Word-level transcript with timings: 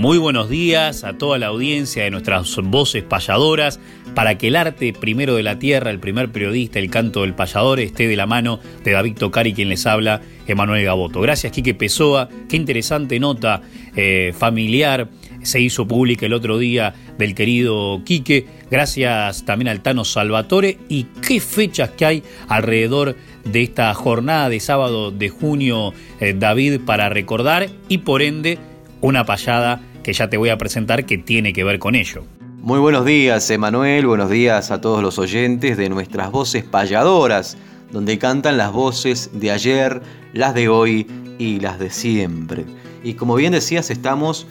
Muy 0.00 0.16
buenos 0.16 0.48
días 0.48 1.04
a 1.04 1.18
toda 1.18 1.36
la 1.36 1.48
audiencia 1.48 2.04
de 2.04 2.10
nuestras 2.10 2.56
voces 2.56 3.02
payadoras 3.02 3.78
para 4.14 4.38
que 4.38 4.48
el 4.48 4.56
arte 4.56 4.94
primero 4.94 5.36
de 5.36 5.42
la 5.42 5.58
tierra, 5.58 5.90
el 5.90 6.00
primer 6.00 6.32
periodista, 6.32 6.78
el 6.78 6.88
canto 6.88 7.20
del 7.20 7.34
payador, 7.34 7.80
esté 7.80 8.08
de 8.08 8.16
la 8.16 8.24
mano 8.24 8.60
de 8.82 8.92
David 8.92 9.18
Tocari, 9.18 9.52
quien 9.52 9.68
les 9.68 9.84
habla, 9.84 10.22
Emanuel 10.46 10.86
Gaboto. 10.86 11.20
Gracias, 11.20 11.52
Quique 11.52 11.74
Pessoa. 11.74 12.30
Qué 12.48 12.56
interesante 12.56 13.20
nota 13.20 13.60
eh, 13.94 14.32
familiar 14.34 15.10
se 15.42 15.60
hizo 15.60 15.86
pública 15.86 16.24
el 16.24 16.32
otro 16.32 16.56
día 16.56 16.94
del 17.18 17.34
querido 17.34 18.00
Quique. 18.02 18.46
Gracias 18.70 19.44
también 19.44 19.68
al 19.68 19.82
Tano 19.82 20.06
Salvatore. 20.06 20.78
Y 20.88 21.08
qué 21.20 21.40
fechas 21.40 21.90
que 21.90 22.06
hay 22.06 22.22
alrededor 22.48 23.16
de 23.44 23.62
esta 23.62 23.92
jornada 23.92 24.48
de 24.48 24.60
sábado 24.60 25.10
de 25.10 25.28
junio, 25.28 25.92
eh, 26.20 26.34
David, 26.34 26.80
para 26.86 27.10
recordar 27.10 27.68
y 27.90 27.98
por 27.98 28.22
ende 28.22 28.58
una 29.02 29.24
payada 29.24 29.80
que 30.02 30.12
ya 30.12 30.28
te 30.28 30.36
voy 30.36 30.48
a 30.48 30.58
presentar 30.58 31.04
que 31.06 31.18
tiene 31.18 31.52
que 31.52 31.64
ver 31.64 31.78
con 31.78 31.94
ello. 31.94 32.24
Muy 32.58 32.78
buenos 32.78 33.04
días, 33.04 33.48
Emanuel. 33.50 34.06
Buenos 34.06 34.30
días 34.30 34.70
a 34.70 34.80
todos 34.80 35.02
los 35.02 35.18
oyentes 35.18 35.76
de 35.76 35.88
nuestras 35.88 36.30
voces 36.30 36.62
payadoras, 36.64 37.56
donde 37.90 38.18
cantan 38.18 38.56
las 38.56 38.72
voces 38.72 39.30
de 39.32 39.50
ayer, 39.50 40.02
las 40.32 40.54
de 40.54 40.68
hoy 40.68 41.06
y 41.38 41.60
las 41.60 41.78
de 41.78 41.90
siempre. 41.90 42.64
Y 43.02 43.14
como 43.14 43.34
bien 43.34 43.52
decías, 43.52 43.90
estamos 43.90 44.46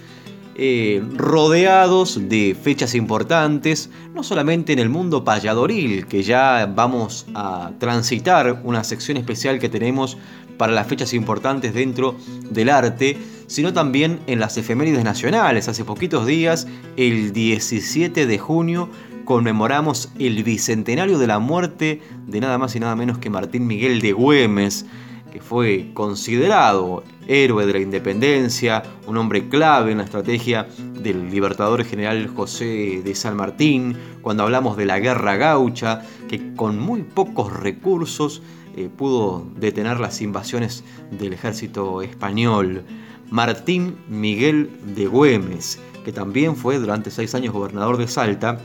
eh, 0.55 1.01
rodeados 1.15 2.27
de 2.27 2.57
fechas 2.61 2.95
importantes, 2.95 3.89
no 4.13 4.23
solamente 4.23 4.73
en 4.73 4.79
el 4.79 4.89
mundo 4.89 5.23
payadoril, 5.23 6.05
que 6.07 6.23
ya 6.23 6.69
vamos 6.75 7.27
a 7.33 7.71
transitar 7.79 8.59
una 8.63 8.83
sección 8.83 9.17
especial 9.17 9.59
que 9.59 9.69
tenemos 9.69 10.17
para 10.57 10.73
las 10.73 10.87
fechas 10.87 11.13
importantes 11.13 11.73
dentro 11.73 12.17
del 12.49 12.69
arte, 12.69 13.17
sino 13.49 13.73
también 13.73 14.19
en 14.27 14.39
las 14.39 14.57
efemérides 14.57 15.03
nacionales. 15.03 15.67
Hace 15.67 15.83
poquitos 15.83 16.25
días, 16.25 16.67
el 16.95 17.33
17 17.33 18.27
de 18.27 18.37
junio, 18.37 18.89
conmemoramos 19.25 20.11
el 20.19 20.43
bicentenario 20.43 21.17
de 21.17 21.27
la 21.27 21.39
muerte 21.39 22.01
de 22.27 22.39
nada 22.39 22.57
más 22.57 22.75
y 22.75 22.79
nada 22.79 22.95
menos 22.95 23.17
que 23.17 23.29
Martín 23.29 23.67
Miguel 23.67 24.01
de 24.01 24.13
Güemes, 24.13 24.85
que 25.31 25.41
fue 25.41 25.89
considerado 25.95 27.03
héroe 27.27 27.65
de 27.65 27.73
la 27.73 27.79
independencia, 27.79 28.83
un 29.07 29.17
hombre 29.17 29.49
clave 29.49 29.91
en 29.91 29.97
la 29.97 30.03
estrategia 30.03 30.67
del 31.01 31.31
libertador 31.31 31.83
general 31.83 32.27
José 32.27 33.01
de 33.03 33.15
San 33.15 33.35
Martín, 33.35 33.97
cuando 34.21 34.43
hablamos 34.43 34.77
de 34.77 34.85
la 34.85 34.99
guerra 34.99 35.37
gaucha, 35.37 36.03
que 36.27 36.53
con 36.55 36.79
muy 36.79 37.01
pocos 37.01 37.51
recursos 37.51 38.43
eh, 38.75 38.89
pudo 38.95 39.47
detener 39.55 39.99
las 39.99 40.21
invasiones 40.21 40.83
del 41.11 41.33
ejército 41.33 42.03
español. 42.03 42.83
Martín 43.31 43.95
Miguel 44.07 44.69
de 44.95 45.07
Güemes, 45.07 45.79
que 46.03 46.11
también 46.11 46.55
fue 46.55 46.79
durante 46.79 47.11
seis 47.11 47.35
años 47.35 47.53
gobernador 47.53 47.97
de 47.97 48.07
Salta 48.07 48.59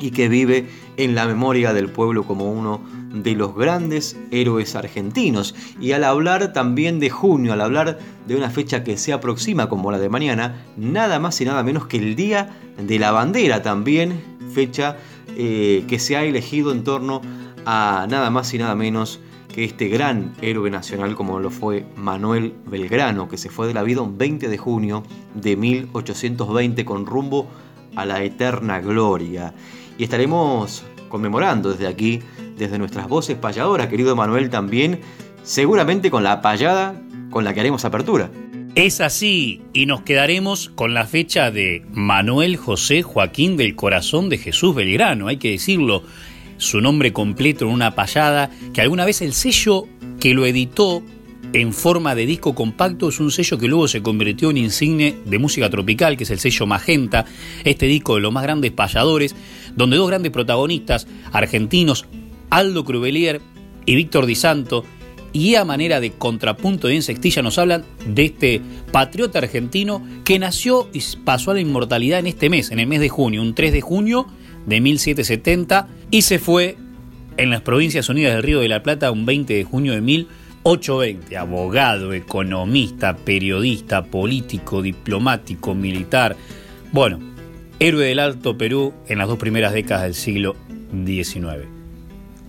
y 0.00 0.10
que 0.10 0.28
vive 0.28 0.68
en 0.96 1.14
la 1.14 1.26
memoria 1.26 1.72
del 1.72 1.88
pueblo 1.88 2.24
como 2.24 2.50
uno 2.50 2.80
de 3.12 3.34
los 3.34 3.54
grandes 3.54 4.16
héroes 4.30 4.74
argentinos. 4.74 5.54
Y 5.80 5.92
al 5.92 6.04
hablar 6.04 6.52
también 6.52 6.98
de 6.98 7.10
junio, 7.10 7.52
al 7.52 7.60
hablar 7.60 7.98
de 8.26 8.36
una 8.36 8.50
fecha 8.50 8.84
que 8.84 8.96
se 8.96 9.12
aproxima 9.12 9.68
como 9.68 9.92
la 9.92 9.98
de 9.98 10.08
mañana, 10.08 10.64
nada 10.76 11.18
más 11.18 11.40
y 11.40 11.44
nada 11.44 11.62
menos 11.62 11.86
que 11.86 11.98
el 11.98 12.16
Día 12.16 12.50
de 12.78 12.98
la 12.98 13.12
Bandera 13.12 13.62
también, 13.62 14.20
fecha 14.52 14.96
eh, 15.36 15.84
que 15.88 15.98
se 15.98 16.16
ha 16.16 16.24
elegido 16.24 16.72
en 16.72 16.84
torno 16.84 17.22
a 17.64 18.06
nada 18.08 18.30
más 18.30 18.52
y 18.54 18.58
nada 18.58 18.74
menos 18.74 19.20
que 19.52 19.64
este 19.64 19.88
gran 19.88 20.34
héroe 20.40 20.70
nacional 20.70 21.14
como 21.14 21.38
lo 21.38 21.50
fue 21.50 21.84
Manuel 21.96 22.54
Belgrano, 22.66 23.28
que 23.28 23.38
se 23.38 23.50
fue 23.50 23.66
de 23.66 23.74
la 23.74 23.82
vida 23.82 24.00
un 24.00 24.18
20 24.18 24.48
de 24.48 24.58
junio 24.58 25.02
de 25.34 25.56
1820 25.56 26.84
con 26.84 27.06
rumbo 27.06 27.48
a 27.94 28.04
la 28.06 28.22
eterna 28.22 28.80
gloria. 28.80 29.54
Y 29.98 30.04
estaremos 30.04 30.84
conmemorando 31.08 31.70
desde 31.70 31.86
aquí, 31.86 32.20
desde 32.56 32.78
nuestras 32.78 33.08
voces 33.08 33.36
payadoras, 33.36 33.88
querido 33.88 34.16
Manuel 34.16 34.50
también, 34.50 35.00
seguramente 35.42 36.10
con 36.10 36.22
la 36.22 36.40
payada 36.40 37.00
con 37.30 37.44
la 37.44 37.52
que 37.52 37.60
haremos 37.60 37.84
apertura. 37.84 38.30
Es 38.74 39.02
así, 39.02 39.60
y 39.74 39.84
nos 39.84 40.00
quedaremos 40.00 40.70
con 40.70 40.94
la 40.94 41.04
fecha 41.06 41.50
de 41.50 41.84
Manuel 41.92 42.56
José 42.56 43.02
Joaquín 43.02 43.58
del 43.58 43.76
Corazón 43.76 44.30
de 44.30 44.38
Jesús 44.38 44.74
Belgrano, 44.74 45.28
hay 45.28 45.36
que 45.36 45.50
decirlo, 45.50 46.04
su 46.62 46.80
nombre 46.80 47.12
completo 47.12 47.66
en 47.66 47.72
una 47.72 47.94
payada, 47.94 48.50
que 48.72 48.80
alguna 48.80 49.04
vez 49.04 49.20
el 49.20 49.32
sello 49.32 49.86
que 50.20 50.34
lo 50.34 50.46
editó 50.46 51.02
en 51.52 51.72
forma 51.72 52.14
de 52.14 52.24
disco 52.24 52.54
compacto 52.54 53.08
es 53.08 53.20
un 53.20 53.30
sello 53.30 53.58
que 53.58 53.68
luego 53.68 53.88
se 53.88 54.02
convirtió 54.02 54.50
en 54.50 54.56
insigne 54.56 55.16
de 55.26 55.38
música 55.38 55.68
tropical, 55.68 56.16
que 56.16 56.24
es 56.24 56.30
el 56.30 56.38
sello 56.38 56.66
Magenta, 56.66 57.26
este 57.64 57.86
disco 57.86 58.14
de 58.14 58.22
los 58.22 58.32
más 58.32 58.44
grandes 58.44 58.70
payadores, 58.70 59.34
donde 59.74 59.96
dos 59.96 60.08
grandes 60.08 60.32
protagonistas 60.32 61.06
argentinos, 61.32 62.06
Aldo 62.48 62.84
Crubelier 62.84 63.40
y 63.84 63.94
Víctor 63.96 64.26
Di 64.26 64.34
Santo, 64.34 64.84
y 65.34 65.54
a 65.54 65.64
manera 65.64 66.00
de 66.00 66.12
contrapunto 66.12 66.88
de 66.88 66.94
insectilla 66.94 67.42
nos 67.42 67.58
hablan 67.58 67.84
de 68.06 68.26
este 68.26 68.60
patriota 68.92 69.38
argentino 69.38 70.06
que 70.24 70.38
nació 70.38 70.88
y 70.92 71.02
pasó 71.24 71.50
a 71.50 71.54
la 71.54 71.60
inmortalidad 71.60 72.18
en 72.18 72.26
este 72.26 72.50
mes, 72.50 72.70
en 72.70 72.78
el 72.78 72.86
mes 72.86 73.00
de 73.00 73.08
junio, 73.08 73.42
un 73.42 73.54
3 73.54 73.72
de 73.72 73.80
junio 73.80 74.26
de 74.66 74.80
1770, 74.80 75.88
y 76.10 76.22
se 76.22 76.38
fue 76.38 76.76
en 77.36 77.50
las 77.50 77.62
Provincias 77.62 78.08
Unidas 78.08 78.34
del 78.34 78.42
Río 78.42 78.60
de 78.60 78.68
la 78.68 78.82
Plata 78.82 79.10
un 79.10 79.26
20 79.26 79.54
de 79.54 79.64
junio 79.64 79.92
de 79.92 80.00
1820. 80.00 81.36
Abogado, 81.36 82.12
economista, 82.12 83.16
periodista, 83.16 84.04
político, 84.04 84.82
diplomático, 84.82 85.74
militar. 85.74 86.36
Bueno, 86.92 87.18
héroe 87.78 88.06
del 88.06 88.18
Alto 88.18 88.56
Perú 88.56 88.92
en 89.08 89.18
las 89.18 89.28
dos 89.28 89.38
primeras 89.38 89.72
décadas 89.72 90.04
del 90.04 90.14
siglo 90.14 90.56
XIX. 91.04 91.66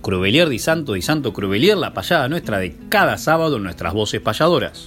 Crubelier 0.02 0.50
di 0.50 0.58
Santo 0.58 0.92
di 0.92 1.02
Santo 1.02 1.32
Crubelier, 1.32 1.78
la 1.78 1.94
payada 1.94 2.28
nuestra 2.28 2.58
de 2.58 2.76
cada 2.90 3.16
sábado 3.16 3.56
en 3.56 3.62
nuestras 3.62 3.94
voces 3.94 4.20
payadoras. 4.20 4.86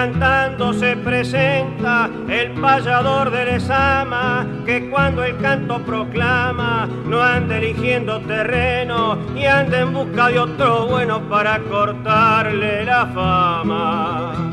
Cantando 0.00 0.72
se 0.72 0.96
presenta 0.96 2.08
el 2.26 2.52
payador 2.52 3.30
de 3.30 3.44
Lesama, 3.44 4.46
que 4.64 4.88
cuando 4.88 5.22
el 5.22 5.36
canto 5.36 5.78
proclama 5.80 6.88
no 7.06 7.20
anda 7.20 7.58
eligiendo 7.58 8.18
terreno 8.20 9.18
y 9.36 9.44
anda 9.44 9.80
en 9.80 9.92
busca 9.92 10.28
de 10.28 10.38
otro 10.38 10.86
bueno 10.86 11.20
para 11.28 11.58
cortarle 11.64 12.86
la 12.86 13.06
fama. 13.08 14.49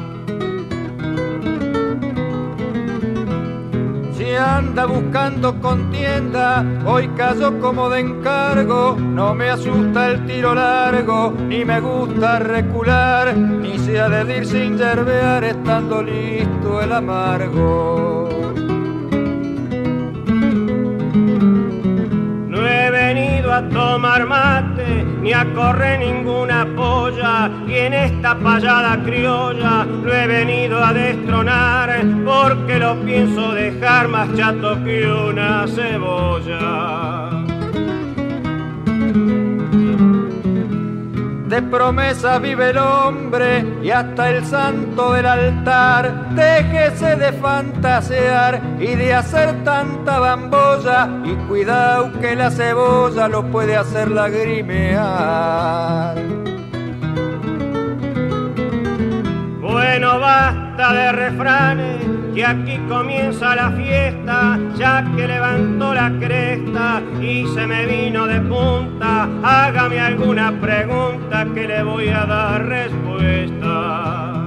Anda 4.37 4.85
buscando 4.85 5.59
contienda, 5.59 6.65
hoy 6.85 7.07
cayó 7.17 7.59
como 7.59 7.89
de 7.89 7.99
encargo, 8.01 8.97
no 8.99 9.33
me 9.33 9.49
asusta 9.49 10.07
el 10.07 10.25
tiro 10.25 10.53
largo, 10.55 11.33
ni 11.47 11.65
me 11.65 11.79
gusta 11.79 12.39
recular, 12.39 13.35
ni 13.35 13.77
se 13.79 13.99
ha 13.99 14.09
de 14.09 14.37
ir 14.37 14.45
sin 14.45 14.77
yerbear 14.77 15.43
estando 15.43 16.01
listo 16.01 16.81
el 16.81 16.91
amargo. 16.93 18.46
A 23.57 23.69
tomar 23.69 24.25
mate, 24.27 25.04
ni 25.21 25.33
a 25.33 25.44
correr 25.56 26.00
ninguna 26.00 26.65
polla, 26.75 27.50
y 27.68 27.74
en 27.74 27.94
esta 27.94 28.36
payada 28.36 29.01
criolla 29.04 29.83
lo 30.04 30.13
he 30.13 30.27
venido 30.27 30.83
a 30.83 30.94
destronar, 30.94 31.89
porque 32.24 32.77
lo 32.77 32.95
pienso 33.01 33.54
dejar 33.54 34.09
más 34.09 34.31
chato 34.36 34.83
que 34.83 35.12
una 35.12 35.65
cebolla. 35.68 37.36
De 41.57 41.63
promesa 41.63 42.38
vive 42.38 42.69
el 42.69 42.77
hombre 42.77 43.65
y 43.81 43.89
hasta 43.89 44.30
el 44.30 44.45
santo 44.45 45.13
del 45.13 45.25
altar. 45.25 46.30
Déjese 46.36 47.15
de 47.15 47.33
fantasear 47.33 48.62
y 48.80 48.94
de 48.94 49.15
hacer 49.15 49.63
tanta 49.63 50.19
bambolla. 50.19 51.09
Y 51.25 51.33
cuidado 51.48 52.12
que 52.21 52.36
la 52.36 52.51
cebolla 52.51 53.27
lo 53.27 53.50
puede 53.50 53.75
hacer 53.75 54.12
lagrimear. 54.12 56.15
Bueno, 59.59 60.19
basta 60.19 60.94
de 60.94 61.12
refranes, 61.12 62.06
que 62.37 62.45
aquí 62.45 62.77
comienza 62.87 63.55
la 63.55 63.71
fiesta, 63.71 64.59
ya 64.75 65.03
que 65.15 65.27
levantó 65.27 65.91
la 65.95 66.11
cresta 66.19 67.01
y 67.19 67.47
se 67.47 67.65
me 67.65 67.87
vino 67.87 68.27
de 68.27 68.39
punta. 68.41 69.27
Hágame 69.41 69.99
alguna 69.99 70.51
pregunta 70.61 71.47
que 71.55 71.67
le 71.67 71.81
voy 71.81 72.09
a 72.09 72.27
dar 72.27 72.63
respuesta. 72.63 74.45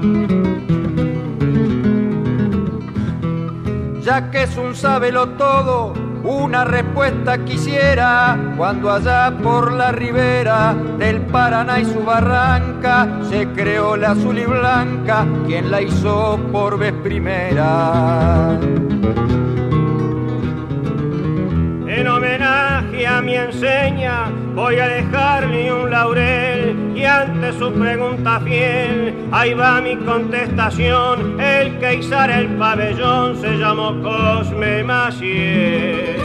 Ya 4.02 4.30
que 4.30 4.44
es 4.44 4.56
un 4.56 4.76
sábelo 4.76 5.30
todo, 5.30 5.92
una 6.22 6.64
respuesta 6.64 7.38
quisiera 7.44 8.38
cuando 8.56 8.90
allá 8.90 9.36
por 9.42 9.72
la 9.72 9.92
ribera 9.92 10.74
del 10.98 11.20
Paraná 11.22 11.80
y 11.80 11.84
su 11.84 12.02
barranca 12.04 13.08
se 13.28 13.48
creó 13.48 13.96
la 13.96 14.12
azul 14.12 14.38
y 14.38 14.44
blanca, 14.44 15.26
quien 15.46 15.70
la 15.70 15.82
hizo 15.82 16.38
por 16.52 16.78
vez 16.78 16.92
primera. 17.02 18.58
En 21.88 22.08
homenaje 22.08 23.06
a 23.06 23.20
mi 23.20 23.36
enseña 23.36 24.30
voy 24.54 24.78
a 24.78 24.88
dejarle 24.88 25.72
un 25.72 25.90
laurel 25.90 26.59
y 27.00 27.04
ante 27.06 27.52
su 27.54 27.72
pregunta 27.72 28.40
fiel 28.40 29.14
ahí 29.32 29.54
va 29.54 29.80
mi 29.80 29.96
contestación. 29.96 31.40
El 31.40 31.78
que 31.78 31.94
izara 31.94 32.38
el 32.38 32.48
pabellón 32.58 33.40
se 33.40 33.56
llamó 33.56 34.02
Cosme 34.02 34.84
Maciel. 34.84 36.16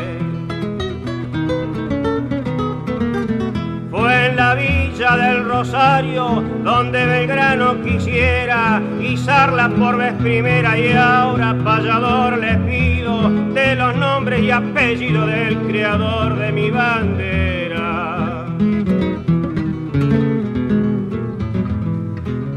Fue 3.90 4.26
en 4.28 4.36
la 4.36 4.56
villa 4.56 5.16
del 5.16 5.46
Rosario 5.46 6.44
donde 6.64 7.06
Belgrano 7.06 7.82
quisiera 7.82 8.82
izarla 9.00 9.70
por 9.70 9.98
vez 9.98 10.14
primera 10.16 10.78
y 10.78 10.92
ahora 10.92 11.56
payador 11.64 12.38
le 12.38 12.56
pido 12.70 13.30
de 13.54 13.76
los 13.76 13.96
nombres 13.96 14.42
y 14.42 14.52
apellidos 14.52 15.28
del 15.28 15.58
creador 15.68 16.38
de 16.38 16.52
mi 16.52 16.70
bandera. 16.70 17.65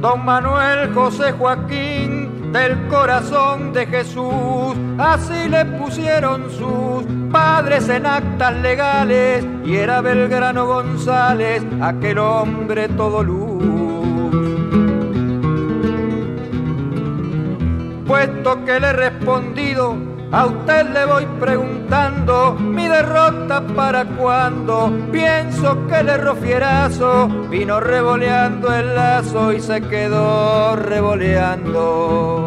Don 0.09 0.25
Manuel 0.25 0.95
José 0.95 1.33
Joaquín 1.33 2.51
del 2.51 2.89
corazón 2.89 3.75
de 3.75 3.87
Jesús, 3.87 4.75
así 4.97 5.51
le 5.51 5.67
pusieron 5.67 6.51
sus 6.51 7.05
padres 7.31 7.91
en 7.91 8.07
actas 8.07 8.55
legales 8.57 9.45
y 9.67 9.77
era 9.77 10.01
Belgrano 10.01 10.65
González 10.65 11.63
aquel 11.83 12.21
hombre 12.21 12.89
todo 12.89 13.23
luz. 13.23 13.63
Puesto 18.07 18.65
que 18.65 18.81
le 18.81 18.87
he 18.87 18.93
respondido, 18.95 19.95
a 20.31 20.47
usted 20.47 20.87
le 20.91 21.05
voy 21.07 21.27
preguntando 21.41 22.55
mi 22.55 22.87
derrota 22.87 23.63
para 23.75 24.05
cuando 24.05 24.93
pienso 25.11 25.87
que 25.87 26.01
el 26.01 26.21
rofierazo 26.21 27.29
vino 27.49 27.81
revoleando 27.81 28.73
el 28.75 28.95
lazo 28.95 29.53
y 29.53 29.61
se 29.61 29.81
quedó 29.81 30.77
revoleando. 30.77 32.38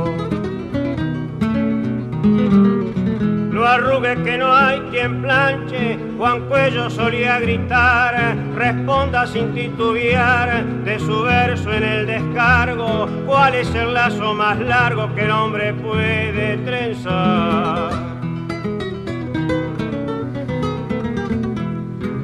Lo 3.71 3.77
arrugue 3.77 4.21
que 4.25 4.37
no 4.37 4.53
hay 4.53 4.81
quien 4.91 5.21
planche, 5.21 5.97
Juan 6.17 6.41
Cuello 6.49 6.89
solía 6.89 7.39
gritar, 7.39 8.35
responda 8.53 9.25
sin 9.25 9.53
titubear 9.53 10.65
de 10.83 10.99
su 10.99 11.21
verso 11.21 11.71
en 11.71 11.83
el 11.83 12.05
descargo, 12.05 13.07
¿cuál 13.25 13.55
es 13.55 13.73
el 13.73 13.93
lazo 13.93 14.33
más 14.33 14.59
largo 14.59 15.15
que 15.15 15.21
el 15.21 15.31
hombre 15.31 15.73
puede 15.73 16.57
trenzar? 16.57 17.91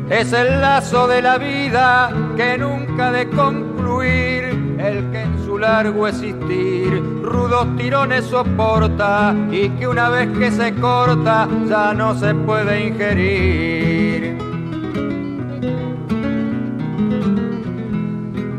Es 0.09 0.33
el 0.33 0.59
lazo 0.59 1.07
de 1.07 1.21
la 1.21 1.38
vida 1.38 2.11
que 2.35 2.57
nunca 2.57 3.09
de 3.13 3.29
concluir, 3.29 4.44
el 4.79 5.11
que 5.11 5.16
largo 5.57 6.07
existir 6.07 7.01
rudos 7.24 7.68
tirones 7.77 8.25
soporta 8.25 9.36
y 9.51 9.69
que 9.69 9.88
una 9.88 10.09
vez 10.09 10.30
que 10.38 10.51
se 10.51 10.74
corta 10.75 11.48
ya 11.68 11.94
no 11.94 12.18
se 12.18 12.33
puede 12.33 12.88
ingerir. 12.88 14.38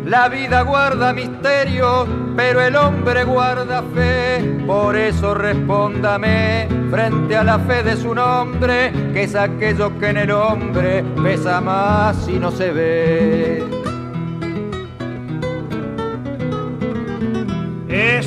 La 0.09 0.31
vida 0.31 0.63
guarda 0.63 1.13
misterios, 1.13 2.09
pero 2.35 2.63
el 2.63 2.77
hombre 2.77 3.25
guarda 3.25 3.83
fe. 3.95 4.59
Por 4.67 4.97
eso 4.97 5.35
respóndame 5.35 6.67
frente 6.91 7.37
a 7.37 7.45
la 7.45 7.59
fe 7.59 7.83
de 7.83 7.95
su 7.95 8.15
nombre, 8.15 8.91
que 9.13 9.25
es 9.25 9.35
aquello 9.35 9.99
que 9.99 10.09
en 10.09 10.17
el 10.17 10.31
hombre 10.31 11.05
pesa 11.23 11.61
más 11.61 12.17
si 12.25 12.39
no 12.39 12.51
se 12.51 12.73
ve. 12.73 13.78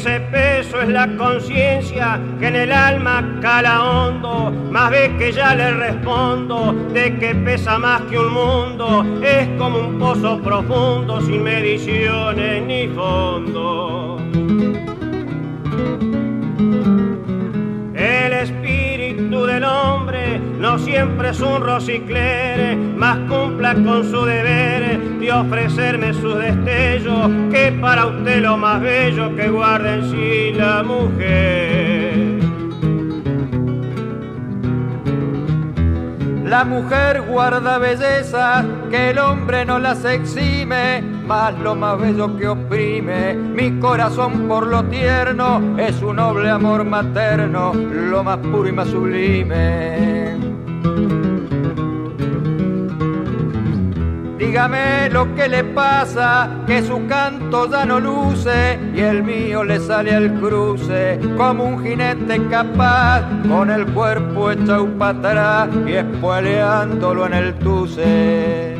Ese 0.02 0.20
peso 0.20 0.82
es 0.82 0.90
la 0.90 1.16
conciencia 1.16 2.20
que 2.40 2.48
en 2.48 2.56
el 2.56 2.72
alma 2.72 3.38
cala 3.40 3.84
hondo, 3.84 4.50
más 4.72 4.90
ve 4.90 5.16
que 5.20 5.32
ya 5.32 5.54
le 5.54 5.76
respondo 5.76 6.74
de 6.92 7.20
que 7.20 7.36
pesa 7.36 7.78
más 7.78 8.02
que 8.10 8.18
un 8.18 8.34
mundo, 8.34 9.06
es 9.22 9.48
como 9.60 9.78
un 9.78 10.00
pozo 10.00 10.42
profundo 10.42 11.22
sin 11.22 11.44
mediciones 11.44 12.64
ni 12.64 12.88
fondo. 12.88 14.18
Del 19.52 19.64
hombre 19.66 20.40
no 20.60 20.80
siempre 20.80 21.30
es 21.30 21.42
un 21.42 21.62
rociclere, 21.62 22.76
más 22.76 23.18
cumpla 23.30 23.74
con 23.74 24.10
su 24.10 24.24
deber 24.24 25.00
de 25.20 25.32
ofrecerme 25.32 26.14
sus 26.14 26.38
destellos, 26.38 27.30
que 27.52 27.72
para 27.82 28.06
usted 28.06 28.42
lo 28.42 28.58
más 28.58 28.82
bello 28.82 29.36
que 29.36 29.50
guarda 29.50 29.96
en 29.96 30.12
sí 30.12 30.54
la 30.54 30.84
mujer. 30.84 32.01
La 36.52 36.66
mujer 36.66 37.22
guarda 37.22 37.78
belleza 37.78 38.66
que 38.90 39.12
el 39.12 39.20
hombre 39.20 39.64
no 39.64 39.80
las 39.80 40.04
exime, 40.04 41.02
más 41.02 41.58
lo 41.58 41.76
más 41.76 41.98
bello 41.98 42.36
que 42.36 42.46
oprime. 42.46 43.36
Mi 43.36 43.80
corazón 43.80 44.50
por 44.50 44.68
lo 44.68 44.84
tierno 44.84 45.80
es 45.80 46.02
un 46.02 46.18
noble 46.18 46.50
amor 46.50 46.84
materno, 46.84 47.74
lo 47.74 48.22
más 48.26 48.40
puro 48.40 48.68
y 48.68 48.74
más 48.74 48.90
sublime. 48.90 50.36
Dígame 54.52 55.10
lo 55.12 55.34
que 55.34 55.48
le 55.48 55.64
pasa, 55.64 56.50
que 56.68 56.82
su 56.84 57.08
canto 57.08 57.72
ya 57.72 57.86
no 57.86 58.02
luce 58.02 58.78
y 58.94 59.00
el 59.00 59.24
mío 59.24 59.64
le 59.64 59.80
sale 59.80 60.14
al 60.14 60.42
cruce 60.42 61.18
como 61.38 61.64
un 61.64 61.82
jinete 61.82 62.38
capaz, 62.50 63.24
con 63.48 63.72
el 63.72 63.86
cuerpo 63.94 64.52
echado 64.52 64.88
para 64.98 65.64
atrás 65.64 65.70
y 65.88 65.94
espoleándolo 65.94 67.28
en 67.28 67.34
el 67.34 67.54
tuce. 67.60 68.71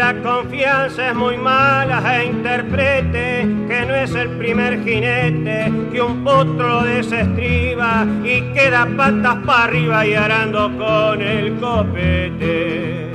La 0.00 0.14
confianza 0.22 1.10
es 1.10 1.14
muy 1.14 1.36
mala 1.36 2.00
e 2.16 2.24
interprete 2.24 3.46
que 3.68 3.84
no 3.86 3.94
es 3.94 4.14
el 4.14 4.30
primer 4.38 4.82
jinete 4.82 5.70
que 5.92 6.00
un 6.00 6.24
potro 6.24 6.80
desestriba 6.84 8.06
y 8.24 8.40
queda 8.54 8.88
patas 8.96 9.36
para 9.44 9.64
arriba 9.64 10.06
y 10.06 10.14
arando 10.14 10.74
con 10.78 11.20
el 11.20 11.60
copete. 11.60 13.10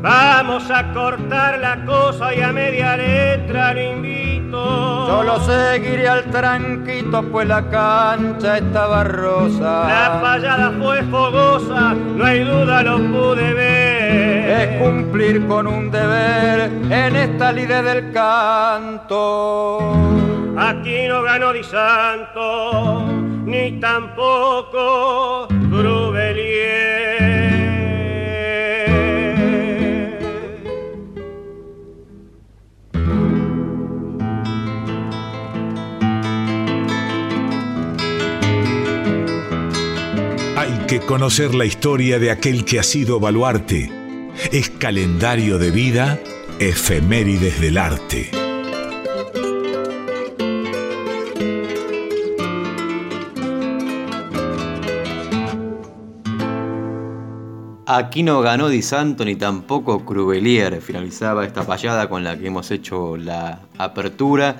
Vamos 0.00 0.70
a 0.70 0.92
cortar 0.92 1.58
la 1.58 1.84
cosa 1.84 2.32
y 2.32 2.40
a 2.40 2.52
media 2.52 2.96
letra 2.96 3.74
lo. 3.74 4.19
Solo 4.50 5.40
seguiré 5.40 6.08
al 6.08 6.24
tranquito, 6.24 7.22
pues 7.30 7.46
la 7.46 7.68
cancha 7.68 8.58
estaba 8.58 9.04
rosa. 9.04 9.88
La 9.88 10.20
payada 10.20 10.72
fue 10.80 11.02
fogosa, 11.04 11.94
no 11.94 12.24
hay 12.24 12.40
duda 12.40 12.82
lo 12.82 12.96
pude 12.98 13.54
ver. 13.54 14.50
Es 14.50 14.82
cumplir 14.82 15.46
con 15.46 15.66
un 15.66 15.90
deber 15.90 16.70
en 16.90 17.16
esta 17.16 17.52
lide 17.52 17.82
del 17.82 18.12
canto. 18.12 19.94
Aquí 20.58 21.06
no 21.08 21.22
ganó 21.22 21.52
Di 21.52 21.62
Santo, 21.62 23.04
ni 23.44 23.78
tampoco 23.80 25.46
Grubelier. 25.48 27.09
Conocer 41.06 41.54
la 41.54 41.64
historia 41.64 42.18
de 42.18 42.30
aquel 42.30 42.64
que 42.64 42.78
ha 42.78 42.82
sido 42.82 43.20
baluarte. 43.20 43.90
Es 44.52 44.70
calendario 44.70 45.58
de 45.58 45.70
vida, 45.70 46.20
efemérides 46.58 47.60
del 47.60 47.78
arte. 47.78 48.30
Aquí 57.86 58.22
no 58.22 58.40
ganó 58.40 58.68
Di 58.68 58.82
Santo 58.82 59.24
ni 59.24 59.34
tampoco 59.34 60.04
Cruvelier. 60.04 60.80
Finalizaba 60.80 61.44
esta 61.44 61.66
payada 61.66 62.08
con 62.08 62.22
la 62.22 62.38
que 62.38 62.46
hemos 62.46 62.70
hecho 62.70 63.16
la 63.16 63.62
apertura. 63.78 64.56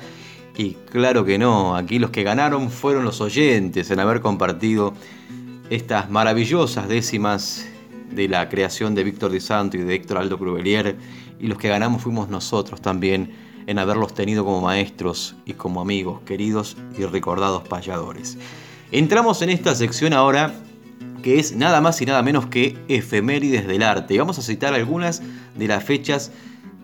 Y 0.57 0.75
claro 0.91 1.25
que 1.25 1.39
no, 1.39 1.77
aquí 1.77 1.99
los 2.01 2.11
que 2.11 2.25
ganaron 2.25 2.71
fueron 2.71 3.05
los 3.05 3.21
oyentes 3.21 3.91
en 3.91 4.01
haber 4.01 4.21
compartido 4.21 4.95
estas 5.71 6.11
maravillosas 6.11 6.89
décimas 6.89 7.65
de 8.11 8.29
la 8.29 8.49
creación 8.49 8.97
de 8.97 9.05
Víctor 9.05 9.31
de 9.31 9.41
Santo 9.41 9.77
y 9.77 9.81
de 9.81 9.95
Héctor 9.95 10.19
Aldo 10.19 10.37
Cruvelier, 10.37 10.97
y 11.39 11.47
los 11.47 11.59
que 11.59 11.69
ganamos 11.69 12.03
fuimos 12.03 12.29
nosotros 12.29 12.83
también 12.83 13.33
en 13.67 13.79
haberlos 13.79 14.13
tenido 14.13 14.45
como 14.45 14.61
maestros 14.61 15.37
y 15.47 15.53
como 15.53 15.81
amigos, 15.81 16.23
queridos 16.27 16.77
y 16.99 17.05
recordados 17.05 17.67
payadores. 17.69 18.37
Entramos 18.91 19.43
en 19.43 19.51
esta 19.51 19.77
sección 19.77 20.13
ahora 20.13 20.53
que 21.23 21.39
es 21.39 21.55
nada 21.55 21.81
más 21.81 22.01
y 22.03 22.07
nada 22.07 22.23
menos 22.23 22.47
que 22.47 22.77
efemérides 22.89 23.69
del 23.69 23.83
arte. 23.83 24.15
Y 24.15 24.19
vamos 24.19 24.39
a 24.39 24.43
citar 24.43 24.75
algunas 24.75 25.23
de 25.55 25.69
las 25.69 25.85
fechas 25.85 26.33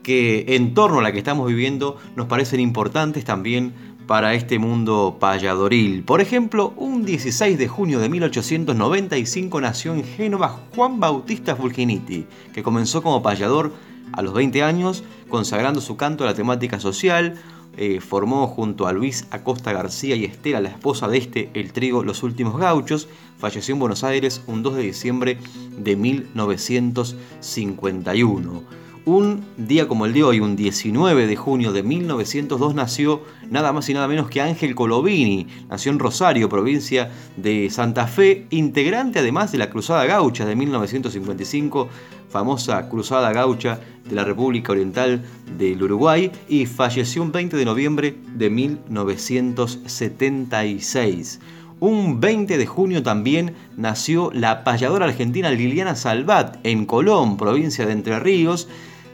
que 0.03 0.45
en 0.55 0.75
torno 0.75 1.01
a 1.01 1.03
la 1.03 1.11
que 1.11 1.19
estamos 1.19 1.49
viviendo 1.49 1.97
nos 2.15 2.27
parecen 2.29 2.61
importantes 2.61 3.25
también 3.25 3.75
para 4.07 4.35
este 4.35 4.59
mundo 4.59 5.17
payadoril. 5.19 6.05
Por 6.05 6.21
ejemplo, 6.21 6.75
un 6.77 7.05
16 7.05 7.59
de 7.59 7.69
junio 7.69 7.99
de 7.99 8.09
1895 8.09 9.61
nació 9.61 9.95
en 9.95 10.05
Génova 10.05 10.61
Juan 10.75 11.01
Bautista 11.01 11.57
Fulginiti, 11.57 12.27
que 12.53 12.63
comenzó 12.63 13.03
como 13.03 13.23
payador 13.23 13.73
a 14.13 14.23
los 14.23 14.35
20 14.35 14.63
años, 14.63 15.03
consagrando 15.29 15.81
su 15.81 15.97
canto 15.97 16.23
a 16.25 16.29
la 16.29 16.35
temática 16.35 16.79
social. 16.81 17.35
Eh, 17.79 18.01
formó 18.01 18.47
junto 18.47 18.87
a 18.87 18.93
Luis 18.95 19.27
Acosta 19.31 19.71
García 19.71 20.17
y 20.17 20.25
Estela, 20.25 20.63
la 20.63 20.71
esposa 20.71 21.09
de 21.09 21.19
este, 21.19 21.51
el 21.53 21.75
trigo 21.75 22.03
Los 22.03 22.23
Últimos 22.23 22.59
Gauchos. 22.59 23.07
Falleció 23.37 23.75
en 23.75 23.81
Buenos 23.81 24.03
Aires 24.03 24.41
un 24.47 24.63
2 24.63 24.77
de 24.77 24.83
diciembre 24.83 25.37
de 25.77 25.95
1951. 25.95 28.86
Un 29.09 29.45
día 29.57 29.87
como 29.87 30.05
el 30.05 30.15
de 30.15 30.25
hoy, 30.25 30.41
un 30.41 30.57
19 30.57 31.29
de 31.29 31.37
junio 31.37 31.73
de 31.73 31.85
1902, 31.85 32.75
nació 32.75 33.23
nada 33.49 33.73
más 33.73 33.89
y 33.89 33.95
nada 33.95 34.09
menos 34.09 34.29
que 34.29 34.41
Ángel 34.41 34.75
Colovini. 34.75 35.47
Nació 35.69 35.93
en 35.93 36.01
Rosario, 36.01 36.49
provincia 36.49 37.13
de 37.37 37.71
Santa 37.71 38.09
Fe, 38.09 38.49
integrante 38.51 39.21
además 39.21 39.53
de 39.53 39.59
la 39.59 39.71
Cruzada 39.71 40.07
Gaucha 40.07 40.45
de 40.45 40.57
1955, 40.57 41.89
famosa 42.29 42.89
Cruzada 42.89 43.33
Gaucha 43.33 43.79
de 44.09 44.17
la 44.17 44.25
República 44.25 44.73
Oriental 44.73 45.23
del 45.57 45.81
Uruguay, 45.81 46.33
y 46.49 46.67
falleció 46.67 47.23
un 47.23 47.31
20 47.31 47.57
de 47.57 47.65
noviembre 47.65 48.17
de 48.35 48.51
1976. 48.51 51.39
Un 51.79 52.21
20 52.21 52.59
de 52.59 52.67
junio 52.67 53.05
también 53.05 53.55
nació 53.77 54.33
la 54.33 54.65
payadora 54.65 55.05
argentina 55.05 55.49
Liliana 55.51 55.95
Salvat 55.95 56.57
en 56.65 56.87
Colón, 56.87 57.37
provincia 57.37 57.87
de 57.87 57.93
Entre 57.93 58.19
Ríos 58.19 58.67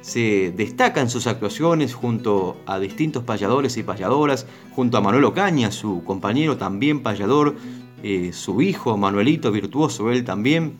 se 0.02 0.52
destaca 0.54 1.00
en 1.00 1.08
sus 1.08 1.26
actuaciones 1.26 1.94
junto 1.94 2.60
a 2.66 2.78
distintos 2.78 3.22
payadores 3.22 3.76
y 3.78 3.82
payadoras, 3.82 4.46
junto 4.72 4.98
a 4.98 5.00
Manuel 5.00 5.24
Ocaña, 5.24 5.70
su 5.70 6.04
compañero 6.04 6.58
también 6.58 7.02
payador, 7.02 7.56
eh, 8.02 8.32
su 8.32 8.60
hijo 8.60 8.98
Manuelito, 8.98 9.50
virtuoso 9.50 10.10
él 10.10 10.24
también, 10.24 10.76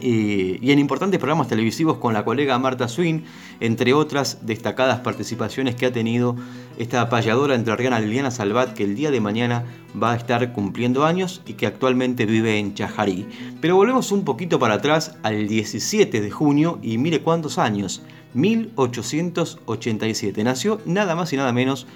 eh, 0.00 0.58
y 0.60 0.70
en 0.70 0.78
importantes 0.78 1.18
programas 1.18 1.48
televisivos 1.48 1.98
con 1.98 2.14
la 2.14 2.24
colega 2.24 2.58
Marta 2.58 2.88
Swin, 2.88 3.24
entre 3.60 3.94
otras 3.94 4.46
destacadas 4.46 5.00
participaciones 5.00 5.74
que 5.74 5.86
ha 5.86 5.92
tenido 5.92 6.36
esta 6.78 7.08
payadora 7.08 7.54
entrerriana 7.54 7.98
Liliana 7.98 8.30
Salvat, 8.30 8.74
que 8.74 8.84
el 8.84 8.94
día 8.94 9.10
de 9.10 9.20
mañana 9.20 9.64
va 10.00 10.12
a 10.12 10.16
estar 10.16 10.52
cumpliendo 10.52 11.04
años 11.04 11.42
y 11.46 11.54
que 11.54 11.66
actualmente 11.66 12.26
vive 12.26 12.58
en 12.58 12.74
Chajarí. 12.74 13.26
Pero 13.60 13.76
volvemos 13.76 14.12
un 14.12 14.24
poquito 14.24 14.58
para 14.58 14.74
atrás 14.74 15.16
al 15.22 15.48
17 15.48 16.20
de 16.20 16.30
junio 16.30 16.78
y 16.82 16.98
mire 16.98 17.22
cuántos 17.22 17.58
años, 17.58 18.02
1887. 18.34 20.44
Nació 20.44 20.80
nada 20.84 21.14
más 21.14 21.32
y 21.32 21.36
nada 21.36 21.52
menos 21.52 21.86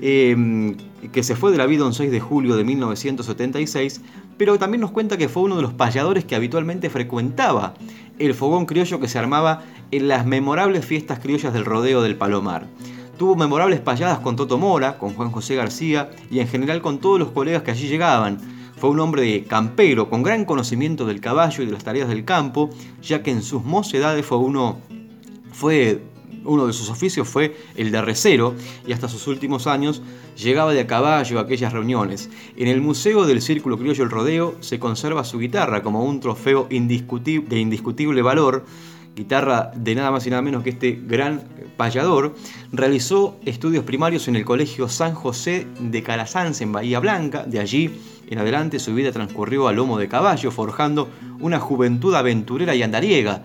em, 0.00 0.76
que 1.12 1.22
se 1.22 1.34
fue 1.34 1.50
de 1.50 1.58
la 1.58 1.66
vida 1.66 1.84
un 1.84 1.92
6 1.92 2.10
de 2.10 2.20
julio 2.20 2.56
de 2.56 2.64
1976, 2.64 4.00
pero 4.38 4.58
también 4.58 4.80
nos 4.80 4.92
cuenta 4.92 5.18
que 5.18 5.28
fue 5.28 5.42
uno 5.42 5.56
de 5.56 5.62
los 5.62 5.74
payadores 5.74 6.24
que 6.24 6.36
habitualmente 6.36 6.88
frecuentaba 6.88 7.74
el 8.18 8.34
fogón 8.34 8.66
criollo 8.66 9.00
que 9.00 9.08
se 9.08 9.18
armaba 9.18 9.64
en 9.90 10.08
las 10.08 10.24
memorables 10.24 10.84
fiestas 10.84 11.18
criollas 11.18 11.52
del 11.52 11.64
rodeo 11.64 12.00
del 12.00 12.16
Palomar. 12.16 12.66
Tuvo 13.20 13.36
memorables 13.36 13.80
payadas 13.80 14.20
con 14.20 14.34
Toto 14.34 14.56
Mora, 14.56 14.96
con 14.96 15.12
Juan 15.12 15.30
José 15.30 15.54
García 15.54 16.08
y 16.30 16.40
en 16.40 16.48
general 16.48 16.80
con 16.80 17.00
todos 17.00 17.18
los 17.18 17.32
colegas 17.32 17.62
que 17.62 17.70
allí 17.70 17.86
llegaban. 17.86 18.38
Fue 18.78 18.88
un 18.88 18.98
hombre 18.98 19.20
de 19.20 19.44
campero, 19.44 20.08
con 20.08 20.22
gran 20.22 20.46
conocimiento 20.46 21.04
del 21.04 21.20
caballo 21.20 21.62
y 21.62 21.66
de 21.66 21.72
las 21.72 21.84
tareas 21.84 22.08
del 22.08 22.24
campo, 22.24 22.70
ya 23.02 23.22
que 23.22 23.30
en 23.30 23.42
sus 23.42 23.62
mocedades 23.62 24.24
fue 24.24 24.38
uno, 24.38 24.78
fue 25.52 26.00
uno 26.44 26.66
de 26.66 26.72
sus 26.72 26.88
oficios 26.88 27.28
fue 27.28 27.54
el 27.76 27.90
de 27.90 28.00
recero 28.00 28.54
y 28.86 28.92
hasta 28.92 29.08
sus 29.08 29.26
últimos 29.26 29.66
años 29.66 30.00
llegaba 30.36 30.72
de 30.72 30.80
a 30.80 30.86
caballo 30.86 31.38
a 31.38 31.42
aquellas 31.42 31.74
reuniones. 31.74 32.30
En 32.56 32.68
el 32.68 32.80
Museo 32.80 33.26
del 33.26 33.42
Círculo 33.42 33.76
Criollo 33.76 34.04
El 34.04 34.10
Rodeo 34.10 34.56
se 34.60 34.78
conserva 34.78 35.24
su 35.24 35.38
guitarra 35.38 35.82
como 35.82 36.04
un 36.04 36.20
trofeo 36.20 36.66
de 36.70 37.60
indiscutible 37.60 38.22
valor 38.22 38.64
guitarra 39.14 39.70
de 39.74 39.94
nada 39.94 40.10
más 40.10 40.26
y 40.26 40.30
nada 40.30 40.42
menos 40.42 40.62
que 40.62 40.70
este 40.70 40.92
gran 41.06 41.42
payador, 41.76 42.34
realizó 42.72 43.38
estudios 43.44 43.84
primarios 43.84 44.28
en 44.28 44.36
el 44.36 44.44
Colegio 44.44 44.88
San 44.88 45.14
José 45.14 45.66
de 45.78 46.02
Calasanz 46.02 46.60
en 46.60 46.72
Bahía 46.72 47.00
Blanca. 47.00 47.44
De 47.44 47.58
allí 47.58 47.90
en 48.28 48.38
adelante 48.38 48.78
su 48.78 48.94
vida 48.94 49.12
transcurrió 49.12 49.68
a 49.68 49.72
lomo 49.72 49.98
de 49.98 50.08
caballo, 50.08 50.50
forjando 50.50 51.08
una 51.40 51.58
juventud 51.58 52.14
aventurera 52.14 52.74
y 52.74 52.82
andariega. 52.82 53.44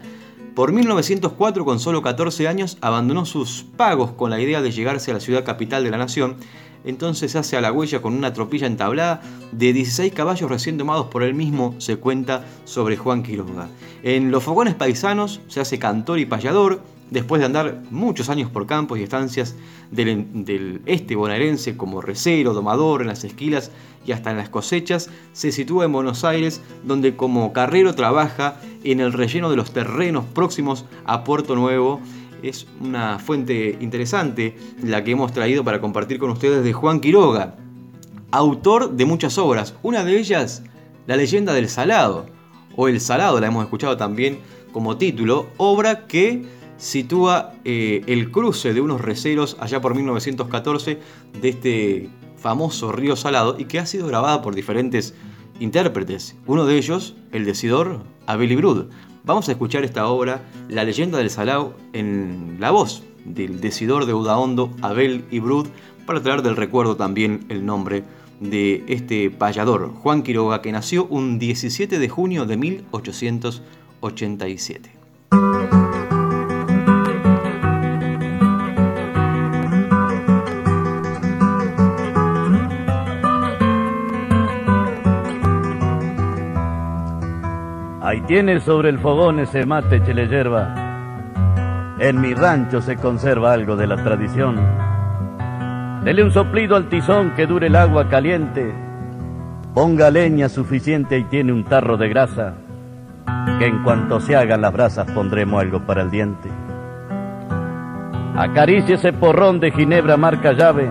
Por 0.53 0.72
1904, 0.72 1.65
con 1.65 1.79
solo 1.79 2.01
14 2.01 2.48
años, 2.48 2.77
abandonó 2.79 3.25
sus 3.25 3.65
pagos 3.75 4.12
con 4.12 4.29
la 4.29 4.39
idea 4.39 4.62
de 4.62 4.72
llegarse 4.72 5.12
a 5.12 5.15
la 5.15 5.19
ciudad 5.19 5.43
capital 5.43 5.84
de 5.84 5.91
la 5.91 5.98
nación 5.98 6.38
entonces 6.86 7.36
hace 7.36 7.58
a 7.58 7.62
la 7.62 7.72
huella 7.72 8.01
con 8.01 8.13
una 8.13 8.34
tropilla 8.34 8.68
entablada 8.68 9.22
de 9.51 9.74
16 9.74 10.13
caballos 10.13 10.50
recién 10.50 10.77
tomados 10.77 11.08
por 11.08 11.24
él 11.24 11.34
mismo, 11.34 11.75
se 11.80 11.98
cuenta 11.98 12.46
sobre 12.63 12.98
Juan 12.98 13.24
Quiroga. 13.24 13.68
En 14.04 14.32
los 14.32 14.44
fogones 14.44 14.75
paisanos 14.75 15.42
se 15.48 15.60
hace 15.60 15.80
cantor 15.80 16.20
y 16.20 16.25
payador, 16.25 16.82
después 17.10 17.39
de 17.39 17.46
andar 17.46 17.82
muchos 17.92 18.30
años 18.30 18.50
por 18.50 18.65
campos 18.65 19.00
y 19.00 19.04
estancias 19.04 19.56
del, 19.92 20.82
este 20.86 21.15
bonaerense 21.15 21.77
como 21.77 22.01
recero, 22.01 22.54
domador 22.54 23.01
en 23.01 23.08
las 23.08 23.24
esquilas 23.24 23.72
y 24.06 24.12
hasta 24.12 24.32
en 24.32 24.38
las 24.38 24.50
cosechas, 24.50 25.10
se 25.34 25.51
sitúa 25.51 25.86
en 25.86 25.92
Buenos 25.92 26.24
Aires, 26.24 26.62
donde 26.84 27.15
como 27.15 27.54
carrero 27.54 27.96
trabaja 27.96 28.60
en 28.84 29.00
el 29.00 29.13
relleno 29.13 29.50
de 29.50 29.56
los 29.56 29.72
terrenos 29.72 30.25
próximos 30.25 30.86
a 31.06 31.24
Puerto 31.24 31.56
Nuevo. 31.56 32.01
Es 32.44 32.68
una 32.80 33.20
fuente 33.20 33.77
interesante 33.80 34.56
la 34.82 35.04
que 35.04 35.12
hemos 35.12 35.34
traído 35.34 35.63
para 35.63 35.82
compartir 35.82 36.20
con 36.20 36.30
ustedes 36.30 36.63
de 36.63 36.74
Juan 36.74 37.00
Quiroga, 37.00 37.56
autor 38.32 38.92
de 38.92 39.06
muchas 39.06 39.38
obras, 39.38 39.75
una 39.82 40.04
de 40.04 40.18
ellas, 40.18 40.63
La 41.08 41.15
leyenda 41.15 41.54
del 41.54 41.70
Salado, 41.70 42.25
o 42.75 42.88
El 42.88 43.00
Salado, 43.00 43.39
la 43.39 43.48
hemos 43.48 43.63
escuchado 43.63 43.98
también 43.98 44.39
como 44.72 44.98
título, 44.98 45.48
obra 45.58 46.08
que 46.08 46.46
sitúa 46.77 47.54
eh, 47.63 48.01
el 48.08 48.32
cruce 48.32 48.74
de 48.74 48.82
unos 48.82 49.01
receros 49.01 49.56
allá 49.60 49.80
por 49.82 49.96
1914 49.96 51.00
de 51.42 51.50
este 51.50 52.10
famoso 52.38 52.92
río 52.92 53.15
Salado 53.15 53.56
y 53.58 53.65
que 53.65 53.80
ha 53.80 53.86
sido 53.86 54.08
grabada 54.08 54.42
por 54.42 54.56
diferentes 54.56 55.13
intérpretes. 55.60 56.36
Uno 56.46 56.65
de 56.65 56.77
ellos, 56.77 57.15
el 57.32 57.46
decidor 57.46 58.01
Abel 58.27 58.51
Ibrud. 58.51 58.88
Vamos 59.25 59.50
a 59.50 59.51
escuchar 59.53 59.84
esta 59.84 60.08
obra, 60.08 60.44
La 60.70 60.84
leyenda 60.84 61.17
del 61.17 61.32
Salado, 61.32 61.75
en 61.94 62.58
la 62.60 62.70
voz 62.70 63.01
del 63.25 63.60
decidor 63.60 64.05
de 64.05 64.13
Udaondo, 64.13 64.70
Abel 64.84 65.25
Ibrud, 65.32 65.65
para 66.05 66.22
traer 66.22 66.44
del 66.44 66.55
recuerdo 66.55 66.96
también 66.96 67.44
el 67.50 67.65
nombre 67.65 68.03
de 68.39 68.84
este 68.88 69.32
payador, 69.32 69.96
Juan 69.96 70.22
Quiroga, 70.22 70.62
que 70.62 70.72
nació 70.72 71.08
un 71.08 71.39
17 71.39 71.98
de 71.98 72.08
junio 72.08 72.46
de 72.46 72.58
1887. 72.58 74.91
Ahí 88.15 88.22
tiene 88.22 88.62
sobre 88.62 88.88
el 88.88 89.00
fogón 89.00 89.39
ese 89.39 89.65
mate 89.65 90.01
chile 90.01 90.29
yerba. 90.29 90.74
En 92.00 92.22
mi 92.22 92.34
rancho 92.34 92.81
se 92.81 92.95
conserva 92.95 93.51
algo 93.51 93.75
de 93.75 93.88
la 93.88 93.98
tradición. 93.98 94.55
Dele 96.01 96.24
un 96.24 96.31
soplido 96.31 96.77
al 96.77 96.88
tizón 96.88 97.31
que 97.31 97.45
dure 97.45 97.67
el 97.67 97.75
agua 97.75 98.07
caliente. 98.07 98.74
Ponga 99.74 100.10
leña 100.12 100.48
suficiente 100.48 101.17
y 101.17 101.25
tiene 101.25 101.51
un 101.51 101.65
tarro 101.65 101.98
de 101.98 102.07
grasa. 102.07 102.53
Que 103.60 103.65
en 103.65 103.84
cuanto 103.84 104.22
se 104.22 104.38
hagan 104.38 104.62
las 104.62 104.72
brasas 104.72 105.12
pondremos 105.12 105.62
algo 105.62 105.81
para 105.81 106.03
el 106.03 106.10
diente. 106.10 106.50
Acaricie 108.38 108.95
ese 108.95 109.12
porrón 109.12 109.60
de 109.60 109.72
ginebra 109.72 110.15
marca 110.15 110.53
llave. 110.53 110.89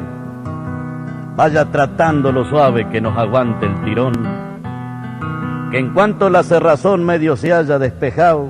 Vaya 1.36 1.64
tratándolo 1.64 2.44
suave 2.44 2.90
que 2.90 3.00
nos 3.00 3.16
aguante 3.16 3.64
el 3.64 3.82
tirón 3.82 4.12
que 5.74 5.80
en 5.80 5.92
cuanto 5.92 6.30
la 6.30 6.44
cerrazón 6.44 7.04
medio 7.04 7.34
se 7.34 7.52
haya 7.52 7.80
despejado, 7.80 8.46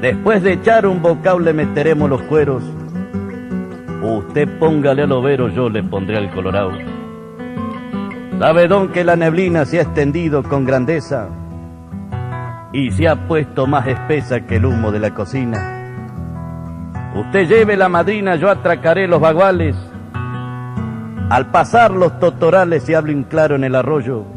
después 0.00 0.40
de 0.44 0.52
echar 0.52 0.86
un 0.86 1.02
bocado 1.02 1.40
le 1.40 1.52
meteremos 1.52 2.08
los 2.08 2.22
cueros. 2.22 2.62
Usted 4.00 4.48
póngale 4.60 5.02
al 5.02 5.10
overo, 5.10 5.48
yo 5.48 5.68
le 5.68 5.82
pondré 5.82 6.16
al 6.16 6.30
colorado. 6.30 6.70
Sabe 8.38 8.68
don 8.68 8.92
que 8.92 9.02
la 9.02 9.16
neblina 9.16 9.64
se 9.64 9.80
ha 9.80 9.82
extendido 9.82 10.44
con 10.44 10.64
grandeza 10.64 11.28
y 12.72 12.92
se 12.92 13.08
ha 13.08 13.26
puesto 13.26 13.66
más 13.66 13.88
espesa 13.88 14.46
que 14.46 14.58
el 14.58 14.66
humo 14.66 14.92
de 14.92 15.00
la 15.00 15.12
cocina. 15.12 15.90
Usted 17.16 17.48
lleve 17.48 17.76
la 17.76 17.88
madrina, 17.88 18.36
yo 18.36 18.48
atracaré 18.48 19.08
los 19.08 19.20
baguales. 19.20 19.74
Al 21.30 21.50
pasar 21.50 21.90
los 21.90 22.20
totorales 22.20 22.84
se 22.84 22.94
hablen 22.94 23.24
claro 23.24 23.56
en 23.56 23.64
el 23.64 23.74
arroyo 23.74 24.33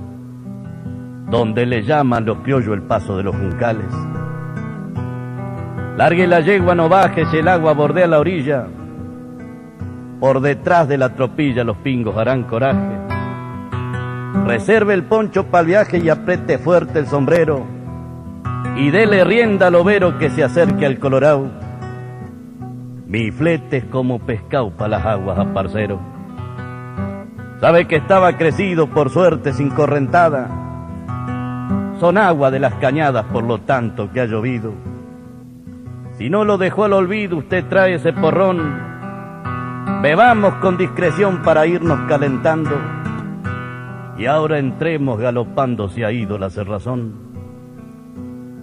donde 1.30 1.66
le 1.66 1.84
llaman 1.84 2.26
los 2.26 2.38
piollos 2.38 2.74
el 2.74 2.84
paso 2.84 3.18
de 3.18 3.24
los 3.24 3.36
juncales. 3.36 3.88
Largue 5.98 6.28
la 6.28 6.40
yegua, 6.40 6.74
no 6.76 6.90
baje 6.90 7.26
si 7.26 7.38
el 7.38 7.48
agua 7.48 7.74
bordea 7.74 8.08
la 8.08 8.20
orilla. 8.20 8.68
Por 10.20 10.42
detrás 10.42 10.88
de 10.88 10.98
la 10.98 11.10
tropilla 11.10 11.63
los 11.63 11.78
pingos 11.78 12.16
harán 12.18 12.44
coraje. 12.44 12.98
Reserve 14.46 14.94
el 14.94 15.04
poncho 15.04 15.48
para 15.48 15.62
el 15.62 15.68
viaje 15.68 15.98
y 15.98 16.10
apriete 16.10 16.58
fuerte 16.60 17.00
el 17.00 17.08
sombrero. 17.08 17.66
Y 18.78 18.92
dele 18.92 19.24
rienda 19.24 19.68
al 19.68 19.76
overo 19.76 20.18
que 20.18 20.30
se 20.30 20.44
acerque 20.44 20.86
al 20.86 21.00
colorado. 21.00 21.50
Mi 23.08 23.32
flete 23.32 23.78
es 23.78 23.86
como 23.86 24.20
pescado 24.20 24.72
para 24.72 24.98
las 24.98 25.06
aguas 25.06 25.40
a 25.40 25.54
parcero. 25.54 26.00
Sabe 27.60 27.88
que 27.88 27.96
estaba 27.96 28.38
crecido 28.38 28.88
por 28.88 29.10
suerte 29.10 29.52
sin 29.52 29.72
correntada 29.72 30.66
son 32.00 32.18
agua 32.18 32.52
de 32.52 32.60
las 32.60 32.74
cañadas 32.76 33.26
por 33.26 33.44
lo 33.44 33.60
tanto 33.60 34.12
que 34.12 34.22
ha 34.22 34.26
llovido. 34.26 34.74
Si 36.18 36.30
no 36.30 36.46
lo 36.46 36.58
dejó 36.58 36.86
al 36.86 36.94
olvido, 36.94 37.38
usted 37.38 37.66
trae 37.68 37.96
ese 37.96 38.14
porrón. 38.14 38.88
Bebamos 40.02 40.56
con 40.56 40.78
discreción 40.78 41.42
para 41.44 41.66
irnos 41.66 42.00
calentando. 42.08 42.72
Y 44.18 44.26
ahora 44.26 44.58
entremos 44.58 45.20
galopando, 45.20 45.90
se 45.90 46.06
ha 46.06 46.12
ido 46.12 46.38
la 46.38 46.50
cerrazón. 46.50 47.14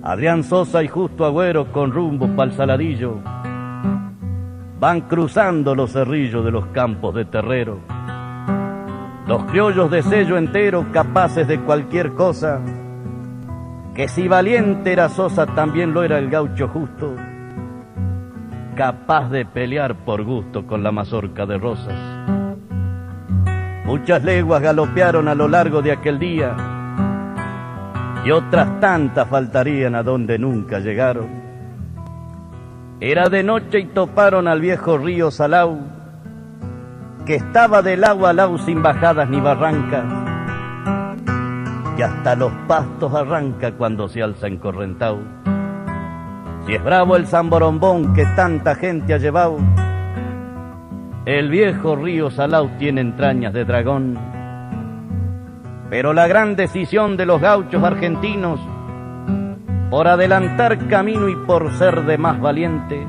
Adrián 0.03 0.42
Sosa 0.42 0.83
y 0.83 0.88
Justo 0.88 1.25
Agüero 1.25 1.70
con 1.73 1.92
rumbo 1.92 2.29
pa'l 2.37 2.53
saladillo 2.53 3.20
van 4.85 5.01
cruzando 5.01 5.75
los 5.75 5.92
cerrillos 5.92 6.44
de 6.44 6.51
los 6.51 6.66
campos 6.66 7.14
de 7.14 7.25
terrero. 7.25 7.79
Los 9.27 9.44
criollos 9.44 9.90
de 9.90 10.03
sello 10.03 10.37
entero, 10.37 10.85
capaces 10.92 11.49
de 11.49 11.59
cualquier 11.61 12.12
cosa, 12.12 12.61
que 13.94 14.09
si 14.09 14.26
valiente 14.26 14.92
era 14.92 15.09
Sosa, 15.09 15.46
también 15.46 15.94
lo 15.94 16.02
era 16.02 16.18
el 16.18 16.28
gaucho 16.28 16.66
justo, 16.68 17.14
capaz 18.74 19.30
de 19.30 19.46
pelear 19.46 19.94
por 20.04 20.24
gusto 20.24 20.66
con 20.66 20.83
la 20.83 20.90
mazorca 20.90 21.46
de 21.46 21.59
rosas. 21.59 21.94
Muchas 23.85 24.24
leguas 24.24 24.62
galopearon 24.62 25.28
a 25.28 25.35
lo 25.35 25.46
largo 25.46 25.80
de 25.80 25.92
aquel 25.92 26.18
día 26.18 26.57
y 28.24 28.30
otras 28.33 28.80
tantas 28.80 29.28
faltarían 29.28 29.94
a 29.94 30.02
donde 30.02 30.38
nunca 30.38 30.80
llegaron. 30.80 31.44
Era 32.98 33.28
de 33.28 33.44
noche 33.44 33.80
y 33.80 33.87
toparon 33.87 34.48
al 34.48 34.61
viejo 34.61 34.98
río 34.98 35.30
Salau, 35.30 35.78
que 37.26 37.37
estaba 37.37 37.83
del 37.83 38.02
agua 38.02 38.30
al 38.30 38.37
lau 38.37 38.59
sin 38.59 38.83
bajadas 38.83 39.28
ni 39.28 39.40
barrancas 39.40 40.34
y 41.96 42.02
hasta 42.02 42.35
los 42.35 42.52
pastos 42.66 43.14
arranca 43.14 43.72
cuando 43.72 44.09
se 44.09 44.22
alza 44.22 44.48
encorrentado. 44.48 45.18
Si 46.66 46.74
es 46.74 46.83
bravo 46.83 47.16
el 47.16 47.26
zamborombón 47.26 48.14
que 48.14 48.24
tanta 48.37 48.74
gente 48.74 49.14
ha 49.14 49.18
llevado, 49.18 49.59
el 51.26 51.50
viejo 51.50 51.96
río 51.96 52.30
Salau 52.30 52.68
tiene 52.78 53.00
entrañas 53.00 53.52
de 53.52 53.64
dragón. 53.64 54.18
Pero 55.90 56.12
la 56.12 56.26
gran 56.26 56.57
decisión 56.57 57.16
de 57.16 57.26
los 57.26 57.40
gauchos 57.40 57.83
argentinos, 57.83 58.59
por 59.90 60.09
adelantar 60.09 60.88
camino 60.88 61.28
y 61.28 61.37
por 61.37 61.70
ser 61.72 62.04
de 62.04 62.18
más 62.18 62.40
valiente, 62.40 63.07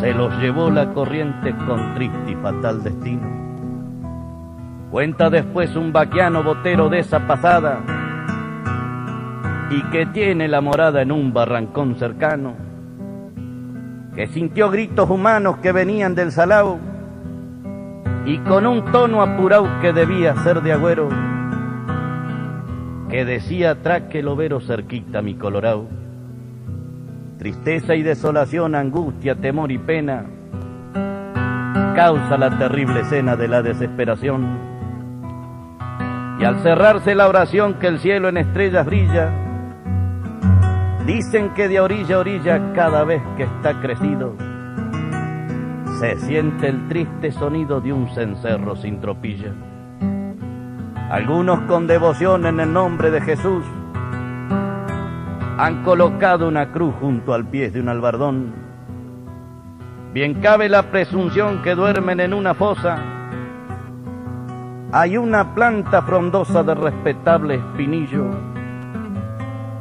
se 0.00 0.12
los 0.14 0.34
llevó 0.38 0.70
la 0.70 0.92
corriente 0.92 1.54
con 1.66 1.94
triste 1.94 2.32
y 2.32 2.34
fatal 2.36 2.82
destino. 2.82 3.49
Cuenta 4.90 5.30
después 5.30 5.76
un 5.76 5.92
vaquiano 5.92 6.42
botero 6.42 6.88
de 6.88 6.98
esa 6.98 7.24
pasada 7.28 7.78
y 9.70 9.82
que 9.84 10.04
tiene 10.06 10.48
la 10.48 10.60
morada 10.60 11.00
en 11.02 11.12
un 11.12 11.32
barrancón 11.32 11.94
cercano, 11.94 12.54
que 14.16 14.26
sintió 14.26 14.68
gritos 14.68 15.08
humanos 15.08 15.58
que 15.58 15.70
venían 15.70 16.16
del 16.16 16.32
salao 16.32 16.80
y 18.26 18.38
con 18.38 18.66
un 18.66 18.84
tono 18.86 19.22
apurado 19.22 19.68
que 19.80 19.92
debía 19.92 20.34
ser 20.42 20.60
de 20.60 20.72
agüero, 20.72 21.08
que 23.08 23.24
decía 23.24 23.80
traque 23.80 24.18
el 24.18 24.26
overo 24.26 24.60
cerquita 24.60 25.22
mi 25.22 25.34
colorao. 25.36 25.86
Tristeza 27.38 27.94
y 27.94 28.02
desolación, 28.02 28.74
angustia, 28.74 29.36
temor 29.36 29.70
y 29.70 29.78
pena, 29.78 30.24
causa 31.94 32.36
la 32.36 32.58
terrible 32.58 33.00
escena 33.00 33.36
de 33.36 33.46
la 33.46 33.62
desesperación 33.62 34.69
y 36.40 36.44
al 36.44 36.60
cerrarse 36.60 37.14
la 37.14 37.28
oración 37.28 37.74
que 37.74 37.86
el 37.86 37.98
cielo 37.98 38.30
en 38.30 38.38
estrellas 38.38 38.86
brilla, 38.86 39.30
dicen 41.04 41.50
que 41.50 41.68
de 41.68 41.80
orilla 41.80 42.16
a 42.16 42.18
orilla 42.20 42.72
cada 42.72 43.04
vez 43.04 43.22
que 43.36 43.42
está 43.42 43.78
crecido, 43.82 44.34
se 45.98 46.16
siente 46.20 46.68
el 46.68 46.88
triste 46.88 47.30
sonido 47.30 47.82
de 47.82 47.92
un 47.92 48.08
cencerro 48.14 48.74
sin 48.74 49.02
tropilla. 49.02 49.52
Algunos 51.10 51.60
con 51.62 51.86
devoción 51.86 52.46
en 52.46 52.58
el 52.58 52.72
nombre 52.72 53.10
de 53.10 53.20
Jesús 53.20 53.62
han 55.58 55.82
colocado 55.82 56.48
una 56.48 56.72
cruz 56.72 56.94
junto 57.00 57.34
al 57.34 57.44
pie 57.48 57.70
de 57.70 57.80
un 57.80 57.90
albardón. 57.90 58.54
Bien 60.14 60.40
cabe 60.40 60.70
la 60.70 60.84
presunción 60.84 61.60
que 61.60 61.74
duermen 61.74 62.18
en 62.20 62.32
una 62.32 62.54
fosa. 62.54 63.19
Hay 64.92 65.16
una 65.16 65.54
planta 65.54 66.02
frondosa 66.02 66.64
de 66.64 66.74
respetable 66.74 67.54
espinillo, 67.54 68.26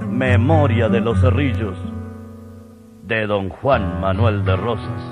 memoria 0.07 0.87
de 0.87 1.01
los 1.01 1.19
cerrillos 1.19 1.75
de 3.07 3.25
don 3.25 3.49
Juan 3.49 4.01
Manuel 4.01 4.45
de 4.45 4.55
Rosas. 4.55 5.03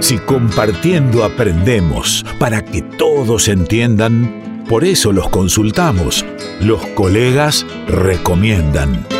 Si 0.00 0.18
compartiendo 0.18 1.24
aprendemos 1.24 2.26
para 2.38 2.62
que 2.62 2.82
todos 2.82 3.48
entiendan, 3.48 4.64
por 4.68 4.84
eso 4.84 5.12
los 5.12 5.30
consultamos. 5.30 6.26
Los 6.60 6.84
colegas 6.88 7.66
recomiendan. 7.88 9.17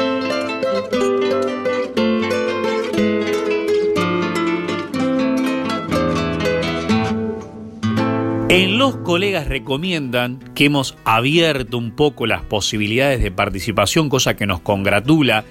En 8.51 8.79
los 8.79 8.97
colegas 8.97 9.47
recomiendan 9.47 10.39
que 10.55 10.65
hemos 10.67 10.97
abierto 11.05 11.77
un 11.77 11.91
poco 11.91 12.27
las 12.27 12.43
posibilidades 12.43 13.23
de 13.23 13.31
participación, 13.31 14.09
cosa 14.09 14.37
que 14.37 14.47
nos 14.47 14.61
congratula, 14.61 15.45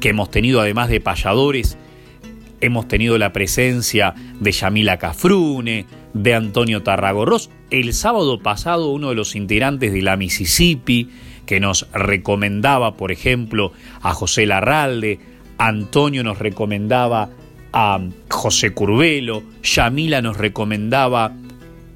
que 0.00 0.08
hemos 0.08 0.30
tenido 0.30 0.60
además 0.60 0.88
de 0.88 1.00
payadores 1.00 1.76
Hemos 2.62 2.86
tenido 2.86 3.18
la 3.18 3.32
presencia 3.32 4.14
de 4.38 4.52
Yamila 4.52 4.96
Cafrune, 4.96 5.84
de 6.14 6.32
Antonio 6.32 6.84
Tarragorros. 6.84 7.50
El 7.70 7.92
sábado 7.92 8.38
pasado 8.38 8.90
uno 8.90 9.08
de 9.08 9.16
los 9.16 9.34
integrantes 9.34 9.92
de 9.92 10.00
la 10.00 10.16
Mississippi 10.16 11.10
que 11.44 11.58
nos 11.58 11.88
recomendaba, 11.92 12.96
por 12.96 13.10
ejemplo, 13.10 13.72
a 14.00 14.14
José 14.14 14.46
Larralde, 14.46 15.18
Antonio 15.58 16.22
nos 16.22 16.38
recomendaba 16.38 17.30
a 17.72 18.00
José 18.30 18.70
Curvelo, 18.70 19.42
Yamila 19.64 20.22
nos 20.22 20.36
recomendaba 20.36 21.34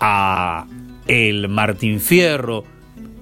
a 0.00 0.66
el 1.06 1.48
Martín 1.48 2.00
Fierro. 2.00 2.64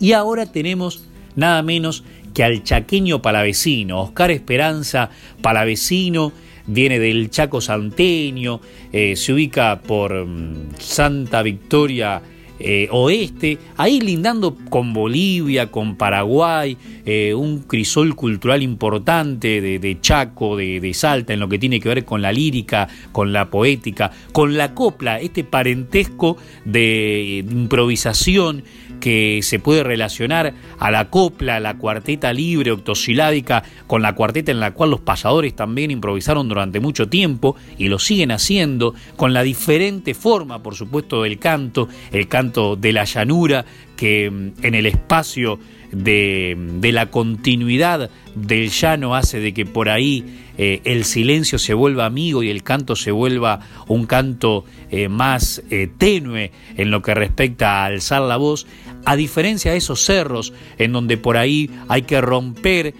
Y 0.00 0.12
ahora 0.12 0.46
tenemos 0.46 1.06
nada 1.36 1.62
menos 1.62 2.04
que 2.32 2.44
al 2.44 2.62
chaqueño 2.64 3.22
palavecino, 3.22 4.00
Oscar 4.00 4.30
Esperanza 4.30 5.10
palavecino, 5.40 6.32
viene 6.66 6.98
del 6.98 7.30
Chaco 7.30 7.60
Santeño, 7.60 8.60
eh, 8.92 9.16
se 9.16 9.32
ubica 9.32 9.80
por 9.80 10.26
mm, 10.26 10.70
Santa 10.78 11.42
Victoria 11.42 12.22
eh, 12.66 12.88
Oeste, 12.90 13.58
ahí 13.76 14.00
lindando 14.00 14.56
con 14.70 14.94
Bolivia, 14.94 15.70
con 15.70 15.96
Paraguay, 15.96 16.78
eh, 17.04 17.34
un 17.34 17.60
crisol 17.60 18.16
cultural 18.16 18.62
importante 18.62 19.60
de, 19.60 19.98
Chaco, 20.00 20.56
de, 20.56 20.80
de, 20.80 20.94
Salta, 20.94 21.34
en 21.34 21.40
lo 21.40 21.48
que 21.48 21.58
tiene 21.58 21.78
que 21.78 21.90
ver 21.90 22.04
con 22.06 22.22
la 22.22 22.32
lírica, 22.32 22.88
con 23.12 23.34
la 23.34 23.50
poética, 23.50 24.10
con 24.32 24.56
la 24.56 24.72
copla, 24.72 25.20
este 25.20 25.44
parentesco 25.44 26.38
de 26.64 27.44
improvisación 27.46 28.64
que 29.04 29.40
se 29.42 29.58
puede 29.58 29.84
relacionar 29.84 30.54
a 30.78 30.90
la 30.90 31.10
copla, 31.10 31.60
la 31.60 31.76
cuarteta 31.76 32.32
libre 32.32 32.70
octosilábica, 32.70 33.62
con 33.86 34.00
la 34.00 34.14
cuarteta 34.14 34.50
en 34.50 34.60
la 34.60 34.70
cual 34.70 34.92
los 34.92 35.00
pasadores 35.00 35.54
también 35.54 35.90
improvisaron 35.90 36.48
durante 36.48 36.80
mucho 36.80 37.06
tiempo 37.06 37.54
y 37.76 37.88
lo 37.88 37.98
siguen 37.98 38.30
haciendo, 38.30 38.94
con 39.16 39.34
la 39.34 39.42
diferente 39.42 40.14
forma, 40.14 40.62
por 40.62 40.74
supuesto, 40.74 41.22
del 41.22 41.38
canto, 41.38 41.86
el 42.12 42.28
canto 42.28 42.76
de 42.76 42.94
la 42.94 43.04
llanura, 43.04 43.66
que 43.94 44.30
mm, 44.30 44.64
en 44.64 44.74
el 44.74 44.86
espacio 44.86 45.58
de, 45.94 46.90
la 46.92 47.10
continuidad 47.10 48.10
del 48.34 48.70
llano 48.70 49.14
hace 49.14 49.40
de 49.40 49.54
que 49.54 49.64
por 49.64 49.88
ahí 49.88 50.24
eh, 50.58 50.80
el 50.84 51.04
silencio 51.04 51.58
se 51.58 51.74
vuelva 51.74 52.04
amigo 52.04 52.42
y 52.42 52.50
el 52.50 52.62
canto 52.62 52.96
se 52.96 53.10
vuelva 53.10 53.60
un 53.86 54.06
canto 54.06 54.64
eh, 54.90 55.08
más 55.08 55.62
eh, 55.70 55.88
tenue 55.98 56.52
en 56.76 56.90
lo 56.90 57.02
que 57.02 57.14
respecta 57.14 57.82
a 57.82 57.84
alzar 57.86 58.22
la 58.22 58.36
voz, 58.36 58.66
a 59.04 59.16
diferencia 59.16 59.72
de 59.72 59.78
esos 59.78 60.04
cerros 60.04 60.52
en 60.78 60.92
donde 60.92 61.16
por 61.16 61.36
ahí 61.36 61.70
hay 61.88 62.02
que 62.02 62.20
romper 62.20 62.94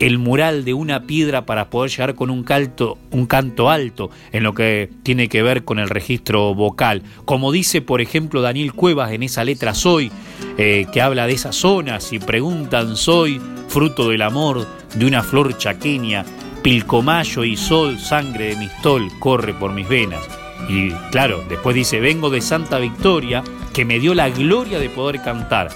el 0.00 0.18
mural 0.18 0.64
de 0.64 0.72
una 0.74 1.06
piedra 1.06 1.44
para 1.44 1.68
poder 1.68 1.90
llegar 1.90 2.14
con 2.14 2.30
un, 2.30 2.42
calto, 2.42 2.98
un 3.10 3.26
canto 3.26 3.68
alto 3.68 4.10
en 4.32 4.42
lo 4.42 4.54
que 4.54 4.90
tiene 5.02 5.28
que 5.28 5.42
ver 5.42 5.64
con 5.64 5.78
el 5.78 5.90
registro 5.90 6.54
vocal. 6.54 7.02
Como 7.26 7.52
dice, 7.52 7.82
por 7.82 8.00
ejemplo, 8.00 8.40
Daniel 8.40 8.72
Cuevas 8.72 9.12
en 9.12 9.22
esa 9.22 9.44
letra 9.44 9.74
Soy, 9.74 10.10
eh, 10.56 10.86
que 10.90 11.02
habla 11.02 11.26
de 11.26 11.34
esas 11.34 11.54
zonas 11.54 12.12
y 12.14 12.18
preguntan, 12.18 12.96
soy 12.96 13.40
fruto 13.68 14.08
del 14.08 14.22
amor 14.22 14.66
de 14.94 15.04
una 15.04 15.22
flor 15.22 15.56
chaqueña, 15.58 16.24
pilcomayo 16.62 17.44
y 17.44 17.56
sol, 17.56 17.98
sangre 17.98 18.48
de 18.48 18.56
mistol 18.56 19.08
corre 19.18 19.52
por 19.52 19.72
mis 19.72 19.88
venas. 19.88 20.26
Y 20.68 20.90
claro, 21.10 21.44
después 21.48 21.76
dice, 21.76 22.00
vengo 22.00 22.30
de 22.30 22.40
Santa 22.40 22.78
Victoria, 22.78 23.42
que 23.72 23.84
me 23.84 23.98
dio 23.98 24.14
la 24.14 24.28
gloria 24.28 24.78
de 24.78 24.88
poder 24.90 25.22
cantar 25.22 25.70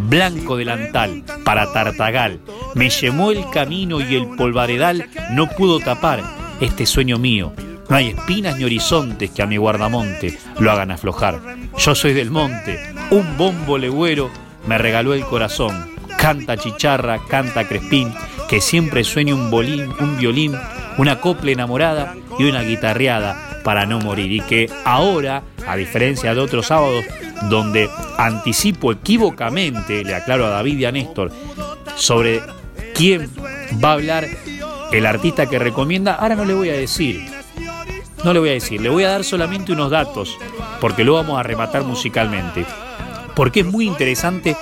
blanco 0.00 0.56
delantal, 0.56 1.22
para 1.44 1.72
Tartagal. 1.72 2.40
Me 2.74 2.90
llamó 2.90 3.30
el 3.30 3.48
camino 3.50 4.00
y 4.00 4.14
el 4.14 4.28
polvaredal 4.36 5.08
no 5.32 5.48
pudo 5.48 5.80
tapar 5.80 6.22
este 6.60 6.86
sueño 6.86 7.18
mío. 7.18 7.52
No 7.88 7.96
hay 7.96 8.08
espinas 8.08 8.58
ni 8.58 8.64
horizontes 8.64 9.30
que 9.30 9.42
a 9.42 9.46
mi 9.46 9.56
guardamonte 9.56 10.38
lo 10.58 10.70
hagan 10.70 10.90
aflojar. 10.90 11.40
Yo 11.78 11.94
soy 11.94 12.12
del 12.12 12.30
monte, 12.30 12.78
un 13.10 13.36
bombo 13.36 13.78
legüero 13.78 14.30
me 14.66 14.78
regaló 14.78 15.14
el 15.14 15.24
corazón. 15.24 15.96
Canta 16.18 16.56
chicharra, 16.56 17.20
canta 17.28 17.66
crespín, 17.66 18.12
que 18.48 18.60
siempre 18.60 19.04
sueñe 19.04 19.32
un 19.32 19.50
bolín, 19.50 19.88
un 20.00 20.18
violín, 20.18 20.52
una 20.98 21.20
copla 21.20 21.52
enamorada 21.52 22.14
y 22.38 22.44
una 22.44 22.62
guitarreada 22.62 23.47
para 23.64 23.86
no 23.86 23.98
morir. 23.98 24.32
Y 24.32 24.40
que 24.40 24.70
ahora, 24.84 25.42
a 25.66 25.76
diferencia 25.76 26.34
de 26.34 26.40
otros 26.40 26.66
sábados, 26.66 27.04
donde 27.48 27.88
anticipo 28.16 28.92
equívocamente, 28.92 30.04
le 30.04 30.14
aclaro 30.14 30.46
a 30.46 30.50
David 30.50 30.78
y 30.78 30.84
a 30.84 30.92
Néstor, 30.92 31.32
sobre 31.96 32.40
quién 32.94 33.30
va 33.82 33.90
a 33.90 33.94
hablar 33.94 34.26
el 34.92 35.06
artista 35.06 35.46
que 35.46 35.58
recomienda, 35.58 36.14
ahora 36.14 36.34
no 36.34 36.44
le 36.44 36.54
voy 36.54 36.70
a 36.70 36.74
decir. 36.74 37.26
No 38.24 38.32
le 38.32 38.40
voy 38.40 38.48
a 38.48 38.54
decir, 38.54 38.80
le 38.80 38.88
voy 38.88 39.04
a 39.04 39.10
dar 39.10 39.22
solamente 39.22 39.72
unos 39.72 39.90
datos, 39.90 40.36
porque 40.80 41.04
lo 41.04 41.14
vamos 41.14 41.38
a 41.38 41.44
rematar 41.44 41.84
musicalmente. 41.84 42.66
Porque 43.36 43.60
es 43.60 43.66
muy 43.66 43.86
interesante 43.86 44.56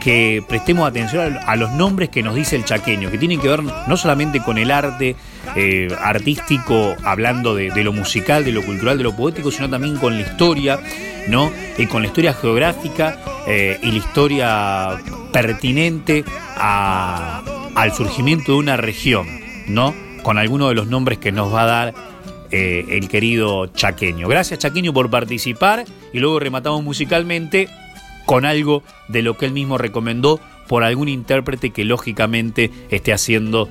que 0.00 0.44
prestemos 0.48 0.88
atención 0.88 1.36
a 1.44 1.56
los 1.56 1.72
nombres 1.72 2.10
que 2.10 2.22
nos 2.22 2.36
dice 2.36 2.54
el 2.54 2.64
chaqueño, 2.64 3.10
que 3.10 3.18
tienen 3.18 3.40
que 3.40 3.48
ver 3.48 3.64
no 3.64 3.96
solamente 3.96 4.40
con 4.40 4.56
el 4.56 4.70
arte 4.70 5.16
eh, 5.54 5.88
artístico, 6.00 6.96
hablando 7.04 7.54
de, 7.54 7.70
lo 7.84 7.92
musical, 7.92 8.44
de 8.44 8.52
lo 8.52 8.62
cultural, 8.62 8.98
de 8.98 9.04
lo 9.04 9.14
poético, 9.14 9.50
sino 9.50 9.70
también 9.70 9.96
con 9.96 10.14
la 10.14 10.22
historia, 10.22 10.80
¿no? 11.28 11.52
Y 11.78 11.86
con 11.86 12.02
la 12.02 12.08
historia 12.08 12.34
geográfica 12.34 13.18
eh, 13.46 13.78
y 13.82 13.90
la 13.92 13.96
historia 13.96 14.98
pertinente 15.32 16.24
al 16.56 17.92
surgimiento 17.92 18.52
de 18.52 18.58
una 18.58 18.76
región, 18.76 19.26
¿no? 19.68 19.94
Con 20.22 20.38
alguno 20.38 20.68
de 20.68 20.74
los 20.74 20.88
nombres 20.88 21.18
que 21.18 21.32
nos 21.32 21.54
va 21.54 21.62
a 21.62 21.66
dar 21.66 21.94
eh, 22.50 22.84
el 22.90 23.08
querido 23.08 23.66
Chaqueño. 23.68 24.28
Gracias 24.28 24.58
Chaqueño 24.60 24.92
por 24.92 25.10
participar 25.10 25.84
y 26.12 26.18
luego 26.18 26.40
rematamos 26.40 26.82
musicalmente 26.82 27.68
con 28.24 28.44
algo 28.44 28.82
de 29.08 29.22
lo 29.22 29.36
que 29.36 29.46
él 29.46 29.52
mismo 29.52 29.78
recomendó 29.78 30.40
por 30.66 30.82
algún 30.82 31.08
intérprete 31.08 31.70
que 31.70 31.84
lógicamente 31.84 32.70
esté 32.90 33.12
haciendo 33.12 33.68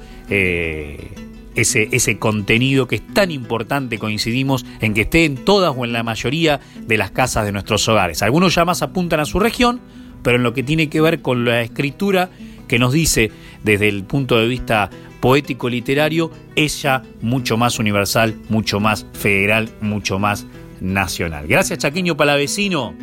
ese, 1.55 1.89
ese 1.91 2.17
contenido 2.19 2.87
que 2.87 2.95
es 2.95 3.13
tan 3.13 3.31
importante, 3.31 3.97
coincidimos 3.97 4.65
en 4.81 4.93
que 4.93 5.01
esté 5.01 5.25
en 5.25 5.35
todas 5.35 5.73
o 5.75 5.85
en 5.85 5.93
la 5.93 6.03
mayoría 6.03 6.59
de 6.81 6.97
las 6.97 7.11
casas 7.11 7.45
de 7.45 7.51
nuestros 7.51 7.87
hogares. 7.87 8.21
Algunos 8.21 8.55
ya 8.55 8.65
más 8.65 8.81
apuntan 8.81 9.19
a 9.19 9.25
su 9.25 9.39
región, 9.39 9.81
pero 10.23 10.37
en 10.37 10.43
lo 10.43 10.53
que 10.53 10.63
tiene 10.63 10.89
que 10.89 11.01
ver 11.01 11.21
con 11.21 11.45
la 11.45 11.61
escritura 11.61 12.29
que 12.67 12.79
nos 12.79 12.93
dice 12.93 13.31
desde 13.63 13.87
el 13.87 14.03
punto 14.03 14.37
de 14.37 14.47
vista 14.47 14.89
poético 15.19 15.69
literario, 15.69 16.31
es 16.55 16.81
ya 16.81 17.01
mucho 17.21 17.57
más 17.57 17.79
universal, 17.79 18.35
mucho 18.49 18.79
más 18.79 19.07
federal, 19.13 19.69
mucho 19.81 20.19
más 20.19 20.45
nacional. 20.81 21.47
Gracias 21.47 21.79
Chaqueño 21.79 22.15
Palavecino. 22.15 22.93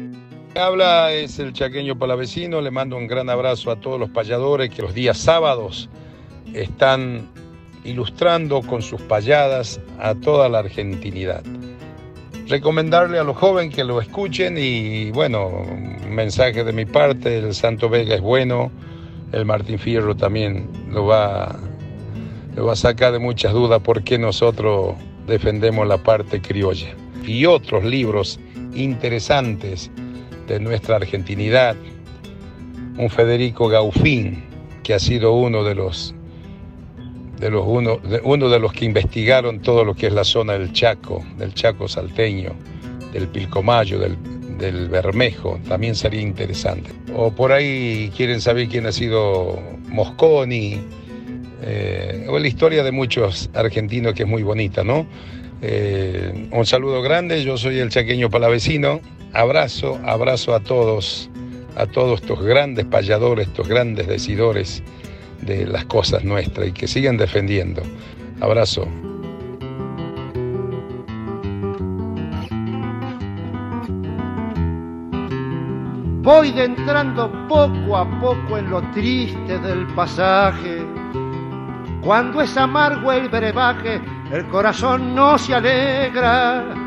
Habla 0.54 1.12
es 1.12 1.38
el 1.38 1.54
chaqueño 1.54 1.98
palavecino, 1.98 2.60
le 2.60 2.70
mando 2.70 2.98
un 2.98 3.06
gran 3.06 3.30
abrazo 3.30 3.70
a 3.70 3.76
todos 3.76 3.98
los 3.98 4.10
payadores 4.10 4.68
que 4.68 4.82
los 4.82 4.92
días 4.92 5.16
sábados 5.16 5.88
están 6.52 7.30
ilustrando 7.84 8.62
con 8.62 8.82
sus 8.82 9.00
payadas 9.02 9.80
a 9.98 10.14
toda 10.14 10.48
la 10.48 10.60
argentinidad. 10.60 11.42
Recomendarle 12.48 13.18
a 13.18 13.24
los 13.24 13.36
jóvenes 13.36 13.74
que 13.74 13.84
lo 13.84 14.00
escuchen 14.00 14.56
y 14.58 15.10
bueno, 15.12 15.64
mensaje 16.08 16.64
de 16.64 16.72
mi 16.72 16.84
parte, 16.84 17.38
el 17.38 17.54
Santo 17.54 17.88
Vega 17.88 18.14
es 18.14 18.20
bueno, 18.20 18.70
el 19.32 19.44
Martín 19.44 19.78
Fierro 19.78 20.14
también 20.14 20.68
lo 20.90 21.06
va, 21.06 21.58
lo 22.54 22.66
va 22.66 22.72
a 22.74 22.76
sacar 22.76 23.12
de 23.12 23.18
muchas 23.18 23.52
dudas 23.52 23.80
porque 23.82 24.18
nosotros 24.18 24.96
defendemos 25.26 25.86
la 25.86 25.98
parte 25.98 26.40
criolla. 26.40 26.94
Y 27.24 27.46
otros 27.46 27.84
libros 27.84 28.38
interesantes 28.74 29.90
de 30.48 30.60
nuestra 30.60 30.96
argentinidad, 30.96 31.76
un 32.98 33.08
Federico 33.08 33.68
Gaufín, 33.68 34.44
que 34.82 34.94
ha 34.94 34.98
sido 34.98 35.32
uno 35.32 35.62
de 35.62 35.74
los, 35.74 36.14
de 37.42 37.50
los 37.50 37.64
uno, 37.66 37.96
de, 37.98 38.20
uno 38.22 38.48
de 38.48 38.60
los 38.60 38.72
que 38.72 38.84
investigaron 38.84 39.58
todo 39.58 39.84
lo 39.84 39.94
que 39.94 40.06
es 40.06 40.12
la 40.12 40.22
zona 40.22 40.52
del 40.52 40.72
Chaco, 40.72 41.24
del 41.36 41.52
Chaco 41.52 41.88
salteño, 41.88 42.52
del 43.12 43.26
Pilcomayo, 43.26 43.98
del, 43.98 44.16
del 44.58 44.88
Bermejo, 44.88 45.58
también 45.68 45.96
sería 45.96 46.20
interesante. 46.20 46.92
O 47.16 47.32
por 47.32 47.50
ahí 47.50 48.12
quieren 48.16 48.40
saber 48.40 48.68
quién 48.68 48.86
ha 48.86 48.92
sido 48.92 49.58
Mosconi, 49.88 50.78
eh, 51.62 52.26
o 52.28 52.38
la 52.38 52.46
historia 52.46 52.84
de 52.84 52.92
muchos 52.92 53.50
argentinos 53.54 54.14
que 54.14 54.22
es 54.22 54.28
muy 54.28 54.44
bonita, 54.44 54.84
¿no? 54.84 55.04
Eh, 55.62 56.48
un 56.52 56.64
saludo 56.64 57.02
grande, 57.02 57.42
yo 57.42 57.58
soy 57.58 57.80
el 57.80 57.88
chaqueño 57.88 58.30
palavecino, 58.30 59.00
abrazo, 59.32 59.98
abrazo 60.04 60.54
a 60.54 60.60
todos, 60.60 61.28
a 61.74 61.86
todos 61.86 62.20
estos 62.20 62.40
grandes 62.40 62.84
payadores, 62.84 63.48
estos 63.48 63.66
grandes 63.66 64.06
decidores 64.06 64.84
de 65.42 65.66
las 65.66 65.84
cosas 65.84 66.24
nuestras 66.24 66.68
y 66.68 66.72
que 66.72 66.88
sigan 66.88 67.16
defendiendo. 67.16 67.82
Abrazo. 68.40 68.88
Voy 76.22 76.56
entrando 76.56 77.30
poco 77.48 77.96
a 77.96 78.20
poco 78.20 78.56
en 78.56 78.70
lo 78.70 78.80
triste 78.92 79.58
del 79.58 79.86
pasaje. 79.88 80.86
Cuando 82.00 82.40
es 82.40 82.56
amargo 82.56 83.12
el 83.12 83.28
brebaje, 83.28 84.00
el 84.32 84.46
corazón 84.46 85.14
no 85.14 85.36
se 85.36 85.54
alegra. 85.54 86.81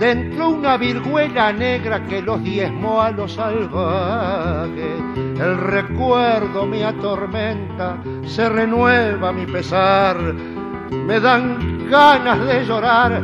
Dentro 0.00 0.48
una 0.48 0.78
virguela 0.78 1.52
negra 1.52 2.02
que 2.06 2.22
los 2.22 2.42
diezmó 2.42 3.02
a 3.02 3.10
los 3.10 3.34
salvajes. 3.34 4.98
El 5.14 5.58
recuerdo 5.58 6.64
me 6.64 6.82
atormenta, 6.82 7.98
se 8.24 8.48
renueva 8.48 9.30
mi 9.30 9.44
pesar. 9.44 10.16
Me 10.16 11.20
dan 11.20 11.86
ganas 11.90 12.46
de 12.46 12.64
llorar, 12.64 13.20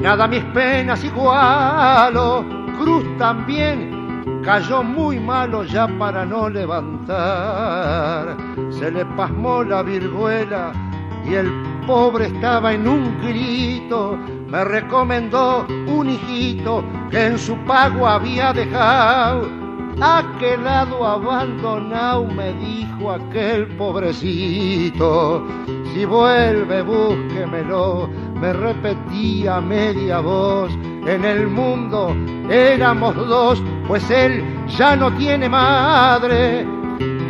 nada 0.00 0.26
mis 0.26 0.42
penas 0.46 1.04
igualo. 1.04 2.44
Cruz 2.76 3.04
también 3.18 4.42
cayó 4.44 4.82
muy 4.82 5.20
malo 5.20 5.62
ya 5.62 5.86
para 5.96 6.26
no 6.26 6.48
levantar. 6.48 8.36
Se 8.70 8.90
le 8.90 9.06
pasmó 9.16 9.62
la 9.62 9.80
virguela 9.84 10.72
y 11.24 11.34
el 11.34 11.52
pobre 11.86 12.26
estaba 12.26 12.72
en 12.72 12.88
un 12.88 13.16
grito. 13.22 14.18
Me 14.48 14.64
recomendó 14.64 15.66
un 15.88 16.08
hijito 16.08 16.84
que 17.10 17.26
en 17.26 17.38
su 17.38 17.56
pago 17.64 18.06
había 18.06 18.52
dejado. 18.52 19.48
Ha 20.00 20.22
quedado 20.38 21.04
abandonado, 21.04 22.26
me 22.26 22.52
dijo 22.52 23.10
aquel 23.10 23.66
pobrecito. 23.76 25.44
Si 25.92 26.04
vuelve, 26.04 26.82
búsquemelo, 26.82 28.08
me 28.34 28.52
repetía 28.52 29.60
media 29.60 30.20
voz. 30.20 30.70
En 31.06 31.24
el 31.24 31.48
mundo 31.48 32.14
éramos 32.48 33.16
dos, 33.16 33.62
pues 33.88 34.08
él 34.10 34.44
ya 34.68 34.94
no 34.94 35.10
tiene 35.16 35.48
madre. 35.48 36.66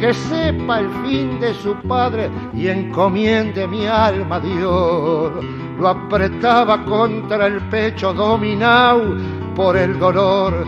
Que 0.00 0.12
sepa 0.12 0.80
el 0.80 0.90
fin 1.04 1.40
de 1.40 1.54
su 1.54 1.74
padre 1.88 2.30
y 2.54 2.68
encomiende 2.68 3.66
mi 3.66 3.87
alma 3.87 4.37
a 4.37 4.40
Dios. 4.40 5.32
Lo 5.78 5.88
apretaba 5.88 6.85
contra 6.85 7.46
el 7.46 7.61
pecho 7.68 8.12
dominado 8.12 9.16
por 9.54 9.76
el 9.76 9.98
dolor. 9.98 10.66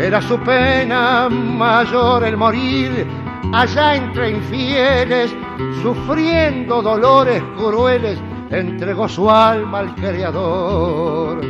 Era 0.00 0.20
su 0.22 0.38
pena 0.38 1.28
mayor 1.28 2.24
el 2.24 2.36
morir 2.36 3.06
allá 3.52 3.96
entre 3.96 4.30
infieles, 4.30 5.34
sufriendo 5.82 6.82
dolores 6.82 7.42
crueles, 7.56 8.18
entregó 8.50 9.08
su 9.08 9.30
alma 9.30 9.80
al 9.80 9.94
Creador. 9.94 11.40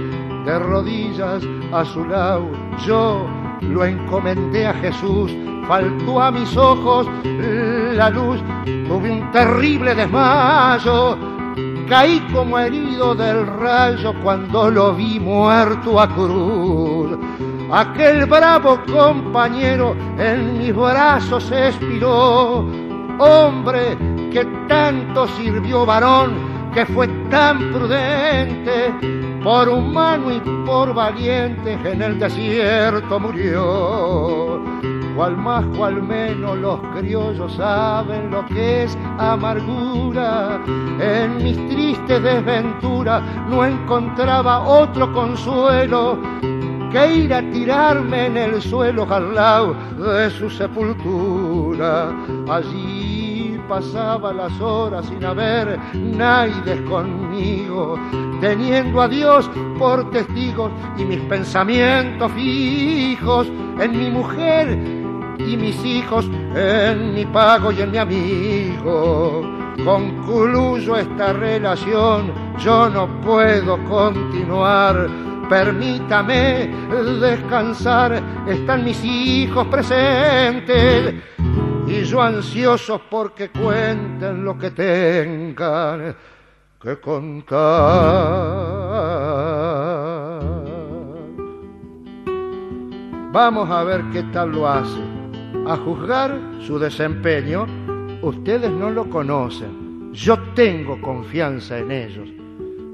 De 0.44 0.58
rodillas 0.58 1.42
a 1.72 1.84
su 1.84 2.04
lado, 2.04 2.50
yo 2.86 3.26
lo 3.60 3.84
encomendé 3.84 4.66
a 4.66 4.74
Jesús, 4.74 5.34
faltó 5.66 6.20
a 6.20 6.30
mis 6.30 6.56
ojos 6.56 7.06
la 7.94 8.10
luz, 8.10 8.40
tuve 8.64 9.10
un 9.10 9.30
terrible 9.30 9.94
desmayo, 9.94 11.16
caí 11.88 12.20
como 12.32 12.58
herido 12.58 13.14
del 13.14 13.46
rayo 13.46 14.14
cuando 14.22 14.70
lo 14.70 14.94
vi 14.94 15.20
muerto 15.20 16.00
a 16.00 16.08
cruz. 16.08 17.18
Aquel 17.72 18.26
bravo 18.26 18.80
compañero 18.92 19.96
en 20.18 20.58
mis 20.58 20.74
brazos 20.74 21.50
expiró, 21.50 22.68
hombre 23.18 23.96
que 24.30 24.44
tanto 24.68 25.26
sirvió 25.28 25.86
varón, 25.86 26.53
que 26.74 26.84
fue 26.86 27.06
tan 27.30 27.72
prudente, 27.72 28.92
por 29.44 29.68
humano 29.68 30.32
y 30.32 30.40
por 30.66 30.92
valiente 30.92 31.78
en 31.84 32.02
el 32.02 32.18
desierto 32.18 33.20
murió. 33.20 34.60
Cual 35.14 35.36
más, 35.36 35.64
cual 35.76 36.02
menos 36.02 36.58
los 36.58 36.80
criollos 36.96 37.54
saben 37.54 38.32
lo 38.32 38.44
que 38.46 38.82
es 38.82 38.98
amargura. 39.18 40.60
En 40.98 41.36
mis 41.36 41.56
tristes 41.68 42.20
desventuras 42.20 43.22
no 43.48 43.64
encontraba 43.64 44.60
otro 44.60 45.12
consuelo 45.12 46.18
que 46.90 47.16
ir 47.16 47.34
a 47.34 47.42
tirarme 47.52 48.26
en 48.26 48.36
el 48.36 48.60
suelo 48.60 49.06
al 49.08 49.34
lado 49.34 49.76
de 49.96 50.30
su 50.30 50.50
sepultura. 50.50 52.12
Allí 52.48 53.33
pasaba 53.68 54.32
las 54.32 54.60
horas 54.60 55.06
sin 55.06 55.24
haber 55.24 55.78
nadie 55.94 56.84
conmigo, 56.84 57.98
teniendo 58.40 59.02
a 59.02 59.08
Dios 59.08 59.50
por 59.78 60.10
testigos 60.10 60.70
y 60.96 61.04
mis 61.04 61.20
pensamientos 61.20 62.30
fijos 62.32 63.46
en 63.78 63.98
mi 63.98 64.10
mujer 64.10 64.78
y 65.38 65.56
mis 65.56 65.84
hijos, 65.84 66.26
en 66.54 67.14
mi 67.14 67.24
pago 67.26 67.72
y 67.72 67.80
en 67.80 67.90
mi 67.90 67.98
amigo. 67.98 69.42
Concluyo 69.84 70.96
esta 70.96 71.32
relación, 71.32 72.32
yo 72.58 72.88
no 72.88 73.08
puedo 73.20 73.82
continuar 73.84 75.08
permítame 75.48 76.70
descansar, 77.20 78.22
están 78.48 78.82
mis 78.82 79.04
hijos 79.04 79.66
presentes 79.66 81.14
y 82.04 82.06
yo 82.06 82.20
ansioso 82.20 83.00
porque 83.10 83.48
cuenten 83.48 84.44
lo 84.44 84.58
que 84.58 84.70
tengan 84.70 86.14
que 86.80 87.00
contar. 87.00 87.58
Vamos 93.32 93.70
a 93.70 93.84
ver 93.84 94.04
qué 94.12 94.22
tal 94.24 94.52
lo 94.52 94.68
hace. 94.68 95.00
A 95.66 95.76
juzgar 95.78 96.38
su 96.60 96.78
desempeño, 96.78 97.66
ustedes 98.20 98.70
no 98.70 98.90
lo 98.90 99.08
conocen. 99.08 100.12
Yo 100.12 100.38
tengo 100.54 101.00
confianza 101.00 101.78
en 101.78 101.90
ellos 101.90 102.28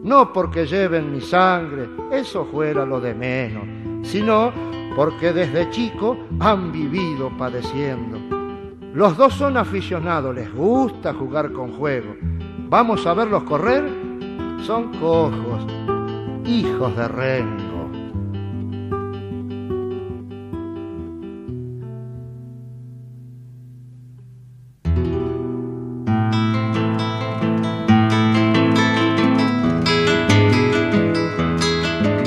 no 0.03 0.33
porque 0.33 0.65
lleven 0.65 1.13
mi 1.13 1.21
sangre, 1.21 1.87
eso 2.11 2.47
fuera 2.47 2.87
lo 2.87 3.01
de 3.01 3.13
menos, 3.13 3.65
sino 4.03 4.51
porque 4.97 5.31
desde 5.31 5.69
chico 5.69 6.17
han 6.41 6.73
vivido 6.73 7.31
padeciendo. 7.37 8.40
Los 8.93 9.17
dos 9.17 9.35
son 9.35 9.57
aficionados, 9.57 10.35
les 10.35 10.53
gusta 10.53 11.15
jugar 11.15 11.53
con 11.53 11.73
juego. 11.73 12.17
¿Vamos 12.69 13.07
a 13.07 13.15
verlos 13.15 13.45
correr? 13.45 13.85
Son 14.67 14.93
cojos, 14.99 15.65
hijos 16.45 16.97
de 16.97 17.07
rengo. 17.07 17.70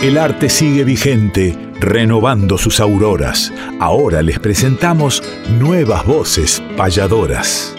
El 0.03 0.17
arte 0.17 0.49
sigue 0.49 0.83
vigente, 0.83 1.57
renovando 1.79 2.57
sus 2.57 2.81
auroras. 2.81 3.53
Ahora 3.79 4.21
les 4.21 4.37
presentamos 4.37 5.23
nuevas 5.57 6.05
voces 6.05 6.61
payadoras. 6.75 7.73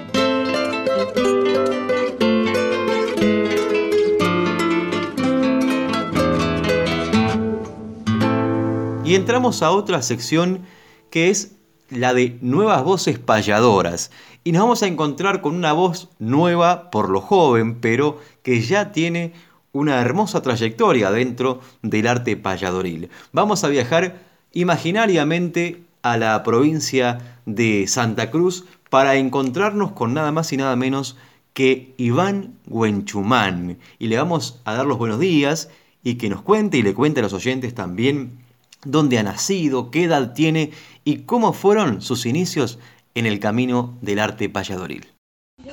Y 9.04 9.14
entramos 9.14 9.60
a 9.62 9.70
otra 9.70 10.00
sección 10.00 10.62
que 11.10 11.28
es 11.28 11.56
la 11.90 12.14
de 12.14 12.38
nuevas 12.40 12.82
voces 12.84 13.18
payadoras. 13.18 14.10
Y 14.44 14.52
nos 14.52 14.62
vamos 14.62 14.82
a 14.82 14.87
encontrar 14.87 15.42
con 15.42 15.54
una 15.54 15.74
voz 15.74 16.08
nueva 16.18 16.90
por 16.90 17.10
lo 17.10 17.20
joven, 17.20 17.82
pero 17.82 18.18
que 18.42 18.62
ya 18.62 18.92
tiene 18.92 19.34
una 19.74 20.00
hermosa 20.00 20.40
trayectoria 20.40 21.10
dentro 21.10 21.60
del 21.82 22.06
arte 22.06 22.37
payadoril. 22.38 23.10
Vamos 23.32 23.64
a 23.64 23.68
viajar 23.68 24.22
imaginariamente 24.52 25.82
a 26.02 26.16
la 26.16 26.42
provincia 26.42 27.38
de 27.44 27.87
Santa 27.88 28.30
Cruz 28.30 28.64
para 28.88 29.16
encontrarnos 29.16 29.92
con 29.92 30.14
nada 30.14 30.32
más 30.32 30.52
y 30.52 30.56
nada 30.56 30.76
menos 30.76 31.16
que 31.52 31.92
Iván 31.96 32.54
Huenchumán. 32.68 33.78
Y 33.98 34.06
le 34.06 34.16
vamos 34.16 34.60
a 34.64 34.74
dar 34.74 34.87
los 34.87 34.96
buenos 34.96 35.18
días 35.18 35.68
y 36.04 36.14
que 36.14 36.28
nos 36.28 36.42
cuente 36.42 36.78
y 36.78 36.82
le 36.82 36.94
cuente 36.94 37.20
a 37.20 37.24
los 37.24 37.32
oyentes 37.32 37.74
también 37.74 38.38
dónde 38.84 39.18
ha 39.18 39.22
nacido, 39.22 39.90
qué 39.90 40.04
edad 40.04 40.34
tiene 40.34 40.70
y 41.04 41.18
cómo 41.18 41.52
fueron 41.52 42.00
sus 42.00 42.26
inicios 42.26 42.78
en 43.14 43.26
el 43.26 43.40
camino 43.40 43.96
del 44.02 44.20
arte 44.20 44.48
payadoril. 44.48 45.08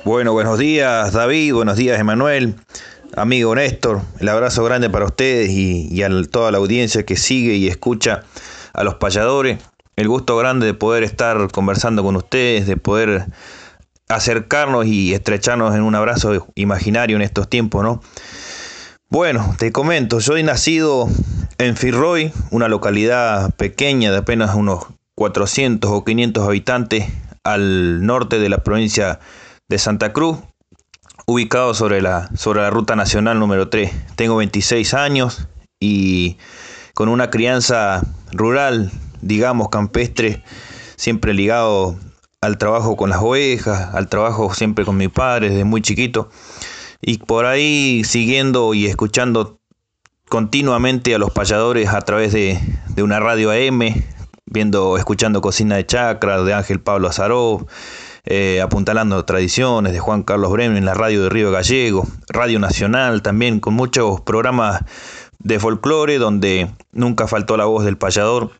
Bueno, 0.04 0.32
buenos 0.32 0.58
días 0.58 1.12
David, 1.12 1.54
buenos 1.54 1.76
días 1.76 2.00
Emanuel, 2.00 2.56
amigo 3.16 3.54
Néstor, 3.54 4.00
el 4.20 4.28
abrazo 4.28 4.64
grande 4.64 4.88
para 4.90 5.04
ustedes 5.04 5.50
y, 5.50 6.02
a 6.02 6.08
toda 6.30 6.50
la 6.50 6.58
audiencia 6.58 7.04
que 7.04 7.16
sigue 7.16 7.54
y 7.54 7.68
escucha 7.68 8.22
a 8.72 8.84
los 8.84 8.96
payadores. 8.96 9.58
El 9.96 10.08
gusto 10.08 10.36
grande 10.36 10.66
de 10.66 10.74
poder 10.74 11.02
estar 11.02 11.50
conversando 11.50 12.02
con 12.02 12.16
ustedes, 12.16 12.66
de 12.66 12.76
poder 12.76 13.26
acercarnos 14.08 14.86
y 14.86 15.12
estrecharnos 15.14 15.74
en 15.74 15.82
un 15.82 15.94
abrazo 15.94 16.48
imaginario 16.54 17.16
en 17.16 17.22
estos 17.22 17.48
tiempos, 17.48 17.82
¿no? 17.82 18.00
Bueno, 19.08 19.54
te 19.58 19.72
comento, 19.72 20.22
soy 20.22 20.42
nacido 20.42 21.08
en 21.58 21.76
Firroy, 21.76 22.32
una 22.50 22.68
localidad 22.68 23.54
pequeña 23.56 24.10
de 24.10 24.18
apenas 24.18 24.54
unos 24.54 24.86
400 25.16 25.90
o 25.90 26.04
500 26.04 26.46
habitantes 26.46 27.06
al 27.44 28.06
norte 28.06 28.38
de 28.38 28.48
la 28.48 28.64
provincia 28.64 29.20
de 29.68 29.78
Santa 29.78 30.14
Cruz, 30.14 30.38
ubicado 31.32 31.74
sobre 31.74 32.02
la, 32.02 32.28
sobre 32.36 32.60
la 32.60 32.70
ruta 32.70 32.96
nacional 32.96 33.38
número 33.38 33.68
3. 33.68 33.90
Tengo 34.16 34.36
26 34.36 34.94
años 34.94 35.48
y 35.80 36.36
con 36.94 37.08
una 37.08 37.30
crianza 37.30 38.02
rural, 38.32 38.90
digamos, 39.20 39.68
campestre, 39.68 40.42
siempre 40.96 41.34
ligado 41.34 41.96
al 42.40 42.58
trabajo 42.58 42.96
con 42.96 43.10
las 43.10 43.20
ovejas, 43.22 43.94
al 43.94 44.08
trabajo 44.08 44.52
siempre 44.52 44.84
con 44.84 44.96
mi 44.96 45.08
padre 45.08 45.50
desde 45.50 45.64
muy 45.64 45.80
chiquito. 45.80 46.28
Y 47.00 47.18
por 47.18 47.46
ahí 47.46 48.04
siguiendo 48.04 48.74
y 48.74 48.86
escuchando 48.86 49.58
continuamente 50.28 51.14
a 51.14 51.18
los 51.18 51.30
payadores 51.30 51.88
a 51.88 52.00
través 52.00 52.32
de, 52.32 52.58
una 53.02 53.20
radio 53.20 53.50
AM, 53.50 53.80
viendo, 54.46 54.96
escuchando 54.96 55.40
Cocina 55.40 55.76
de 55.76 55.86
Chacra 55.86 56.42
de 56.42 56.54
Ángel 56.54 56.80
Pablo 56.80 57.08
Azaró, 57.08 57.66
eh, 58.24 58.60
apuntalando 58.60 59.24
tradiciones 59.24 59.92
de 59.92 59.98
Juan 59.98 60.22
Carlos 60.22 60.52
Bremen 60.52 60.76
en 60.76 60.84
la 60.84 60.94
radio 60.94 61.24
de 61.24 61.28
Río 61.28 61.50
Gallego, 61.50 62.06
Radio 62.28 62.60
Nacional 62.60 63.20
también, 63.20 63.58
con 63.58 63.74
muchos 63.74 64.20
programas 64.20 64.82
de 65.40 65.58
folclore 65.58 66.18
donde 66.18 66.70
nunca 66.92 67.26
faltó 67.26 67.56
la 67.56 67.64
voz 67.64 67.84
del 67.84 67.98
payador. 67.98 68.52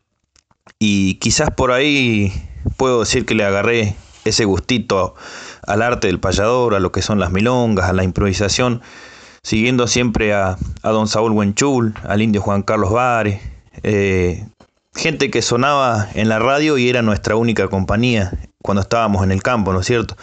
Y 0.79 1.15
quizás 1.15 1.49
por 1.49 1.71
ahí 1.71 2.33
puedo 2.75 3.01
decir 3.01 3.25
que 3.25 3.35
le 3.35 3.45
agarré 3.45 3.95
ese 4.25 4.43
gustito 4.43 5.15
al 5.65 5.81
arte 5.81 6.07
del 6.07 6.19
payador, 6.19 6.75
a 6.75 6.79
lo 6.79 6.91
que 6.91 7.01
son 7.01 7.19
las 7.19 7.31
milongas, 7.31 7.89
a 7.89 7.93
la 7.93 8.03
improvisación, 8.03 8.81
siguiendo 9.43 9.87
siempre 9.87 10.33
a, 10.33 10.57
don 10.83 11.07
Saúl 11.07 11.31
Buenchul, 11.31 11.93
al 12.03 12.21
indio 12.21 12.41
Juan 12.41 12.63
Carlos 12.63 12.91
Vares, 12.91 13.39
eh, 13.83 14.45
gente 14.93 15.31
que 15.31 15.41
sonaba 15.41 16.09
en 16.15 16.27
la 16.27 16.39
radio 16.39 16.77
y 16.77 16.89
era 16.89 17.01
nuestra 17.01 17.37
única 17.37 17.69
compañía 17.69 18.31
cuando 18.63 18.81
estábamos 18.81 19.23
en 19.23 19.31
el 19.31 19.43
campo, 19.43 19.71
¿no 19.71 19.81
es 19.81 19.85
cierto? 19.85 20.17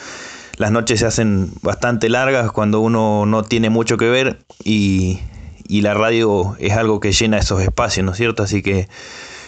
Las 0.57 0.73
noches 0.73 0.99
se 0.99 1.07
hacen 1.07 1.53
bastante 1.63 2.09
largas 2.09 2.51
cuando 2.51 2.81
uno 2.81 3.25
no 3.27 3.45
tiene 3.45 3.71
mucho 3.71 3.97
que 3.97 4.11
ver 4.11 4.41
y, 4.65 5.21
y 5.69 5.83
la 5.83 5.95
radio 5.95 6.57
es 6.59 6.73
algo 6.73 6.99
que 6.99 7.13
llena 7.13 7.39
esos 7.39 7.63
espacios, 7.63 8.05
¿no 8.05 8.11
es 8.11 8.19
cierto? 8.19 8.43
Así 8.43 8.61
que 8.61 8.89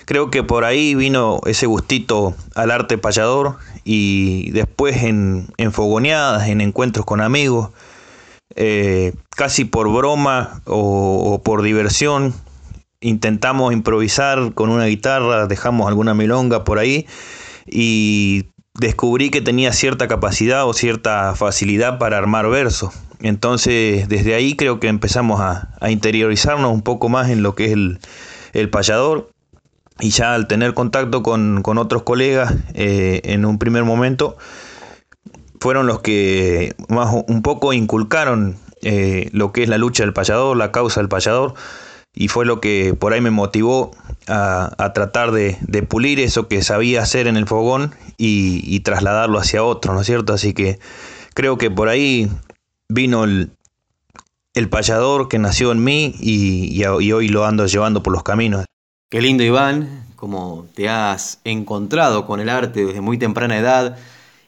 creo 0.04 0.30
que 0.30 0.44
por 0.44 0.64
ahí 0.64 0.94
vino 0.94 1.40
ese 1.46 1.66
gustito 1.66 2.34
al 2.54 2.70
arte 2.70 2.96
payador 2.96 3.56
y 3.82 4.50
después 4.52 5.02
en, 5.02 5.48
en 5.56 5.72
fogoneadas, 5.72 6.48
en 6.48 6.60
encuentros 6.60 7.04
con 7.04 7.20
amigos, 7.20 7.70
eh, 8.54 9.14
casi 9.30 9.64
por 9.64 9.92
broma 9.92 10.60
o, 10.66 11.40
por 11.42 11.62
diversión, 11.62 12.34
intentamos 13.00 13.72
improvisar 13.72 14.52
con 14.54 14.70
una 14.70 14.86
guitarra, 14.86 15.46
dejamos 15.46 15.88
alguna 15.88 16.14
milonga 16.14 16.64
por 16.64 16.78
ahí 16.78 17.06
y 17.66 18.44
descubrí 18.74 19.30
que 19.30 19.40
tenía 19.40 19.72
cierta 19.72 20.08
capacidad 20.08 20.66
o 20.66 20.72
cierta 20.72 21.34
facilidad 21.34 21.98
para 21.98 22.18
armar 22.18 22.48
versos. 22.48 22.92
Entonces 23.20 24.08
desde 24.08 24.34
ahí 24.34 24.56
creo 24.56 24.80
que 24.80 24.88
empezamos 24.88 25.40
a, 25.40 25.68
interiorizarnos 25.88 26.72
un 26.72 26.82
poco 26.82 27.08
más 27.08 27.30
en 27.30 27.42
lo 27.42 27.54
que 27.54 27.66
es 27.66 27.72
el, 27.72 28.00
el 28.52 28.70
payador 28.70 29.32
y 30.00 30.10
ya 30.10 30.34
al 30.34 30.48
tener 30.48 30.74
contacto 30.74 31.22
con, 31.22 31.62
otros 31.78 32.02
colegas 32.02 32.54
eh, 32.74 33.20
en 33.24 33.44
un 33.44 33.58
primer 33.58 33.84
momento, 33.84 34.36
fueron 35.60 35.86
los 35.86 36.00
que 36.00 36.74
más 36.88 37.14
un 37.28 37.42
poco 37.42 37.72
inculcaron 37.72 38.56
eh, 38.82 39.28
lo 39.32 39.52
que 39.52 39.62
es 39.62 39.68
la 39.68 39.78
lucha 39.78 40.02
del 40.02 40.12
payador, 40.12 40.56
la 40.56 40.72
causa 40.72 41.00
del 41.00 41.08
payador, 41.08 41.54
y 42.14 42.28
fue 42.28 42.44
lo 42.44 42.60
que 42.60 42.94
por 42.94 43.12
ahí 43.12 43.20
me 43.20 43.30
motivó 43.30 43.92
a, 44.28 44.92
tratar 44.94 45.32
de, 45.32 45.56
pulir 45.88 46.20
eso 46.20 46.46
que 46.48 46.62
sabía 46.62 47.02
hacer 47.02 47.26
en 47.26 47.36
el 47.36 47.46
fogón 47.46 47.94
y, 48.18 48.80
trasladarlo 48.80 49.38
hacia 49.38 49.64
otro, 49.64 49.94
¿no 49.94 50.00
es 50.00 50.06
cierto? 50.06 50.32
Así 50.32 50.52
que 50.52 50.78
creo 51.34 51.58
que 51.58 51.70
por 51.70 51.88
ahí 51.88 52.30
vino 52.88 53.24
el, 53.24 53.50
el 54.54 54.68
payador 54.68 55.28
que 55.28 55.38
nació 55.38 55.72
en 55.72 55.82
mí 55.82 56.14
y, 56.20 56.82
y 56.82 57.12
hoy 57.12 57.28
lo 57.28 57.46
ando 57.46 57.66
llevando 57.66 58.02
por 58.02 58.12
los 58.12 58.22
caminos. 58.22 58.64
Qué 59.08 59.20
lindo 59.20 59.42
Iván, 59.42 60.06
como 60.16 60.66
te 60.74 60.88
has 60.88 61.40
encontrado 61.44 62.26
con 62.26 62.40
el 62.40 62.48
arte 62.48 62.84
desde 62.84 63.00
muy 63.00 63.18
temprana 63.18 63.58
edad 63.58 63.96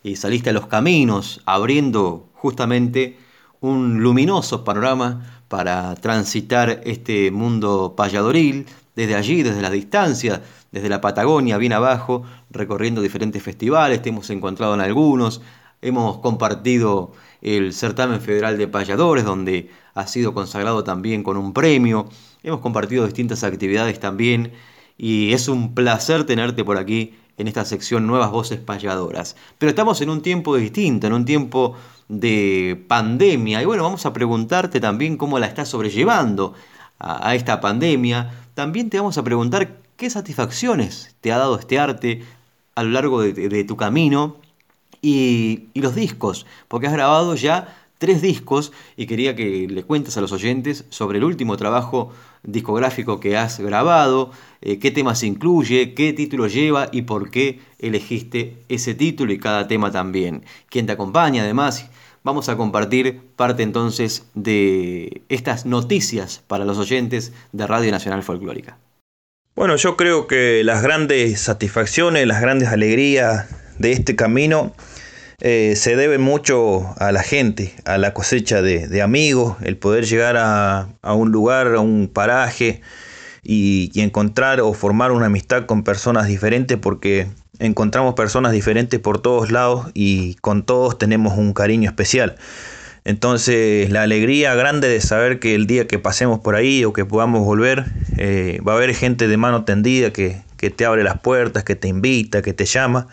y 0.03 0.17
saliste 0.17 0.51
a 0.51 0.53
los 0.53 0.67
caminos 0.67 1.43
abriendo 1.47 2.29
justamente 2.35 3.19
un 3.61 4.03
luminoso 4.03 4.65
panorama 4.65 5.44
para 5.49 5.95
transitar 5.97 6.81
este 6.85 7.31
mundo 7.31 7.95
payadoril, 7.97 8.67
desde 8.97 9.17
allí, 9.17 9.43
desde 9.43 9.63
la 9.63 9.71
distancia, 9.71 10.43
desde 10.71 10.89
la 10.89 11.01
Patagonia, 11.01 11.59
bien 11.59 11.73
abajo, 11.73 12.23
recorriendo 12.51 13.03
diferentes 13.03 13.43
festivales, 13.43 14.03
te 14.03 14.11
hemos 14.11 14.31
encontrado 14.31 14.75
en 14.75 14.81
algunos, 14.81 15.43
hemos 15.83 16.19
compartido 16.19 17.13
el 17.43 17.73
certamen 17.73 18.21
federal 18.21 18.57
de 18.57 18.69
payadores, 18.69 19.25
donde 19.25 19.71
ha 19.95 20.07
sido 20.07 20.33
consagrado 20.35 20.85
también 20.85 21.23
con 21.23 21.37
un 21.37 21.53
premio, 21.53 22.09
Hemos 22.45 22.61
compartido 22.61 23.07
distintas 23.07 23.43
actividades 23.43 23.99
también 23.99 24.53
y 24.99 25.33
es 25.33 25.49
un 25.49 25.75
placer 25.75 26.25
tenerte 26.25 26.63
por 26.63 26.77
aquí 26.77 27.15
en 27.39 27.49
esta 27.49 27.65
sección 27.65 28.07
Nuevas 28.07 28.31
Voces 28.31 28.61
Payadoras. 28.61 29.37
Pero 29.59 29.71
estamos 29.71 30.01
en 30.01 30.11
un 30.11 30.23
tiempo 30.23 30.57
distinto, 30.57 31.07
en 31.07 31.13
un 31.13 31.25
tiempo 31.25 31.75
de 32.09 32.85
pandemia. 32.89 33.63
Y 33.63 33.65
bueno, 33.65 33.83
vamos 33.83 34.07
a 34.07 34.13
preguntarte 34.13 34.81
también 34.81 35.17
cómo 35.17 35.39
la 35.39 35.47
estás 35.47 35.69
sobrellevando 35.69 36.55
a, 36.99 37.35
esta 37.35 37.61
pandemia. 37.61 38.33
También 38.55 38.91
te 38.91 38.99
vamos 38.99 39.19
a 39.19 39.25
preguntar 39.25 39.79
qué 39.97 40.11
satisfacciones 40.11 41.17
te 41.21 41.33
ha 41.33 41.39
dado 41.39 41.59
este 41.59 41.79
arte 41.79 42.23
a 42.75 42.83
lo 42.83 42.91
largo 42.91 43.23
de, 43.23 43.65
tu 43.65 43.77
camino 43.77 44.37
y, 45.01 45.69
y 45.75 45.81
los 45.81 45.95
discos, 45.95 46.47
porque 46.69 46.87
has 46.87 46.93
grabado 46.93 47.35
ya 47.35 47.84
tres 47.99 48.23
discos 48.23 48.73
y 48.97 49.07
quería 49.07 49.35
que 49.35 49.67
le 49.69 49.83
cuentes 49.85 50.17
a 50.17 50.21
los 50.21 50.33
oyentes 50.33 50.85
sobre 50.91 51.19
el 51.19 51.25
último 51.25 51.57
trabajo 51.57 52.13
discográfico 52.43 53.21
que 53.21 53.37
has 53.37 53.61
grabado, 53.61 54.31
eh, 54.61 54.79
qué 54.79 54.91
temas 54.91 55.23
incluye, 55.23 55.95
qué 55.95 56.13
título 56.13 56.47
lleva 56.47 56.89
y 56.93 57.03
por 57.03 57.31
qué 57.31 57.61
elegiste 57.79 58.59
ese 58.69 58.95
título 58.95 59.33
y 59.33 59.39
cada 59.39 59.67
tema 59.69 59.91
también. 59.91 60.45
¿Quién 60.69 60.87
te 60.87 60.93
acompaña 60.93 61.43
además? 61.43 61.89
Vamos 62.23 62.49
a 62.49 62.57
compartir 62.57 63.21
parte 63.37 63.63
entonces 63.63 64.27
de 64.35 65.23
estas 65.29 65.67
noticias 65.67 66.43
para 66.47 66.65
los 66.65 66.79
oyentes 66.79 67.33
de 67.53 67.67
Radio 67.67 67.91
Nacional 67.91 68.23
Folclórica. 68.23 68.79
Bueno, 69.55 69.77
yo 69.77 69.97
creo 69.97 70.27
que 70.27 70.65
las 70.65 70.83
grandes 70.83 71.41
satisfacciones, 71.41 72.27
las 72.27 72.41
grandes 72.41 72.71
alegrías 72.71 73.49
de 73.79 73.93
este 73.93 74.17
camino 74.17 74.73
eh, 75.41 75.75
se 75.77 75.97
debe 75.97 76.19
mucho 76.19 76.95
a 76.99 77.13
la 77.13 77.23
gente, 77.23 77.75
a 77.85 77.99
la 77.99 78.15
cosecha 78.15 78.63
de, 78.63 79.03
amigos, 79.03 79.57
el 79.63 79.77
poder 79.77 80.05
llegar 80.07 80.37
a, 80.39 80.89
un 81.03 81.33
lugar, 81.33 81.75
a 81.75 81.81
un 81.81 82.09
paraje 82.13 82.81
y, 83.43 83.91
encontrar 84.01 84.61
o 84.61 84.73
formar 84.75 85.13
una 85.13 85.27
amistad 85.27 85.67
con 85.67 85.83
personas 85.83 86.29
diferentes 86.29 86.79
porque 86.79 87.27
encontramos 87.59 88.15
personas 88.15 88.53
diferentes 88.53 89.01
por 89.01 89.21
todos 89.21 89.51
lados 89.51 89.91
y 89.95 90.35
con 90.37 90.65
todos 90.65 90.99
tenemos 90.99 91.37
un 91.37 91.53
cariño 91.53 91.89
especial. 91.89 92.37
Entonces 93.05 93.91
la 93.91 94.03
alegría 94.03 94.55
grande 94.55 94.89
de 94.89 95.01
saber 95.01 95.41
que 95.41 95.55
el 95.55 95.67
día 95.67 95.87
que 95.87 95.99
pasemos 95.99 96.41
por 96.41 96.55
ahí 96.55 96.85
o 96.85 96.93
que 96.93 97.05
podamos 97.05 97.45
volver, 97.45 97.85
eh, 98.17 98.61
va 98.67 98.73
a 98.73 98.77
haber 98.77 98.95
gente 98.95 99.29
de 99.29 99.37
mano 99.37 99.65
tendida 99.65 100.11
que 100.11 100.43
te 100.75 100.87
abre 100.87 101.05
las 101.05 101.19
puertas, 101.19 101.65
que 101.65 101.77
te 101.77 101.89
invita, 101.89 102.41
que 102.41 102.55
te 102.55 102.65
llama 102.65 103.09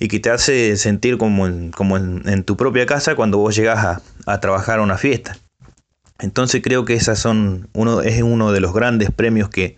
y 0.00 0.08
que 0.08 0.18
te 0.18 0.30
hace 0.30 0.76
sentir 0.78 1.18
como 1.18 1.46
en, 1.46 1.70
como 1.70 1.98
en, 1.98 2.42
tu 2.42 2.56
propia 2.56 2.86
casa 2.86 3.14
cuando 3.14 3.36
vos 3.36 3.54
llegas 3.54 4.00
a, 4.26 4.40
trabajar 4.40 4.78
a 4.78 4.82
una 4.82 4.96
fiesta. 4.96 5.36
Entonces 6.18 6.62
creo 6.64 6.86
que 6.86 6.94
esas 6.94 7.18
son 7.18 7.68
uno, 7.74 8.00
es 8.00 8.22
uno 8.22 8.50
de 8.50 8.60
los 8.60 8.72
grandes 8.72 9.10
premios 9.10 9.50
que, 9.50 9.76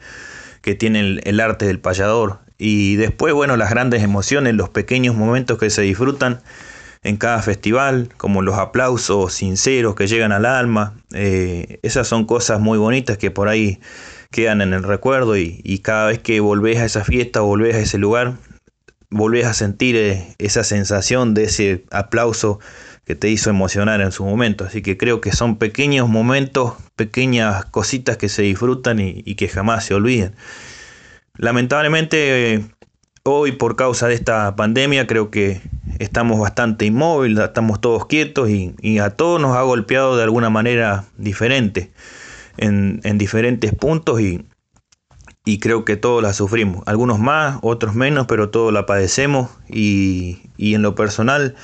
tiene 0.78 1.18
el, 1.24 1.40
arte 1.40 1.66
del 1.66 1.80
payador. 1.80 2.38
Y 2.56 2.94
después, 2.94 3.34
bueno, 3.34 3.56
las 3.56 3.70
grandes 3.70 4.04
emociones, 4.04 4.54
los 4.54 4.68
pequeños 4.68 5.16
momentos 5.16 5.58
que 5.58 5.70
se 5.70 5.82
disfrutan 5.82 6.40
en 7.02 7.16
cada 7.16 7.42
festival, 7.42 8.10
como 8.16 8.42
los 8.42 8.56
aplausos 8.56 9.34
sinceros 9.34 9.96
que 9.96 10.06
llegan 10.06 10.30
al 10.30 10.46
alma. 10.46 10.94
Eh, 11.12 11.80
esas 11.82 12.06
son 12.06 12.26
cosas 12.26 12.60
muy 12.60 12.78
bonitas 12.78 13.18
que 13.18 13.32
por 13.32 13.48
ahí 13.48 13.80
quedan 14.30 14.60
en 14.62 14.72
el 14.72 14.84
recuerdo 14.84 15.36
y, 15.36 15.80
cada 15.82 16.06
vez 16.06 16.20
que 16.20 16.38
volvés 16.38 16.78
a 16.78 16.84
esa 16.84 17.02
fiesta 17.02 17.40
volvés 17.40 17.74
a 17.74 17.80
ese 17.80 17.98
lugar, 17.98 18.34
volvés 19.12 19.46
a 19.46 19.54
sentir 19.54 19.94
eh, 19.96 20.34
esa 20.38 20.64
sensación 20.64 21.34
de 21.34 21.44
ese 21.44 21.84
aplauso 21.90 22.58
que 23.04 23.14
te 23.14 23.28
hizo 23.28 23.50
emocionar 23.50 24.00
en 24.00 24.12
su 24.12 24.24
momento. 24.24 24.64
Así 24.64 24.82
que 24.82 24.96
creo 24.96 25.20
que 25.20 25.32
son 25.32 25.56
pequeños 25.56 26.08
momentos, 26.08 26.74
pequeñas 26.96 27.64
cositas 27.66 28.16
que 28.16 28.28
se 28.28 28.42
disfrutan 28.42 28.98
y, 29.00 29.34
que 29.34 29.48
jamás 29.48 29.84
se 29.84 29.94
olviden. 29.94 30.34
Lamentablemente, 31.36 32.64
hoy 33.24 33.52
por 33.52 33.76
causa 33.76 34.08
de 34.08 34.14
esta 34.14 34.54
pandemia, 34.56 35.06
creo 35.06 35.30
que 35.30 35.60
estamos 35.98 36.38
bastante 36.38 36.86
inmóviles, 36.86 37.44
estamos 37.44 37.80
todos 37.80 38.06
quietos 38.06 38.48
y, 38.50 38.98
a 38.98 39.10
todos 39.10 39.40
nos 39.40 39.56
ha 39.56 39.62
golpeado 39.62 40.16
de 40.16 40.22
alguna 40.22 40.50
manera 40.50 41.04
diferente, 41.16 41.90
en, 42.56 43.00
diferentes 43.18 43.74
puntos 43.74 44.20
y, 44.20 44.46
y, 45.44 45.58
creo 45.58 45.84
que 45.84 45.96
todos 45.96 46.22
la 46.22 46.32
sufrimos, 46.32 46.82
algunos 46.86 47.18
más, 47.18 47.58
otros 47.62 47.94
menos, 47.94 48.26
pero 48.26 48.50
todos 48.50 48.72
la 48.72 48.86
padecemos 48.86 49.50
y, 49.68 50.42
y 50.56 50.74
en 50.74 50.82
lo 50.82 50.94
personal, 50.94 51.54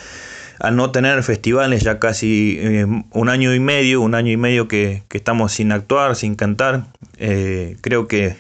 al 0.61 0.77
no 0.77 0.91
tener 0.91 1.23
festivales 1.23 1.83
ya 1.83 1.99
casi 1.99 2.59
eh, 2.61 2.87
un 3.13 3.29
año 3.29 3.55
y 3.55 3.61
medio, 3.61 4.01
un 4.01 4.15
año 4.15 4.33
y 4.33 4.37
medio 4.37 4.69
que, 4.69 5.05
estamos 5.11 5.53
sin 5.53 5.73
actuar, 5.73 6.17
sin 6.17 6.35
cantar, 6.35 6.87
eh, 7.17 7.77
creo 7.81 8.09
que 8.09 8.37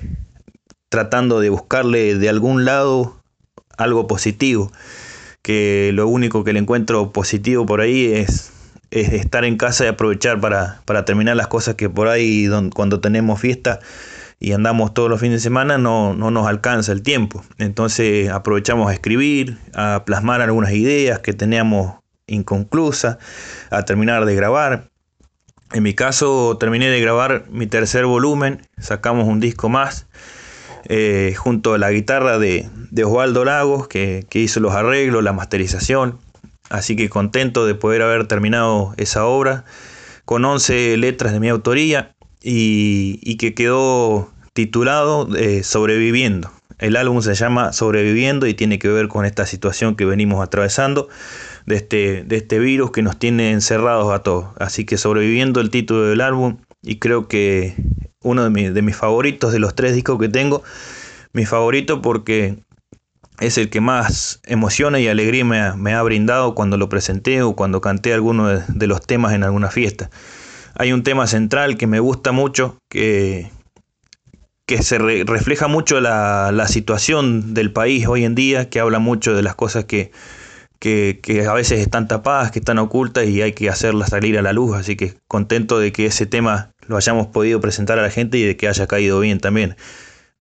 tratando 0.88 1.40
de 1.40 1.50
buscarle 1.50 2.16
de 2.16 2.28
algún 2.28 2.64
lado 2.64 3.22
algo 3.76 4.06
positivo 4.06 4.72
que 5.42 5.92
lo 5.94 6.08
único 6.08 6.44
que 6.44 6.52
le 6.52 6.58
encuentro 6.58 7.12
positivo 7.12 7.66
por 7.66 7.80
ahí 7.80 8.12
es, 8.12 8.52
estar 8.90 9.44
en 9.44 9.56
casa 9.56 9.84
y 9.84 9.88
aprovechar 9.88 10.40
para, 10.40 11.04
terminar 11.04 11.36
las 11.36 11.46
cosas 11.46 11.74
que 11.74 11.90
por 11.90 12.08
ahí 12.08 12.48
cuando 12.74 13.00
tenemos 13.00 13.38
fiesta 13.38 13.80
y 14.40 14.52
andamos 14.52 14.94
todos 14.94 15.10
los 15.10 15.20
fines 15.20 15.36
de 15.36 15.40
semana 15.40 15.78
no, 15.78 16.14
no 16.14 16.30
nos 16.30 16.46
alcanza 16.46 16.92
el 16.92 17.02
tiempo. 17.02 17.42
Entonces 17.58 18.30
aprovechamos 18.30 18.88
a 18.90 18.94
escribir, 18.94 19.58
a 19.74 20.04
plasmar 20.04 20.42
algunas 20.42 20.72
ideas 20.72 21.18
que 21.20 21.32
teníamos 21.32 21.96
inconclusas, 22.26 23.18
a 23.70 23.84
terminar 23.84 24.24
de 24.26 24.34
grabar. 24.34 24.90
En 25.72 25.82
mi 25.82 25.94
caso 25.94 26.56
terminé 26.58 26.88
de 26.88 27.00
grabar 27.00 27.46
mi 27.50 27.66
tercer 27.66 28.06
volumen, 28.06 28.62
sacamos 28.78 29.26
un 29.26 29.40
disco 29.40 29.68
más 29.68 30.06
eh, 30.84 31.34
junto 31.36 31.74
a 31.74 31.78
la 31.78 31.90
guitarra 31.90 32.38
de, 32.38 32.68
Osvaldo 33.04 33.44
Lagos, 33.44 33.88
que, 33.88 34.24
hizo 34.32 34.60
los 34.60 34.72
arreglos, 34.72 35.22
la 35.24 35.32
masterización. 35.32 36.18
Así 36.70 36.96
que 36.96 37.08
contento 37.08 37.66
de 37.66 37.74
poder 37.74 38.02
haber 38.02 38.26
terminado 38.26 38.94
esa 38.98 39.24
obra 39.26 39.64
con 40.24 40.44
11 40.44 40.96
letras 40.98 41.32
de 41.32 41.40
mi 41.40 41.48
autoría 41.48 42.14
y, 42.42 43.36
que 43.36 43.54
quedó 43.54 44.30
titulado 44.52 45.28
eh, 45.36 45.62
Sobreviviendo. 45.62 46.50
El 46.78 46.96
álbum 46.96 47.22
se 47.22 47.34
llama 47.34 47.72
Sobreviviendo 47.72 48.46
y 48.46 48.54
tiene 48.54 48.78
que 48.78 48.88
ver 48.88 49.08
con 49.08 49.24
esta 49.24 49.46
situación 49.46 49.96
que 49.96 50.04
venimos 50.04 50.42
atravesando 50.44 51.08
de 51.66 51.76
este, 51.76 52.24
de 52.24 52.36
este 52.36 52.58
virus 52.58 52.92
que 52.92 53.02
nos 53.02 53.18
tiene 53.18 53.50
encerrados 53.50 54.12
a 54.12 54.22
todos. 54.22 54.46
Así 54.58 54.84
que 54.84 54.96
Sobreviviendo 54.96 55.60
el 55.60 55.70
título 55.70 56.04
del 56.04 56.20
álbum 56.20 56.58
y 56.82 56.98
creo 56.98 57.26
que 57.26 57.74
uno 58.22 58.48
de, 58.48 58.82
mis 58.82 58.96
favoritos 58.96 59.52
de 59.52 59.58
los 59.58 59.74
tres 59.74 59.94
discos 59.94 60.18
que 60.18 60.28
tengo. 60.28 60.62
Mi 61.32 61.46
favorito 61.46 62.02
porque 62.02 62.58
es 63.40 63.58
el 63.58 63.70
que 63.70 63.80
más 63.80 64.40
emociona 64.44 64.98
y 64.98 65.08
alegría 65.08 65.44
me 65.44 65.94
ha, 65.94 66.02
brindado 66.02 66.54
cuando 66.54 66.76
lo 66.76 66.88
presenté 66.88 67.42
o 67.42 67.54
cuando 67.54 67.80
canté 67.80 68.12
alguno 68.12 68.48
de, 68.48 68.86
los 68.86 69.00
temas 69.02 69.32
en 69.32 69.44
alguna 69.44 69.70
fiesta. 69.70 70.10
Hay 70.78 70.92
un 70.92 71.02
tema 71.02 71.26
central 71.26 71.76
que 71.76 71.88
me 71.88 71.98
gusta 71.98 72.30
mucho, 72.30 72.78
que, 72.88 73.50
que 74.64 74.80
se 74.82 74.96
refleja 74.98 75.66
mucho 75.66 76.00
la, 76.00 76.52
la, 76.52 76.68
situación 76.68 77.52
del 77.52 77.72
país 77.72 78.06
hoy 78.06 78.24
en 78.24 78.36
día, 78.36 78.70
que 78.70 78.78
habla 78.78 79.00
mucho 79.00 79.34
de 79.34 79.42
las 79.42 79.56
cosas 79.56 79.86
que, 79.86 80.12
que, 80.78 81.18
que, 81.20 81.46
a 81.46 81.52
veces 81.52 81.80
están 81.80 82.06
tapadas, 82.06 82.52
que 82.52 82.60
están 82.60 82.78
ocultas 82.78 83.26
y 83.26 83.42
hay 83.42 83.54
que 83.54 83.68
hacerlas 83.68 84.10
salir 84.10 84.38
a 84.38 84.42
la 84.42 84.52
luz. 84.52 84.76
Así 84.76 84.94
que 84.94 85.14
contento 85.26 85.80
de 85.80 85.90
que 85.90 86.06
ese 86.06 86.26
tema 86.26 86.70
lo 86.86 86.96
hayamos 86.96 87.26
podido 87.26 87.60
presentar 87.60 87.98
a 87.98 88.02
la 88.02 88.10
gente 88.10 88.38
y 88.38 88.44
de 88.44 88.56
que 88.56 88.68
haya 88.68 88.86
caído 88.86 89.18
bien 89.18 89.40
también. 89.40 89.76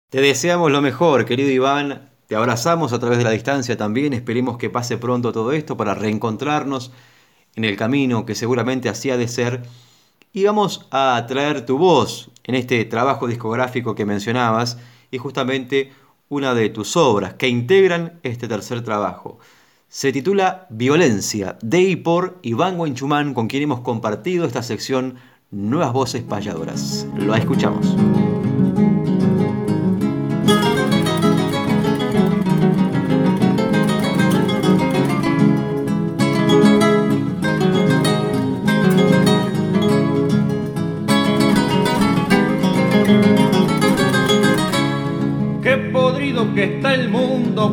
Te 0.09 0.19
deseamos 0.19 0.71
lo 0.71 0.81
mejor, 0.81 1.23
querido 1.23 1.51
Iván. 1.51 2.09
Te 2.27 2.35
abrazamos 2.35 2.91
a 2.91 2.99
través 2.99 3.17
de 3.17 3.23
la 3.23 3.31
distancia 3.31 3.77
también. 3.77 4.11
Esperemos 4.11 4.57
que 4.57 4.69
pase 4.69 4.97
pronto 4.97 5.31
todo 5.31 5.53
esto 5.53 5.77
para 5.77 5.93
reencontrarnos 5.93 6.91
en 7.55 7.63
el 7.63 7.77
camino 7.77 8.25
que 8.25 8.35
seguramente 8.35 8.89
así 8.89 9.09
ha 9.09 9.15
de 9.15 9.29
ser. 9.29 9.61
Y 10.37 10.43
vamos 10.43 10.85
a 10.91 11.25
traer 11.27 11.65
tu 11.65 11.79
voz 11.79 12.29
en 12.43 12.53
este 12.53 12.85
trabajo 12.85 13.25
discográfico 13.25 13.95
que 13.95 14.05
mencionabas 14.05 14.77
y 15.09 15.17
justamente 15.17 15.91
una 16.29 16.53
de 16.53 16.69
tus 16.69 16.95
obras 16.95 17.33
que 17.33 17.47
integran 17.47 18.19
este 18.21 18.47
tercer 18.47 18.83
trabajo. 18.83 19.39
Se 19.89 20.11
titula 20.11 20.67
Violencia, 20.69 21.57
de 21.63 21.81
y 21.81 21.95
por 21.95 22.37
Iván 22.43 22.77
Guenchumán, 22.77 23.33
con 23.33 23.47
quien 23.47 23.63
hemos 23.63 23.79
compartido 23.79 24.45
esta 24.45 24.61
sección 24.61 25.15
Nuevas 25.49 25.91
Voces 25.91 26.21
Payadoras. 26.21 27.07
Lo 27.15 27.33
escuchamos. 27.33 27.95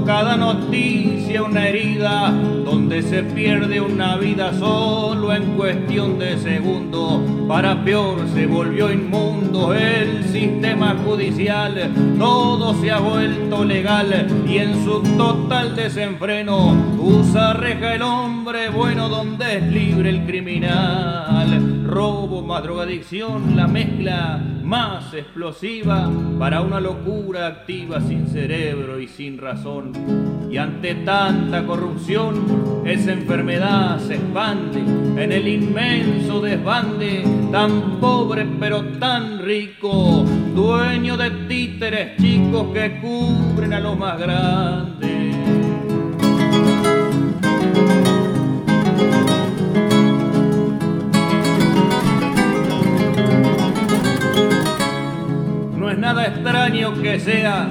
Cada 0.04 0.36
noticia 0.36 1.42
una 1.42 1.68
herida 1.68 2.32
se 3.02 3.22
pierde 3.22 3.80
una 3.80 4.16
vida 4.16 4.52
solo 4.58 5.32
en 5.34 5.56
cuestión 5.56 6.18
de 6.18 6.38
segundos. 6.38 7.20
Para 7.48 7.82
peor 7.84 8.18
se 8.34 8.46
volvió 8.46 8.92
inmundo 8.92 9.74
el 9.74 10.24
sistema 10.24 10.96
judicial, 11.04 11.90
todo 12.18 12.74
se 12.80 12.90
ha 12.90 12.98
vuelto 12.98 13.64
legal 13.64 14.26
y 14.46 14.58
en 14.58 14.84
su 14.84 15.02
total 15.16 15.74
desenfreno 15.74 16.74
usa 16.98 17.54
reja 17.54 17.94
el 17.94 18.02
hombre 18.02 18.68
bueno 18.68 19.08
donde 19.08 19.56
es 19.56 19.62
libre 19.64 20.10
el 20.10 20.24
criminal. 20.24 21.73
Robo 21.86 22.42
más 22.42 22.62
drogadicción, 22.62 23.56
la 23.56 23.66
mezcla 23.66 24.42
más 24.62 25.12
explosiva 25.12 26.10
para 26.38 26.62
una 26.62 26.80
locura 26.80 27.46
activa 27.46 28.00
sin 28.00 28.26
cerebro 28.26 28.98
y 28.98 29.06
sin 29.06 29.38
razón. 29.38 29.92
Y 30.50 30.56
ante 30.56 30.94
tanta 30.94 31.66
corrupción, 31.66 32.82
esa 32.86 33.12
enfermedad 33.12 33.98
se 34.00 34.14
expande 34.14 34.80
en 34.80 35.30
el 35.30 35.46
inmenso 35.46 36.40
desbande, 36.40 37.22
tan 37.52 38.00
pobre 38.00 38.46
pero 38.58 38.82
tan 38.98 39.40
rico, 39.40 40.24
dueño 40.54 41.16
de 41.16 41.30
títeres 41.48 42.16
chicos 42.16 42.68
que 42.72 43.00
cubren 43.00 43.74
a 43.74 43.80
los 43.80 43.98
más 43.98 44.18
grandes. 44.18 45.23
Nada 56.04 56.26
extraño 56.26 56.92
que 57.00 57.18
sea 57.18 57.66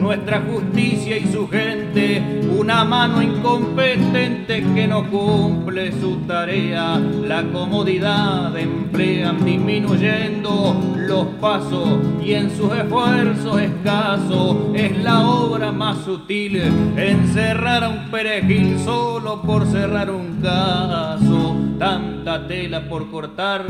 nuestra 0.00 0.40
justicia 0.40 1.18
y 1.18 1.26
su 1.26 1.46
gente, 1.50 2.40
una 2.58 2.82
mano 2.82 3.20
incompetente 3.20 4.64
que 4.74 4.88
no 4.88 5.10
cumple 5.10 5.92
su 5.92 6.16
tarea, 6.26 6.98
la 6.98 7.42
comodidad 7.42 8.56
emplean 8.56 9.44
disminuyendo 9.44 10.94
los 10.96 11.26
pasos 11.42 11.98
y 12.24 12.32
en 12.32 12.56
sus 12.56 12.72
esfuerzos 12.72 13.60
escasos. 13.60 14.56
Es 14.72 14.96
la 15.04 15.20
obra 15.28 15.70
más 15.70 15.98
sutil 16.06 16.62
encerrar 16.96 17.84
a 17.84 17.90
un 17.90 18.10
perejil 18.10 18.78
solo 18.82 19.42
por 19.42 19.66
cerrar 19.66 20.10
un 20.10 20.40
caso, 20.40 21.54
tanta 21.78 22.46
tela 22.46 22.88
por 22.88 23.10
cortar 23.10 23.66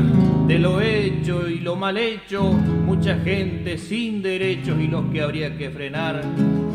de 0.47 0.59
lo 0.59 0.79
hecho 0.79 1.49
y 1.49 1.59
lo 1.59 1.75
mal 1.75 1.97
hecho, 1.97 2.43
mucha 2.43 3.17
gente 3.19 3.77
sin 3.77 4.21
derechos 4.21 4.79
y 4.79 4.87
los 4.87 5.05
que 5.11 5.21
habría 5.21 5.57
que 5.57 5.69
frenar. 5.69 6.21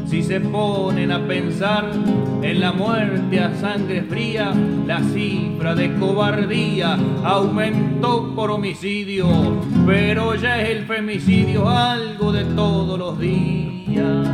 Si 0.06 0.22
se 0.22 0.40
ponen 0.40 1.12
a 1.12 1.26
pensar 1.26 1.90
en 2.42 2.60
la 2.60 2.72
muerte 2.72 3.38
a 3.38 3.54
sangre 3.54 4.02
fría, 4.02 4.52
la 4.86 5.00
cifra 5.00 5.74
de 5.76 5.94
cobardía 5.94 6.98
aumentó 7.22 8.34
por 8.34 8.50
homicidio, 8.50 9.28
pero 9.86 10.34
ya 10.34 10.60
es 10.60 10.70
el 10.70 10.84
femicidio 10.86 11.68
algo 11.68 12.32
de 12.32 12.44
todos 12.44 12.98
los 12.98 13.18
días. 13.20 14.26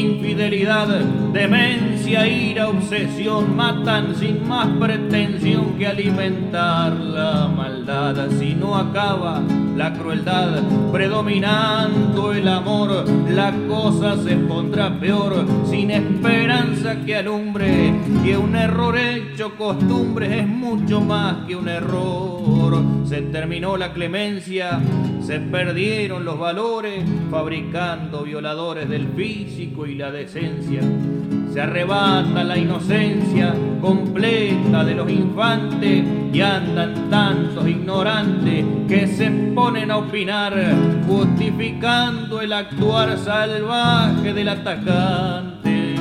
infidelidad, 0.00 0.88
demencia 1.32 1.99
ira, 2.12 2.68
obsesión, 2.68 3.56
matan 3.56 4.16
sin 4.16 4.46
más 4.48 4.68
pretensión 4.78 5.78
que 5.78 5.86
alimentar 5.86 6.92
la 6.92 7.48
maldad. 7.48 8.28
Si 8.38 8.54
no 8.54 8.76
acaba 8.76 9.42
la 9.76 9.92
crueldad, 9.92 10.62
predominando 10.92 12.32
el 12.32 12.48
amor, 12.48 13.04
la 13.28 13.52
cosa 13.68 14.16
se 14.22 14.36
pondrá 14.36 14.98
peor, 14.98 15.44
sin 15.68 15.90
esperanza 15.90 16.96
que 17.04 17.16
alumbre, 17.16 17.94
que 18.24 18.36
un 18.36 18.56
error 18.56 18.96
hecho 18.98 19.56
costumbre 19.56 20.40
es 20.40 20.46
mucho 20.46 21.00
más 21.00 21.46
que 21.46 21.56
un 21.56 21.68
error. 21.68 22.40
Se 23.04 23.22
terminó 23.22 23.76
la 23.76 23.92
clemencia, 23.92 24.80
se 25.22 25.40
perdieron 25.40 26.24
los 26.24 26.38
valores, 26.38 27.04
fabricando 27.30 28.22
violadores 28.22 28.88
del 28.88 29.08
físico 29.08 29.86
y 29.86 29.94
la 29.94 30.10
decencia 30.10 30.80
se 31.52 31.60
arrebata 31.60 32.44
la 32.44 32.56
inocencia 32.56 33.54
completa 33.80 34.84
de 34.84 34.94
los 34.94 35.10
infantes 35.10 36.04
y 36.32 36.40
andan 36.40 37.10
tantos 37.10 37.66
ignorantes 37.66 38.64
que 38.86 39.06
se 39.08 39.30
ponen 39.54 39.90
a 39.90 39.96
opinar 39.96 40.54
justificando 41.08 42.40
el 42.40 42.52
actuar 42.52 43.18
salvaje 43.18 44.32
del 44.32 44.48
atacante. 44.48 45.96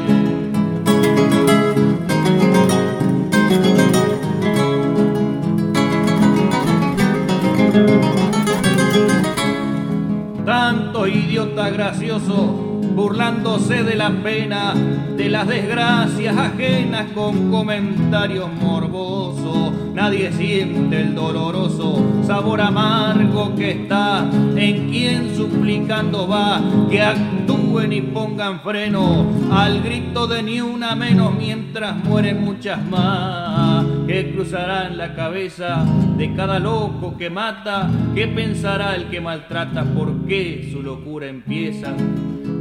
Tanto 10.46 11.08
idiota 11.08 11.70
gracioso 11.72 12.69
burlándose 12.96 13.84
de 13.84 13.96
la 13.96 14.10
pena, 14.10 14.74
de 15.16 15.30
las 15.30 15.48
desgracias 15.48 16.38
ajenas 16.38 17.12
con 17.14 17.52
comentarios 17.52 18.50
morbosos. 18.62 19.72
Nadie 19.94 20.32
siente 20.32 21.02
el 21.02 21.16
doloroso 21.16 22.02
sabor 22.26 22.62
amargo 22.62 23.56
que 23.56 23.72
está 23.72 24.30
en 24.56 24.90
quien 24.90 25.36
suplicando 25.36 26.28
va 26.28 26.62
que 26.90 27.02
actúen 27.02 27.92
y 27.92 28.02
pongan 28.02 28.62
freno 28.62 29.26
al 29.52 29.82
grito 29.82 30.28
de 30.28 30.44
ni 30.44 30.62
una 30.62 30.96
menos 30.96 31.34
mientras 31.36 31.96
mueren 32.04 32.44
muchas 32.44 32.84
más 32.86 33.86
que 34.08 34.32
cruzarán 34.32 34.98
la 34.98 35.14
cabeza 35.14 35.86
de 36.18 36.34
cada 36.34 36.60
loco 36.60 37.18
que 37.18 37.30
mata, 37.30 37.90
qué 38.16 38.28
pensará 38.28 38.96
el 38.96 39.10
que 39.10 39.22
maltrata, 39.22 39.84
por 39.84 40.26
qué 40.26 40.70
su 40.72 40.82
locura 40.82 41.28
empieza. 41.28 41.94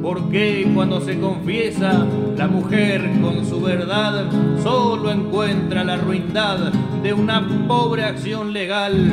Porque 0.02 0.70
cuando 0.74 1.00
se 1.00 1.18
confiesa 1.18 2.06
la 2.36 2.46
mujer 2.46 3.10
con 3.20 3.44
su 3.44 3.60
verdad 3.60 4.30
solo 4.62 5.10
encuentra 5.10 5.84
la 5.84 5.96
ruindad 5.96 6.72
de 7.02 7.12
una 7.12 7.46
pobre 7.66 8.04
acción 8.04 8.52
legal 8.52 9.10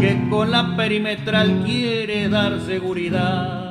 que 0.00 0.28
con 0.30 0.50
la 0.50 0.76
perimetral 0.76 1.62
quiere 1.64 2.28
dar 2.28 2.60
seguridad? 2.60 3.68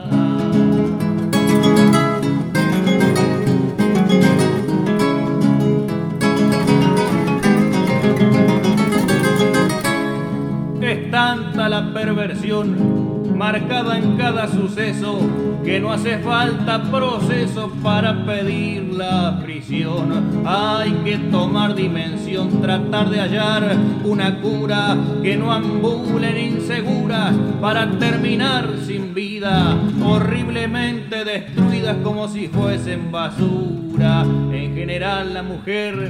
Tanta 11.12 11.70
la 11.70 11.94
perversión 11.94 13.18
marcada 13.38 13.98
en 13.98 14.18
cada 14.18 14.48
suceso, 14.48 15.20
que 15.64 15.80
no 15.80 15.92
hace 15.92 16.18
falta 16.20 16.82
proceso 16.84 17.72
para 17.84 18.26
pedir 18.26 18.94
la 18.94 19.40
prisión. 19.42 20.44
Hay 20.46 20.92
que 21.06 21.18
tomar 21.30 21.76
dimensión, 21.76 22.62
tratar 22.62 23.10
de 23.10 23.20
hallar 23.20 23.78
una 24.04 24.42
cura 24.42 24.98
que 25.22 25.38
no 25.38 25.52
ambulen 25.52 26.56
inseguras 26.56 27.34
para 27.62 27.90
terminar 27.92 28.70
sin 28.86 29.14
vida, 29.14 29.78
horriblemente 30.04 31.24
destruidas 31.24 31.98
como 32.04 32.28
si 32.28 32.48
fuesen 32.48 33.12
basura. 33.12 34.24
En 34.52 34.76
general 34.76 35.34
la 35.34 35.44
mujer 35.44 36.10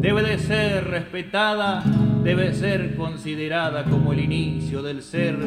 debe 0.00 0.22
de 0.22 0.38
ser 0.38 0.88
respetada, 0.88 1.82
debe 2.28 2.52
ser 2.52 2.94
considerada 2.94 3.84
como 3.84 4.12
el 4.12 4.20
inicio 4.20 4.82
del 4.82 5.02
ser, 5.02 5.38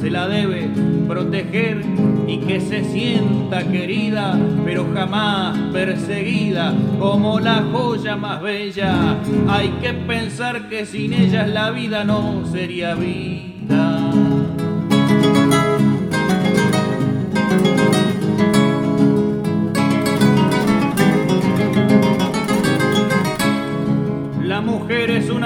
se 0.00 0.08
la 0.10 0.26
debe 0.26 0.70
proteger 1.06 1.84
y 2.26 2.38
que 2.38 2.62
se 2.62 2.82
sienta 2.82 3.62
querida, 3.70 4.34
pero 4.64 4.86
jamás 4.94 5.54
perseguida 5.70 6.72
como 6.98 7.40
la 7.40 7.62
joya 7.70 8.16
más 8.16 8.40
bella. 8.40 9.18
Hay 9.48 9.68
que 9.82 9.92
pensar 9.92 10.70
que 10.70 10.86
sin 10.86 11.12
ella 11.12 11.46
la 11.46 11.70
vida 11.72 12.04
no 12.04 12.46
sería 12.50 12.94
vida. 12.94 13.53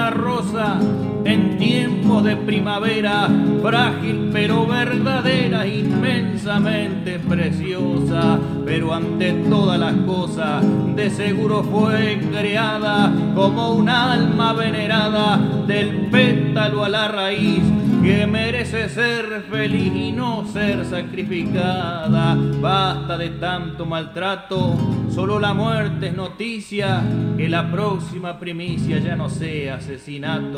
Rosa 0.09 0.79
en 1.25 1.57
tiempos 1.57 2.23
de 2.23 2.35
primavera, 2.37 3.27
frágil 3.61 4.29
pero 4.31 4.65
verdadera, 4.65 5.67
inmensamente 5.67 7.19
preciosa, 7.19 8.39
pero 8.65 8.93
ante 8.93 9.33
todas 9.49 9.79
las 9.79 9.93
cosas 10.05 10.63
de 10.95 11.09
seguro 11.09 11.63
fue 11.63 12.19
creada 12.31 13.11
como 13.35 13.73
un 13.73 13.89
alma 13.89 14.53
venerada 14.53 15.37
del 15.67 16.07
pétalo 16.09 16.83
a 16.83 16.89
la 16.89 17.07
raíz 17.09 17.63
que 18.09 18.25
merece 18.25 18.89
ser 18.89 19.43
feliz 19.51 19.93
y 19.93 20.11
no 20.11 20.43
ser 20.47 20.83
sacrificada. 20.83 22.35
Basta 22.59 23.15
de 23.19 23.29
tanto 23.29 23.85
maltrato, 23.85 24.75
solo 25.13 25.39
la 25.39 25.53
muerte 25.53 26.07
es 26.07 26.15
noticia, 26.15 27.03
que 27.37 27.47
la 27.47 27.71
próxima 27.71 28.39
primicia 28.39 28.97
ya 28.97 29.15
no 29.15 29.29
sea 29.29 29.75
asesinato. 29.75 30.57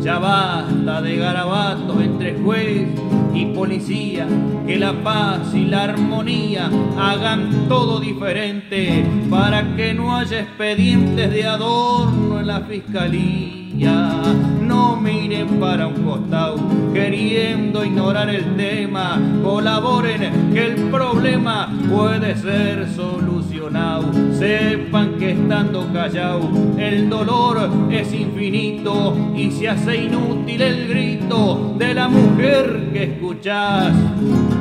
Ya 0.00 0.18
basta 0.18 1.00
de 1.02 1.18
garabatos 1.18 2.02
entre 2.02 2.34
juez 2.34 2.88
y 3.32 3.46
policía, 3.54 4.26
que 4.66 4.76
la 4.76 4.92
paz 5.04 5.54
y 5.54 5.66
la 5.66 5.84
armonía 5.84 6.68
hagan 6.98 7.68
todo 7.68 8.00
diferente 8.00 9.04
para 9.30 9.76
que 9.76 9.94
no 9.94 10.16
haya 10.16 10.40
expedientes 10.40 11.30
de 11.30 11.46
adorno 11.46 12.40
en 12.40 12.46
la 12.48 12.60
fiscalía. 12.62 13.61
No 13.74 14.96
miren 14.96 15.58
para 15.58 15.86
un 15.86 16.02
costado 16.04 16.56
queriendo 16.92 17.84
ignorar 17.84 18.28
el 18.28 18.54
tema. 18.56 19.18
Colaboren 19.42 20.52
que 20.52 20.66
el 20.66 20.74
problema 20.90 21.72
puede 21.90 22.36
ser 22.36 22.86
solucionado. 22.94 24.12
Sepan 24.34 25.14
que 25.18 25.32
estando 25.32 25.90
callado 25.92 26.50
el 26.76 27.08
dolor 27.08 27.70
es 27.90 28.12
infinito 28.12 29.16
y 29.34 29.50
se 29.50 29.70
hace 29.70 30.04
inútil 30.04 30.60
el 30.60 30.88
grito 30.88 31.74
de 31.78 31.94
la 31.94 32.08
mujer 32.08 32.90
que 32.92 33.04
escuchás. 33.04 33.94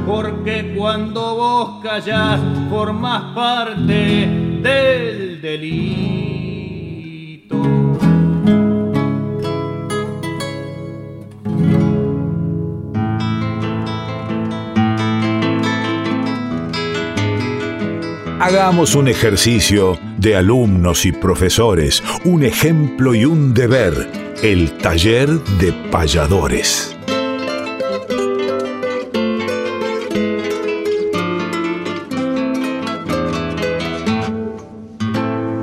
Porque 0.08 0.74
cuando 0.78 1.36
vos 1.36 1.84
callás 1.84 2.40
formas 2.70 3.34
parte 3.36 4.28
del 4.64 5.42
delito. 5.42 6.31
Hagamos 18.44 18.96
un 18.96 19.08
ejercicio 19.08 20.00
de 20.18 20.36
alumnos 20.36 21.06
y 21.06 21.12
profesores, 21.12 22.02
un 22.26 22.44
ejemplo 22.44 23.14
y 23.14 23.24
un 23.24 23.54
deber, 23.54 23.94
el 24.42 24.80
taller 24.80 25.30
de 25.30 25.72
payadores. 25.92 26.98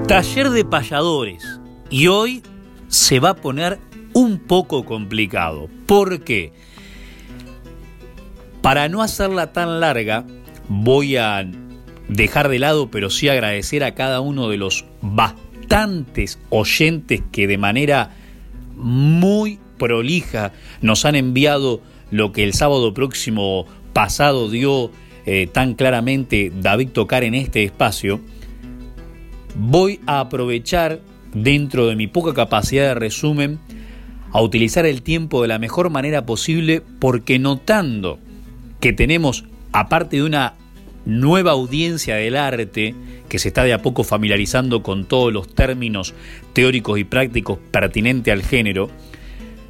Taller 0.06 0.50
de 0.50 0.64
payadores. 0.64 1.60
Y 1.90 2.06
hoy 2.06 2.44
se 2.86 3.18
va 3.18 3.30
a 3.30 3.36
poner 3.36 3.80
un 4.12 4.38
poco 4.38 4.84
complicado. 4.84 5.68
¿Por 5.86 6.22
qué? 6.22 6.52
Para 8.62 8.88
no 8.88 9.02
hacerla 9.02 9.52
tan 9.52 9.80
larga, 9.80 10.24
voy 10.68 11.16
a 11.16 11.42
dejar 12.08 12.48
de 12.48 12.58
lado, 12.58 12.90
pero 12.90 13.10
sí 13.10 13.28
agradecer 13.28 13.84
a 13.84 13.94
cada 13.94 14.20
uno 14.20 14.48
de 14.48 14.56
los 14.56 14.84
bastantes 15.02 16.38
oyentes 16.50 17.22
que 17.30 17.46
de 17.46 17.58
manera 17.58 18.10
muy 18.74 19.58
prolija. 19.78 20.52
Nos 20.80 21.04
han 21.04 21.14
enviado 21.14 21.80
lo 22.10 22.32
que 22.32 22.44
el 22.44 22.54
sábado 22.54 22.94
próximo 22.94 23.66
pasado 23.92 24.48
dio 24.48 24.90
eh, 25.26 25.46
tan 25.46 25.74
claramente 25.74 26.52
David 26.54 26.90
Tocar 26.90 27.24
en 27.24 27.34
este 27.34 27.62
espacio. 27.64 28.20
Voy 29.56 30.00
a 30.06 30.20
aprovechar, 30.20 31.00
dentro 31.34 31.86
de 31.86 31.96
mi 31.96 32.06
poca 32.06 32.32
capacidad 32.32 32.88
de 32.88 32.94
resumen, 32.94 33.58
a 34.32 34.40
utilizar 34.40 34.86
el 34.86 35.02
tiempo 35.02 35.42
de 35.42 35.48
la 35.48 35.58
mejor 35.58 35.90
manera 35.90 36.24
posible 36.24 36.82
porque 36.98 37.38
notando 37.38 38.18
que 38.80 38.92
tenemos, 38.92 39.44
aparte 39.72 40.16
de 40.16 40.22
una 40.22 40.54
nueva 41.08 41.52
audiencia 41.52 42.16
del 42.16 42.36
arte 42.36 42.94
que 43.28 43.38
se 43.38 43.48
está 43.48 43.64
de 43.64 43.72
a 43.72 43.82
poco 43.82 44.04
familiarizando 44.04 44.82
con 44.82 45.06
todos 45.06 45.32
los 45.32 45.48
términos 45.52 46.14
teóricos 46.52 46.98
y 46.98 47.04
prácticos 47.04 47.58
pertinentes 47.70 48.32
al 48.32 48.42
género, 48.42 48.90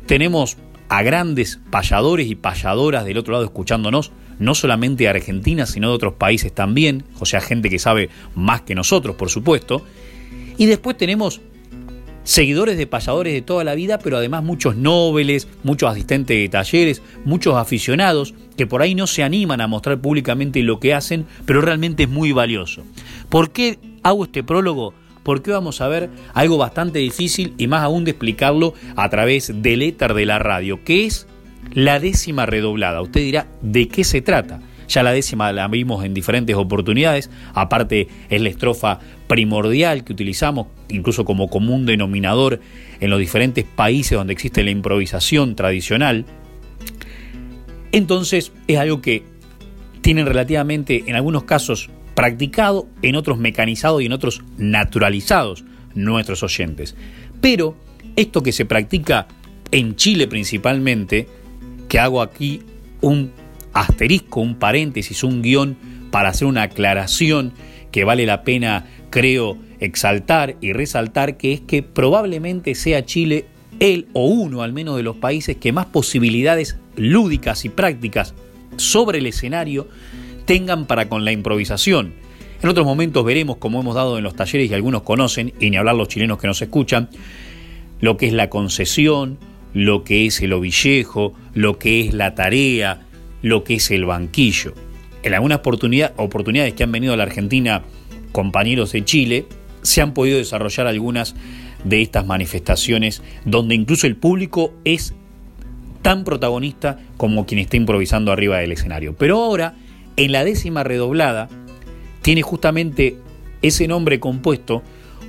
tenemos 0.07 0.59
a 0.89 1.03
grandes 1.03 1.61
payadores 1.71 2.29
y 2.29 2.35
payadoras 2.35 3.05
del 3.05 3.19
otro 3.19 3.33
lado 3.33 3.45
escuchándonos, 3.45 4.11
no 4.39 4.55
solamente 4.55 5.05
de 5.05 5.11
Argentina, 5.11 5.67
sino 5.67 5.89
de 5.89 5.95
otros 5.95 6.15
países 6.15 6.53
también, 6.53 7.05
o 7.21 7.27
sea, 7.27 7.41
gente 7.41 7.71
que 7.71 7.79
sabe 7.79 8.11
más 8.35 8.63
que 8.63 8.75
nosotros, 8.75 9.17
por 9.17 9.31
supuesto. 9.31 9.85
Y 10.57 10.67
después 10.67 10.97
tenemos 10.97 11.41
seguidores 12.29 12.77
de 12.77 12.87
payadores 12.87 13.33
de 13.33 13.41
toda 13.41 13.65
la 13.65 13.75
vida, 13.75 13.99
pero 13.99 14.19
además 14.19 14.45
muchos 14.45 14.77
nobles, 14.77 15.49
muchos 15.63 15.91
asistentes 15.91 16.37
de 16.37 16.51
talleres, 16.51 17.01
muchos 17.25 17.57
aficionados 17.57 18.35
que 18.55 18.67
por 18.67 18.83
ahí 18.83 18.95
no 18.95 19.07
se 19.07 19.23
animan 19.23 19.63
a 19.63 19.67
mostrar 19.67 19.99
públicamente 19.99 20.63
lo 20.63 20.79
que 20.79 20.93
hacen, 20.93 21.25
pero 21.47 21.63
realmente 21.63 22.03
es 22.03 22.09
muy 22.11 22.33
valioso. 22.33 22.83
¿Por 23.31 23.51
qué 23.51 23.79
hago 24.03 24.25
este 24.25 24.45
prólogo? 24.45 24.93
Porque 25.23 25.53
vamos 25.53 25.81
a 25.81 25.89
ver 25.89 26.11
algo 26.35 26.59
bastante 26.59 26.99
difícil 26.99 27.55
y 27.57 27.67
más 27.67 27.83
aún 27.83 28.05
de 28.05 28.11
explicarlo 28.11 28.75
a 28.95 29.09
través 29.09 29.63
del 29.63 29.81
éter 29.81 30.13
de 30.13 30.27
la 30.27 30.39
radio, 30.39 30.85
que 30.85 31.07
es 31.07 31.27
la 31.73 31.99
décima 31.99 32.45
redoblada. 32.45 33.01
Usted 33.01 33.23
dirá, 33.23 33.47
¿de 33.63 33.89
qué 33.89 34.05
se 34.05 34.21
trata? 34.21 34.61
Ya 34.87 35.03
la 35.03 35.13
décima 35.13 35.53
la 35.53 35.69
vimos 35.69 36.05
en 36.05 36.15
diferentes 36.15 36.57
oportunidades, 36.57 37.31
aparte 37.55 38.09
es 38.29 38.41
la 38.41 38.49
estrofa 38.49 39.01
primordial 39.29 40.03
que 40.05 40.13
utilizamos 40.13 40.67
incluso 40.89 41.25
como 41.25 41.49
común 41.49 41.87
denominador 41.87 42.61
en 42.99 43.11
los 43.11 43.21
diferentes 43.21 43.65
países 43.65 44.19
donde 44.19 44.33
existe 44.33 44.65
la 44.65 44.71
improvisación 44.71 45.55
tradicional. 45.55 46.25
Entonces 47.93 48.53
es 48.67 48.79
algo 48.79 49.01
que 49.01 49.23
tienen 50.01 50.27
relativamente 50.27 51.05
en 51.07 51.15
algunos 51.15 51.45
casos 51.45 51.91
practicado, 52.15 52.89
en 53.03 53.15
otros 53.15 53.39
mecanizado 53.39 54.01
y 54.01 54.07
en 54.07 54.13
otros 54.13 54.43
naturalizados 54.57 55.65
nuestros 55.95 56.43
oyentes. 56.43 56.97
Pero 57.41 57.77
esto 58.17 58.43
que 58.43 58.53
se 58.53 58.65
practica 58.65 59.29
en 59.71 59.95
Chile 59.97 60.27
principalmente, 60.27 61.29
que 61.89 61.99
hago 61.99 62.23
aquí 62.23 62.63
un 63.01 63.31
asterisco, 63.73 64.41
un 64.41 64.57
paréntesis, 64.57 65.23
un 65.23 65.43
guion 65.43 65.77
para 66.11 66.31
hacer 66.31 66.49
una 66.49 66.63
aclaración 66.63 67.53
que 67.91 68.05
vale 68.05 68.27
la 68.27 68.43
pena, 68.43 68.87
creo, 69.11 69.59
exaltar 69.81 70.57
y 70.61 70.73
resaltar, 70.73 71.37
que 71.37 71.53
es 71.53 71.61
que 71.61 71.83
probablemente 71.83 72.75
sea 72.75 73.05
Chile 73.05 73.47
el 73.81 74.09
o 74.13 74.27
uno 74.27 74.63
al 74.63 74.73
menos 74.73 74.97
de 74.97 75.03
los 75.03 75.17
países 75.17 75.57
que 75.57 75.73
más 75.73 75.87
posibilidades 75.87 76.79
lúdicas 76.97 77.65
y 77.65 77.69
prácticas 77.69 78.35
sobre 78.77 79.19
el 79.19 79.27
escenario 79.27 79.89
tengan 80.45 80.87
para 80.87 81.09
con 81.09 81.25
la 81.25 81.33
improvisación. 81.33 82.15
En 82.63 82.69
otros 82.69 82.87
momentos 82.87 83.25
veremos, 83.25 83.59
como 83.59 83.81
hemos 83.81 83.95
dado 83.95 84.19
en 84.19 84.25
los 84.25 84.35
talleres 84.35 84.71
y 84.71 84.75
algunos 84.75 85.03
conocen, 85.03 85.53
y 85.61 85.71
ni 85.71 85.77
hablar 85.77 85.95
los 85.95 86.09
chilenos 86.09 86.39
que 86.39 86.49
nos 86.49 86.61
escuchan, 86.61 87.09
lo 88.01 88.17
que 88.17 88.27
es 88.27 88.33
la 88.33 88.51
concesión, 88.51 89.39
lo 89.75 90.03
que 90.03 90.27
es 90.27 90.41
el 90.41 90.53
ovillejo, 90.53 91.35
lo 91.55 91.79
que 91.79 92.01
es 92.01 92.15
la 92.15 92.35
tarea, 92.35 93.07
lo 93.43 93.63
que 93.63 93.75
es 93.75 93.91
el 93.91 94.07
banquillo. 94.07 94.75
En 95.23 95.35
algunas 95.35 95.61
oportunidades 95.61 96.75
que 96.75 96.85
han 96.85 96.93
venido 96.93 97.13
a 97.13 97.17
la 97.17 97.25
Argentina 97.25 97.83
compañeros 98.33 98.93
de 98.93 99.05
Chile, 99.05 99.47
se 99.83 100.01
han 100.01 100.15
podido 100.15 100.39
desarrollar 100.39 100.87
algunas 100.87 101.35
de 101.85 102.03
estas 102.03 102.27
manifestaciones 102.27 103.23
donde 103.45 103.75
incluso 103.75 104.07
el 104.07 104.17
público 104.17 104.73
es 104.85 105.15
tan 106.03 106.25
protagonista 106.25 106.99
como 107.17 107.47
quien 107.47 107.61
está 107.61 107.77
improvisando 107.77 108.33
arriba 108.33 108.59
del 108.59 108.73
escenario. 108.73 109.17
Pero 109.17 109.43
ahora, 109.43 109.75
en 110.17 110.33
la 110.33 110.45
décima 110.45 110.85
redoblada, 110.85 111.49
tiene 112.23 112.43
justamente 112.43 113.17
ese 113.63 113.89
nombre 113.89 114.21
compuesto 114.21 114.83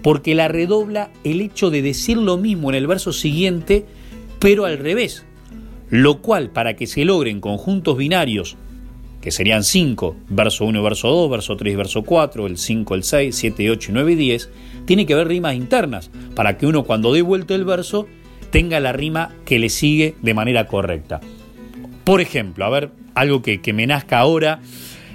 porque 0.03 0.35
la 0.35 0.47
redobla 0.47 1.09
el 1.23 1.41
hecho 1.41 1.69
de 1.69 1.81
decir 1.81 2.17
lo 2.17 2.37
mismo 2.37 2.69
en 2.69 2.75
el 2.75 2.87
verso 2.87 3.11
siguiente, 3.11 3.85
pero 4.39 4.65
al 4.65 4.77
revés 4.77 5.25
lo 5.89 6.21
cual 6.21 6.51
para 6.51 6.75
que 6.75 6.87
se 6.87 7.05
logren 7.05 7.41
conjuntos 7.41 7.97
binarios, 7.97 8.57
que 9.21 9.31
serían 9.31 9.63
5, 9.63 10.15
verso 10.29 10.65
1, 10.65 10.81
verso 10.81 11.09
2, 11.09 11.29
verso 11.29 11.57
3, 11.57 11.77
verso 11.77 12.03
4, 12.03 12.47
el 12.47 12.57
5, 12.57 12.95
el 12.95 13.03
6, 13.03 13.35
7, 13.35 13.71
8, 13.71 13.91
9 13.93 14.11
y 14.11 14.15
10, 14.15 14.49
tiene 14.85 15.05
que 15.05 15.13
haber 15.13 15.27
rimas 15.27 15.55
internas, 15.55 16.09
para 16.35 16.57
que 16.57 16.65
uno 16.65 16.83
cuando 16.83 17.13
dé 17.13 17.21
vuelta 17.21 17.55
el 17.55 17.65
verso 17.65 18.07
tenga 18.51 18.79
la 18.79 18.93
rima 18.93 19.35
que 19.45 19.59
le 19.59 19.69
sigue 19.69 20.15
de 20.21 20.33
manera 20.33 20.67
correcta. 20.67 21.19
Por 22.03 22.21
ejemplo, 22.21 22.65
a 22.65 22.69
ver, 22.69 22.91
algo 23.13 23.41
que, 23.41 23.61
que 23.61 23.73
me 23.73 23.85
nazca 23.85 24.19
ahora, 24.19 24.61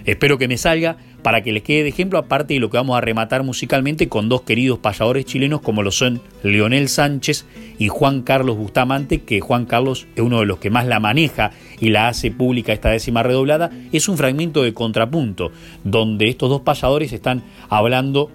espero 0.05 0.39
que 0.39 0.49
me 0.49 0.59
salga, 0.59 0.99
para 1.25 1.43
que 1.43 1.53
les 1.53 1.63
quede 1.63 1.85
de 1.85 1.89
ejemplo, 1.89 2.19
aparte 2.19 2.53
de 2.53 2.61
lo 2.61 2.69
que 2.69 2.77
vamos 2.77 2.99
a 2.99 3.01
rematar 3.01 3.43
musicalmente 3.45 4.11
con 4.11 4.29
dos 4.29 4.43
queridos 4.43 4.79
payadores 4.79 5.25
chilenos 5.25 5.63
como 5.63 5.83
lo 5.83 5.91
son 5.91 6.21
Leonel 6.43 6.91
Sánchez 6.91 7.47
y 7.79 7.89
Juan 7.89 8.21
Carlos 8.21 8.59
Bustamante, 8.59 9.23
que 9.23 9.41
Juan 9.41 9.65
Carlos 9.65 10.07
es 10.17 10.23
uno 10.23 10.41
de 10.41 10.47
los 10.47 10.59
que 10.59 10.69
más 10.69 10.87
la 10.87 11.01
maneja 11.01 11.51
y 11.81 11.89
la 11.89 12.09
hace 12.09 12.31
pública 12.31 12.75
esta 12.75 12.91
décima 12.91 13.23
redoblada, 13.23 13.71
es 13.91 14.07
un 14.11 14.19
fragmento 14.19 14.63
de 14.63 14.75
contrapunto, 14.75 15.51
donde 15.83 16.29
estos 16.29 16.51
dos 16.51 16.61
payadores 16.61 17.11
están 17.15 17.43
hablando 17.71 18.31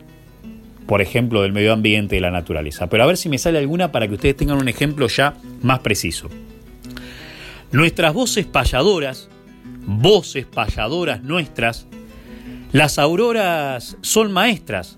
por 0.88 1.04
ejemplo, 1.04 1.44
del 1.44 1.54
medio 1.54 1.72
ambiente 1.74 2.18
y 2.18 2.20
la 2.20 2.32
naturaleza. 2.32 2.88
Pero 2.88 3.04
a 3.04 3.06
ver 3.06 3.18
si 3.18 3.30
me 3.30 3.38
sale 3.38 3.60
alguna 3.60 3.92
para 3.92 4.08
que 4.08 4.16
ustedes 4.16 4.36
tengan 4.36 4.58
un 4.58 4.68
ejemplo 4.68 5.08
ya 5.08 5.36
más 5.62 5.82
preciso. 5.82 6.28
Nuestras 7.72 8.12
voces 8.16 8.48
payadoras, 8.48 9.30
voces 9.86 10.48
payadoras 10.48 11.22
nuestras, 11.22 11.86
las 12.72 13.00
auroras 13.00 13.98
son 14.02 14.32
maestras, 14.32 14.98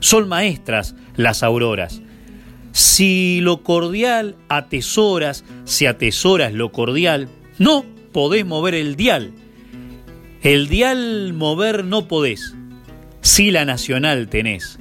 son 0.00 0.28
maestras 0.28 0.94
las 1.16 1.42
auroras. 1.42 2.02
Si 2.72 3.40
lo 3.40 3.62
cordial 3.62 4.36
atesoras, 4.48 5.44
si 5.64 5.86
atesoras 5.86 6.52
lo 6.52 6.72
cordial, 6.72 7.28
no 7.58 7.84
podés 8.12 8.44
mover 8.44 8.74
el 8.74 8.96
dial. 8.96 9.32
El 10.42 10.68
dial 10.68 11.32
mover 11.32 11.84
no 11.84 12.06
podés, 12.08 12.54
si 13.20 13.50
la 13.50 13.64
nacional 13.64 14.28
tenés, 14.28 14.78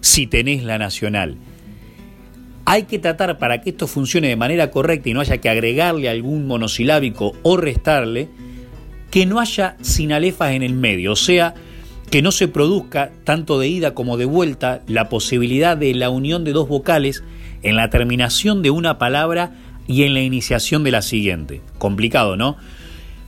si 0.00 0.26
tenés 0.26 0.64
la 0.64 0.78
nacional. 0.78 1.36
Hay 2.66 2.84
que 2.84 2.98
tratar 2.98 3.38
para 3.38 3.60
que 3.60 3.70
esto 3.70 3.86
funcione 3.86 4.28
de 4.28 4.36
manera 4.36 4.70
correcta 4.70 5.08
y 5.08 5.14
no 5.14 5.20
haya 5.20 5.38
que 5.38 5.48
agregarle 5.48 6.08
algún 6.08 6.46
monosilábico 6.46 7.32
o 7.42 7.56
restarle, 7.56 8.28
que 9.14 9.26
no 9.26 9.38
haya 9.38 9.76
sinalefas 9.80 10.54
en 10.54 10.64
el 10.64 10.74
medio, 10.74 11.12
o 11.12 11.16
sea, 11.16 11.54
que 12.10 12.20
no 12.20 12.32
se 12.32 12.48
produzca 12.48 13.12
tanto 13.22 13.60
de 13.60 13.68
ida 13.68 13.94
como 13.94 14.16
de 14.16 14.24
vuelta 14.24 14.82
la 14.88 15.08
posibilidad 15.08 15.76
de 15.76 15.94
la 15.94 16.10
unión 16.10 16.42
de 16.42 16.50
dos 16.50 16.66
vocales 16.66 17.22
en 17.62 17.76
la 17.76 17.90
terminación 17.90 18.60
de 18.60 18.70
una 18.70 18.98
palabra 18.98 19.52
y 19.86 20.02
en 20.02 20.14
la 20.14 20.20
iniciación 20.20 20.82
de 20.82 20.90
la 20.90 21.00
siguiente. 21.00 21.60
Complicado, 21.78 22.36
¿no? 22.36 22.56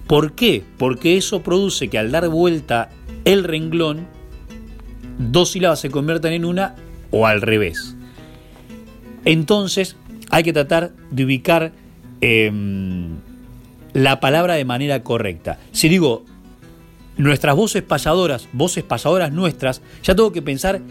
¿Por 0.08 0.32
qué? 0.32 0.64
Porque 0.76 1.16
eso 1.16 1.44
produce 1.44 1.86
que 1.86 1.98
al 1.98 2.10
dar 2.10 2.28
vuelta 2.30 2.90
el 3.24 3.44
renglón, 3.44 4.08
dos 5.20 5.52
sílabas 5.52 5.78
se 5.78 5.90
conviertan 5.92 6.32
en 6.32 6.44
una 6.44 6.74
o 7.12 7.28
al 7.28 7.42
revés. 7.42 7.94
Entonces 9.24 9.94
hay 10.30 10.42
que 10.42 10.52
tratar 10.52 10.90
de 11.12 11.24
ubicar 11.24 11.70
em, 12.20 13.18
la 13.96 14.20
palabra 14.20 14.54
de 14.54 14.66
manera 14.66 15.02
correcta. 15.02 15.58
Si 15.72 15.88
digo 15.88 16.26
nuestras 17.16 17.56
voces 17.56 17.82
pasadoras, 17.82 18.46
voces 18.52 18.84
pasadoras 18.84 19.32
nuestras, 19.32 19.80
ya 20.02 20.14
tengo 20.14 20.32
que 20.32 20.42
pensar 20.42 20.82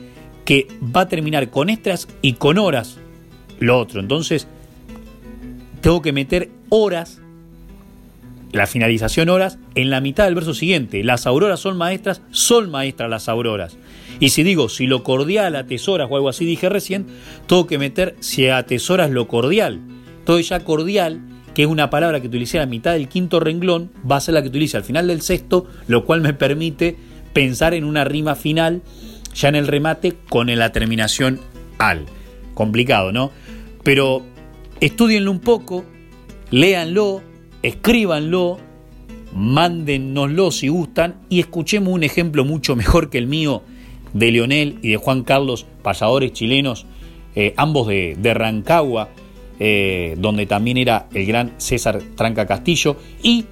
que 0.43 0.67
va 0.83 1.01
a 1.01 1.07
terminar 1.07 1.51
con 1.51 1.69
extras 1.69 2.07
y 2.23 2.33
con 2.33 2.57
horas 2.57 2.97
lo 3.59 3.77
otro. 3.77 3.99
Entonces, 3.99 4.47
tengo 5.81 6.01
que 6.01 6.13
meter 6.13 6.49
horas, 6.69 7.21
la 8.51 8.65
finalización 8.65 9.29
horas, 9.29 9.59
en 9.75 9.91
la 9.91 10.01
mitad 10.01 10.25
del 10.25 10.33
verso 10.33 10.55
siguiente. 10.55 11.03
Las 11.03 11.27
auroras 11.27 11.59
son 11.59 11.77
maestras, 11.77 12.23
son 12.31 12.71
maestras 12.71 13.07
las 13.07 13.29
auroras. 13.29 13.77
Y 14.19 14.29
si 14.29 14.41
digo, 14.41 14.67
si 14.67 14.87
lo 14.87 15.03
cordial 15.03 15.55
atesoras 15.55 16.07
o 16.09 16.15
algo 16.15 16.29
así 16.29 16.43
dije 16.43 16.69
recién, 16.69 17.05
tengo 17.45 17.67
que 17.67 17.77
meter 17.77 18.15
si 18.19 18.49
atesoras 18.49 19.11
lo 19.11 19.27
cordial. 19.27 19.79
Todo 20.25 20.39
ya 20.39 20.61
cordial 20.61 21.21
que 21.55 21.63
es 21.63 21.67
una 21.67 21.89
palabra 21.89 22.21
que 22.21 22.27
utilicé 22.27 22.59
a 22.59 22.61
la 22.61 22.67
mitad 22.67 22.93
del 22.93 23.07
quinto 23.07 23.39
renglón, 23.39 23.89
va 24.09 24.17
a 24.17 24.21
ser 24.21 24.33
la 24.35 24.41
que 24.41 24.49
utilice 24.49 24.77
al 24.77 24.83
final 24.83 25.07
del 25.07 25.21
sexto, 25.21 25.65
lo 25.87 26.05
cual 26.05 26.21
me 26.21 26.33
permite 26.33 26.95
pensar 27.33 27.73
en 27.73 27.85
una 27.85 28.03
rima 28.03 28.35
final, 28.35 28.81
ya 29.33 29.49
en 29.49 29.55
el 29.55 29.67
remate, 29.67 30.13
con 30.29 30.53
la 30.55 30.71
terminación 30.71 31.39
al. 31.79 32.05
Complicado, 32.53 33.11
¿no? 33.11 33.31
Pero 33.83 34.21
estudienlo 34.79 35.31
un 35.31 35.39
poco, 35.39 35.85
léanlo, 36.51 37.21
escríbanlo, 37.63 38.59
mándennoslo 39.33 40.51
si 40.51 40.67
gustan 40.67 41.15
y 41.29 41.39
escuchemos 41.39 41.93
un 41.93 42.03
ejemplo 42.03 42.45
mucho 42.45 42.75
mejor 42.75 43.09
que 43.09 43.17
el 43.17 43.27
mío 43.27 43.63
de 44.13 44.31
Leonel 44.31 44.79
y 44.81 44.91
de 44.91 44.97
Juan 44.97 45.23
Carlos, 45.23 45.65
pasadores 45.81 46.31
chilenos, 46.31 46.85
eh, 47.35 47.53
ambos 47.57 47.87
de, 47.87 48.33
Rancagua, 48.33 49.09
eh, 49.59 50.15
donde 50.17 50.45
también 50.45 50.77
era 50.77 51.07
el 51.13 51.25
gran 51.25 51.53
César 51.57 52.01
Tranca 52.15 52.45
Castillo, 52.45 52.97
y 53.21 53.45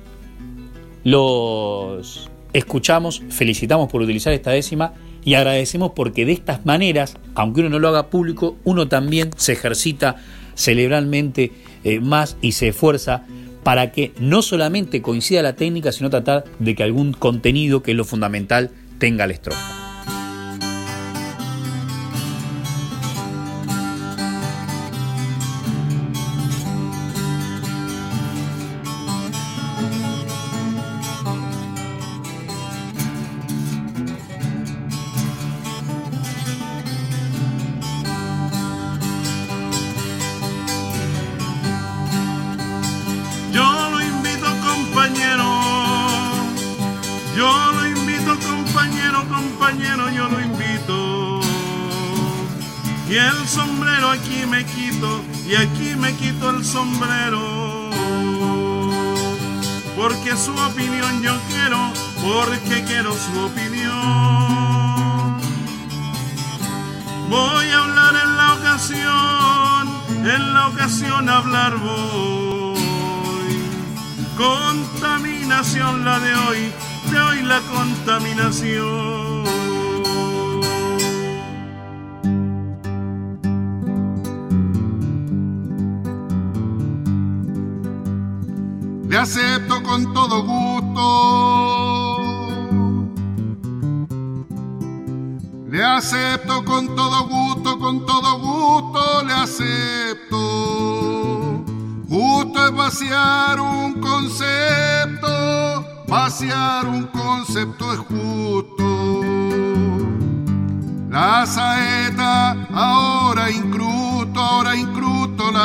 los 1.04 2.30
escuchamos, 2.54 3.24
felicitamos 3.30 3.90
por 3.92 4.02
utilizar 4.02 4.34
esta 4.34 4.52
décima 4.52 4.94
y 5.26 5.34
agradecemos 5.36 5.92
porque 5.96 6.26
de 6.26 6.34
estas 6.34 6.66
maneras, 6.66 7.18
aunque 7.36 7.62
uno 7.62 7.70
no 7.70 7.80
lo 7.80 7.90
haga 7.90 8.08
público, 8.08 8.58
uno 8.64 8.88
también 8.88 9.32
se 9.36 9.54
ejercita 9.54 10.18
cerebralmente 10.56 11.52
eh, 11.84 12.00
más 12.00 12.38
y 12.42 12.54
se 12.54 12.70
esfuerza 12.70 13.26
para 13.64 13.92
que 13.92 14.14
no 14.20 14.42
solamente 14.42 15.02
coincida 15.02 15.42
la 15.42 15.56
técnica, 15.56 15.92
sino 15.92 16.10
tratar 16.10 16.44
de 16.60 16.76
que 16.76 16.84
algún 16.84 17.14
contenido, 17.14 17.82
que 17.82 17.92
es 17.92 17.98
lo 17.98 18.04
fundamental, 18.04 18.72
tenga 19.00 19.26
la 19.26 19.34
estrofa. 19.34 19.83
la 77.54 77.62
contaminación. 77.72 79.13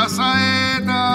saeta. 0.09 1.05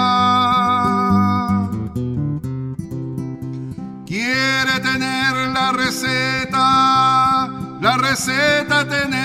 Quiere 4.05 4.79
tener 4.81 5.49
la 5.53 5.71
receta, 5.71 7.49
la 7.81 7.97
receta 7.97 8.87
tener 8.87 9.24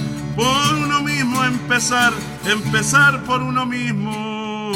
Por 0.35 0.75
uno 0.75 1.01
mismo 1.01 1.43
empezar, 1.43 2.13
empezar 2.45 3.23
por 3.23 3.41
uno 3.41 3.65
mismo. 3.65 4.71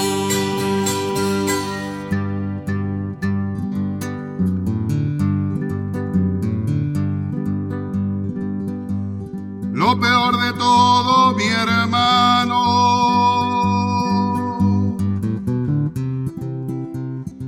Lo 9.73 9.99
peor 9.99 10.39
de 10.39 10.53
todo, 10.53 11.35
mi 11.35 11.45
hermano. 11.45 12.59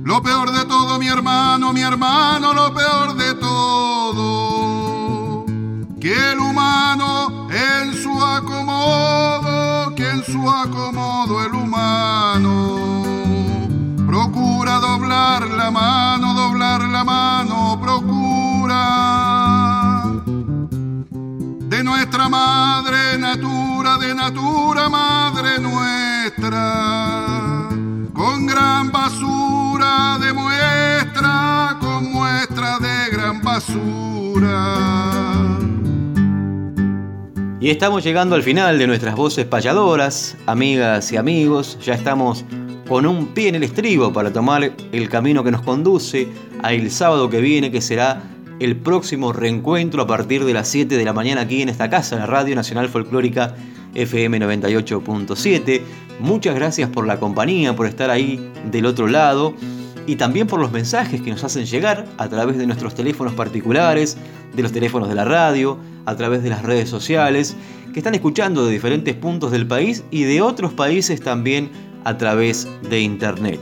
Lo 0.04 0.22
peor 0.22 0.52
de 0.52 0.64
todo, 0.64 0.98
mi 0.98 1.08
hermano, 1.08 1.72
mi 1.72 1.82
hermano, 1.82 2.54
lo 2.54 2.72
peor 2.72 3.14
de 3.16 3.34
todo. 3.34 4.26
Que 6.00 6.32
el 6.32 6.38
humano 6.38 7.37
acomodo, 8.88 9.94
que 9.94 10.10
en 10.10 10.24
su 10.24 10.50
acomodo 10.50 11.44
el 11.44 11.54
humano 11.54 13.04
procura 14.06 14.78
doblar 14.78 15.46
la 15.48 15.70
mano, 15.70 16.34
doblar 16.34 16.80
la 16.82 17.04
mano, 17.04 17.78
procura 17.80 18.82
de 21.68 21.84
nuestra 21.84 22.28
madre 22.28 23.18
natura, 23.18 23.98
de 23.98 24.14
natura 24.14 24.88
madre 24.88 25.58
nuestra, 25.58 27.68
con 28.14 28.46
gran 28.46 28.90
basura 28.90 30.16
de 30.18 30.32
muestra, 30.32 31.76
con 31.80 32.12
muestra 32.12 32.78
de 32.78 33.10
gran 33.10 33.42
basura. 33.42 35.27
Y 37.60 37.70
estamos 37.70 38.04
llegando 38.04 38.36
al 38.36 38.44
final 38.44 38.78
de 38.78 38.86
nuestras 38.86 39.16
voces 39.16 39.44
payadoras, 39.44 40.36
amigas 40.46 41.10
y 41.10 41.16
amigos, 41.16 41.76
ya 41.84 41.94
estamos 41.94 42.44
con 42.86 43.04
un 43.04 43.34
pie 43.34 43.48
en 43.48 43.56
el 43.56 43.64
estribo 43.64 44.12
para 44.12 44.32
tomar 44.32 44.72
el 44.92 45.08
camino 45.08 45.42
que 45.42 45.50
nos 45.50 45.62
conduce 45.62 46.28
a 46.62 46.72
el 46.72 46.88
sábado 46.92 47.28
que 47.28 47.40
viene, 47.40 47.72
que 47.72 47.80
será 47.80 48.22
el 48.60 48.76
próximo 48.76 49.32
reencuentro 49.32 50.02
a 50.02 50.06
partir 50.06 50.44
de 50.44 50.52
las 50.52 50.68
7 50.68 50.96
de 50.96 51.04
la 51.04 51.12
mañana 51.12 51.40
aquí 51.40 51.60
en 51.60 51.68
esta 51.68 51.90
casa, 51.90 52.14
la 52.14 52.26
Radio 52.26 52.54
Nacional 52.54 52.88
Folclórica 52.88 53.56
FM 53.92 54.38
98.7. 54.38 55.80
Muchas 56.20 56.54
gracias 56.54 56.88
por 56.90 57.08
la 57.08 57.18
compañía, 57.18 57.74
por 57.74 57.88
estar 57.88 58.08
ahí 58.08 58.52
del 58.70 58.86
otro 58.86 59.08
lado 59.08 59.54
y 60.08 60.16
también 60.16 60.46
por 60.46 60.58
los 60.58 60.72
mensajes 60.72 61.20
que 61.20 61.30
nos 61.30 61.44
hacen 61.44 61.66
llegar 61.66 62.06
a 62.16 62.28
través 62.30 62.56
de 62.56 62.66
nuestros 62.66 62.94
teléfonos 62.94 63.34
particulares, 63.34 64.16
de 64.54 64.62
los 64.62 64.72
teléfonos 64.72 65.06
de 65.10 65.14
la 65.14 65.26
radio, 65.26 65.76
a 66.06 66.16
través 66.16 66.42
de 66.42 66.48
las 66.48 66.62
redes 66.62 66.88
sociales, 66.88 67.54
que 67.92 68.00
están 68.00 68.14
escuchando 68.14 68.64
de 68.64 68.72
diferentes 68.72 69.14
puntos 69.14 69.52
del 69.52 69.66
país 69.66 70.02
y 70.10 70.22
de 70.22 70.40
otros 70.40 70.72
países 70.72 71.20
también 71.20 71.70
a 72.04 72.16
través 72.16 72.66
de 72.88 73.02
internet. 73.02 73.60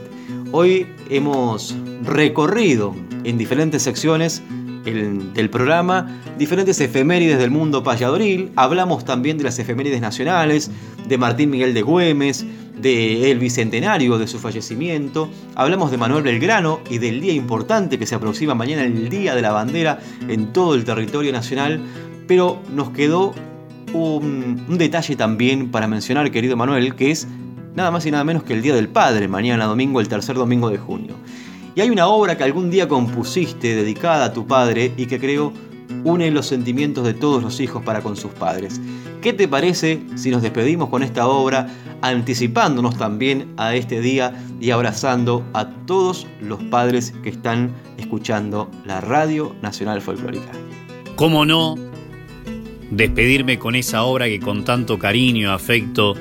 Hoy 0.53 0.87
hemos 1.09 1.75
recorrido 2.03 2.95
en 3.25 3.37
diferentes 3.37 3.83
secciones 3.83 4.41
del 4.85 5.49
programa 5.49 6.21
diferentes 6.37 6.79
efemérides 6.79 7.39
del 7.39 7.51
mundo 7.51 7.83
payadoril. 7.83 8.51
Hablamos 8.55 9.03
también 9.03 9.37
de 9.37 9.43
las 9.43 9.59
efemérides 9.59 9.99
nacionales, 9.99 10.71
de 11.07 11.17
Martín 11.17 11.49
Miguel 11.49 11.73
de 11.73 11.81
Güemes, 11.81 12.45
del 12.81 13.39
bicentenario 13.39 14.17
de 14.17 14.27
su 14.27 14.39
fallecimiento. 14.39 15.29
Hablamos 15.55 15.91
de 15.91 15.97
Manuel 15.97 16.23
Belgrano 16.23 16.79
y 16.89 16.97
del 16.99 17.21
día 17.21 17.33
importante 17.33 17.97
que 17.97 18.05
se 18.05 18.15
aproxima 18.15 18.55
mañana, 18.55 18.83
el 18.83 19.09
Día 19.09 19.35
de 19.35 19.41
la 19.41 19.51
Bandera 19.51 19.99
en 20.27 20.53
todo 20.53 20.75
el 20.75 20.83
territorio 20.83 21.31
nacional. 21.31 21.81
Pero 22.27 22.61
nos 22.73 22.91
quedó 22.91 23.33
un, 23.93 24.65
un 24.67 24.77
detalle 24.77 25.15
también 25.15 25.71
para 25.71 25.87
mencionar, 25.87 26.29
querido 26.31 26.57
Manuel, 26.57 26.95
que 26.95 27.11
es 27.11 27.27
nada 27.75 27.91
más 27.91 28.05
y 28.05 28.11
nada 28.11 28.23
menos 28.23 28.43
que 28.43 28.53
el 28.53 28.61
Día 28.61 28.75
del 28.75 28.89
Padre, 28.89 29.27
mañana 29.27 29.65
domingo, 29.65 30.01
el 30.01 30.07
tercer 30.07 30.35
domingo 30.35 30.69
de 30.69 30.77
junio. 30.77 31.15
Y 31.77 31.81
hay 31.81 31.91
una 31.91 32.07
obra 32.07 32.35
que 32.35 32.43
algún 32.43 32.71
día 32.71 32.87
compusiste 32.87 33.75
dedicada 33.75 34.25
a 34.25 34.33
tu 34.33 34.47
padre 34.47 34.93
y 34.97 35.05
que 35.05 35.19
creo 35.19 35.53
une 36.03 36.31
los 36.31 36.47
sentimientos 36.47 37.05
de 37.05 37.13
todos 37.13 37.43
los 37.43 37.59
hijos 37.59 37.83
para 37.83 38.01
con 38.01 38.15
sus 38.15 38.31
padres. 38.31 38.79
¿Qué 39.21 39.33
te 39.33 39.47
parece 39.47 40.01
si 40.15 40.29
nos 40.29 40.41
despedimos 40.41 40.89
con 40.89 41.03
esta 41.03 41.27
obra, 41.27 41.67
anticipándonos 42.01 42.97
también 42.97 43.53
a 43.57 43.75
este 43.75 43.99
día 44.01 44.33
y 44.59 44.71
abrazando 44.71 45.45
a 45.53 45.69
todos 45.85 46.27
los 46.41 46.63
padres 46.65 47.13
que 47.23 47.29
están 47.29 47.73
escuchando 47.97 48.69
la 48.85 49.01
Radio 49.01 49.55
Nacional 49.61 50.01
Folclórica? 50.01 50.51
¿Cómo 51.15 51.45
no 51.45 51.75
despedirme 52.91 53.59
con 53.59 53.75
esa 53.75 54.03
obra 54.03 54.27
que 54.27 54.39
con 54.39 54.63
tanto 54.63 54.97
cariño, 54.97 55.51
afecto, 55.51 56.15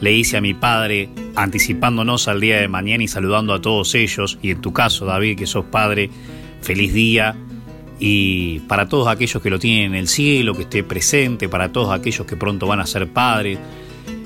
le 0.00 0.12
hice 0.12 0.36
a 0.36 0.40
mi 0.40 0.52
padre, 0.52 1.08
anticipándonos 1.36 2.28
al 2.28 2.40
día 2.40 2.60
de 2.60 2.68
mañana 2.68 3.04
y 3.04 3.08
saludando 3.08 3.54
a 3.54 3.60
todos 3.60 3.94
ellos, 3.94 4.38
y 4.42 4.50
en 4.50 4.60
tu 4.60 4.72
caso, 4.72 5.06
David, 5.06 5.38
que 5.38 5.46
sos 5.46 5.64
padre, 5.66 6.10
feliz 6.60 6.92
día, 6.92 7.36
y 7.98 8.60
para 8.60 8.88
todos 8.88 9.08
aquellos 9.08 9.42
que 9.42 9.50
lo 9.50 9.58
tienen 9.58 9.92
en 9.92 9.94
el 9.94 10.08
cielo, 10.08 10.54
que 10.54 10.62
esté 10.62 10.84
presente, 10.84 11.48
para 11.48 11.72
todos 11.72 11.92
aquellos 11.92 12.26
que 12.26 12.36
pronto 12.36 12.66
van 12.66 12.80
a 12.80 12.86
ser 12.86 13.08
padres, 13.08 13.58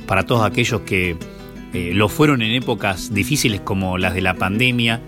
para 0.07 0.25
todos 0.25 0.45
aquellos 0.45 0.81
que 0.83 1.17
eh, 1.73 1.93
lo 1.95 2.09
fueron 2.09 2.43
en 2.43 2.53
épocas 2.53 3.15
difíciles 3.15 3.61
como 3.61 3.97
las 3.97 4.15
de 4.15 4.23
la 4.23 4.35
pandemia, 4.35 5.01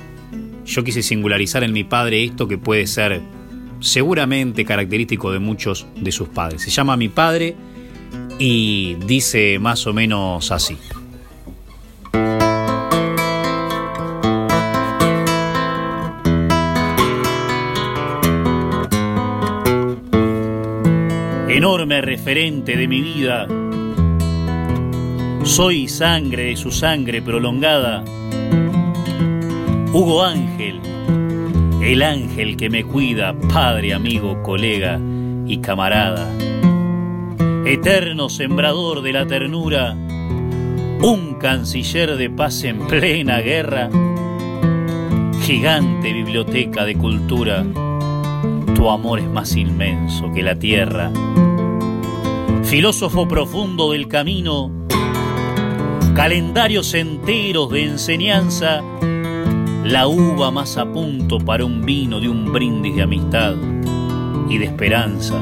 yo 0.65 0.85
quise 0.85 1.03
singularizar 1.03 1.65
en 1.65 1.73
mi 1.73 1.83
padre 1.85 2.23
esto 2.23 2.47
que 2.47 2.57
puede 2.57 2.87
ser 2.87 3.21
seguramente 3.81 4.65
característico 4.65 5.33
de 5.33 5.41
muchos 5.41 5.87
de 5.97 6.13
sus 6.13 6.29
padres. 6.29 6.63
Se 6.63 6.71
llama 6.71 6.97
Mi 6.97 7.09
Padre 7.09 7.57
y 8.39 8.95
dice 9.07 9.59
más 9.59 9.87
o 9.87 9.93
menos 9.93 10.53
así. 10.53 10.79
Enorme 21.63 22.01
referente 22.01 22.77
de 22.77 22.89
mi 22.89 23.01
vida, 23.01 23.47
soy 25.45 25.87
sangre 25.87 26.47
de 26.47 26.57
su 26.57 26.73
sangre 26.73 27.23
prolongada. 27.23 28.03
Hugo 29.93 30.25
Ángel, 30.25 30.81
el 31.81 32.03
ángel 32.03 32.57
que 32.57 32.69
me 32.69 32.83
cuida, 32.83 33.37
padre, 33.53 33.95
amigo, 33.95 34.43
colega 34.43 34.99
y 35.47 35.59
camarada. 35.59 36.29
Eterno 37.65 38.29
sembrador 38.29 39.01
de 39.01 39.13
la 39.13 39.29
ternura, 39.29 39.93
un 39.93 41.37
canciller 41.39 42.17
de 42.17 42.29
paz 42.29 42.65
en 42.65 42.89
plena 42.89 43.39
guerra, 43.39 43.89
gigante 45.43 46.13
biblioteca 46.13 46.85
de 46.85 46.97
cultura, 46.97 47.65
tu 48.75 48.91
amor 48.91 49.21
es 49.21 49.29
más 49.29 49.55
inmenso 49.55 50.33
que 50.33 50.43
la 50.43 50.59
tierra, 50.59 51.13
filósofo 52.73 53.29
profundo 53.29 53.93
del 53.93 54.09
camino, 54.09 54.73
calendarios 56.14 56.95
enteros 56.95 57.68
de 57.70 57.85
enseñanza, 57.85 58.81
la 59.85 60.07
uva 60.07 60.51
más 60.51 60.79
a 60.79 60.91
punto 60.91 61.37
para 61.37 61.66
un 61.66 61.85
vino 61.85 62.18
de 62.18 62.31
un 62.31 62.51
brindis 62.51 62.97
de 62.97 63.03
amistad 63.03 63.57
y 64.49 64.57
de 64.57 64.64
esperanza 64.64 65.39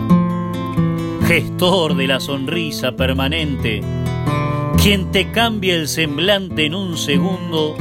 gestor 1.28 1.94
de 1.94 2.08
la 2.08 2.18
sonrisa 2.18 2.96
permanente, 2.96 3.80
quien 4.82 5.12
te 5.12 5.30
cambia 5.30 5.76
el 5.76 5.86
semblante 5.86 6.66
en 6.66 6.74
un 6.74 6.96
segundo 6.96 7.76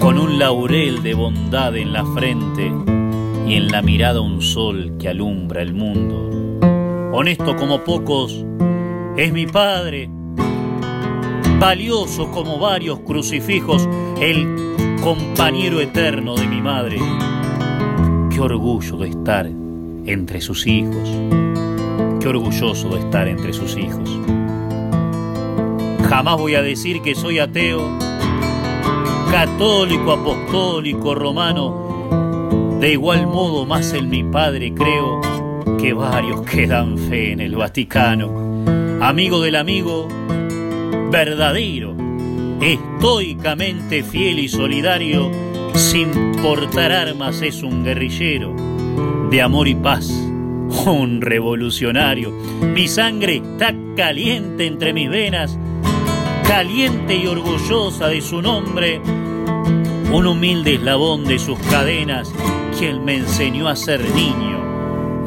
con 0.00 0.18
un 0.18 0.40
laurel 0.40 1.04
de 1.04 1.14
bondad 1.14 1.76
en 1.76 1.92
la 1.92 2.04
frente 2.06 2.72
y 3.46 3.54
en 3.54 3.68
la 3.68 3.82
mirada 3.82 4.20
un 4.20 4.42
sol 4.42 4.96
que 4.98 5.08
alumbra 5.08 5.62
el 5.62 5.74
mundo. 5.74 6.41
Honesto 7.12 7.56
como 7.56 7.84
pocos, 7.84 8.44
es 9.16 9.32
mi 9.32 9.46
padre, 9.46 10.08
valioso 11.58 12.30
como 12.30 12.58
varios 12.58 13.00
crucifijos, 13.00 13.88
el 14.20 14.96
compañero 15.02 15.80
eterno 15.80 16.34
de 16.34 16.46
mi 16.46 16.60
madre. 16.60 16.98
Qué 18.30 18.40
orgullo 18.40 18.96
de 18.96 19.10
estar 19.10 19.46
entre 20.06 20.40
sus 20.40 20.66
hijos 20.66 21.08
qué 22.22 22.28
orgulloso 22.28 22.88
de 22.90 23.00
estar 23.00 23.26
entre 23.26 23.52
sus 23.52 23.76
hijos. 23.76 24.08
Jamás 26.08 26.36
voy 26.38 26.54
a 26.54 26.62
decir 26.62 27.02
que 27.02 27.16
soy 27.16 27.40
ateo, 27.40 27.98
católico, 29.32 30.12
apostólico, 30.12 31.16
romano. 31.16 32.78
De 32.78 32.92
igual 32.92 33.26
modo, 33.26 33.66
más 33.66 33.92
en 33.92 34.08
mi 34.08 34.22
padre 34.22 34.72
creo 34.72 35.31
que 35.80 35.92
varios 35.92 36.42
que 36.42 36.66
dan 36.66 36.98
fe 36.98 37.32
en 37.32 37.40
el 37.40 37.56
Vaticano. 37.56 38.64
Amigo 39.00 39.40
del 39.40 39.56
amigo, 39.56 40.08
verdadero, 41.10 41.96
estoicamente 42.60 44.02
fiel 44.02 44.38
y 44.38 44.48
solidario, 44.48 45.30
sin 45.74 46.32
portar 46.42 46.92
armas 46.92 47.42
es 47.42 47.62
un 47.62 47.84
guerrillero 47.84 48.54
de 49.30 49.42
amor 49.42 49.68
y 49.68 49.74
paz 49.74 50.10
un 50.86 51.20
revolucionario. 51.20 52.32
Mi 52.74 52.88
sangre 52.88 53.36
está 53.36 53.74
caliente 53.96 54.66
entre 54.66 54.92
mis 54.92 55.08
venas, 55.08 55.58
caliente 56.46 57.16
y 57.16 57.26
orgullosa 57.26 58.08
de 58.08 58.20
su 58.20 58.42
nombre, 58.42 59.00
un 60.12 60.26
humilde 60.26 60.74
eslabón 60.74 61.24
de 61.24 61.38
sus 61.38 61.58
cadenas, 61.58 62.32
quien 62.78 63.04
me 63.04 63.16
enseñó 63.16 63.68
a 63.68 63.76
ser 63.76 64.00
niño 64.14 64.61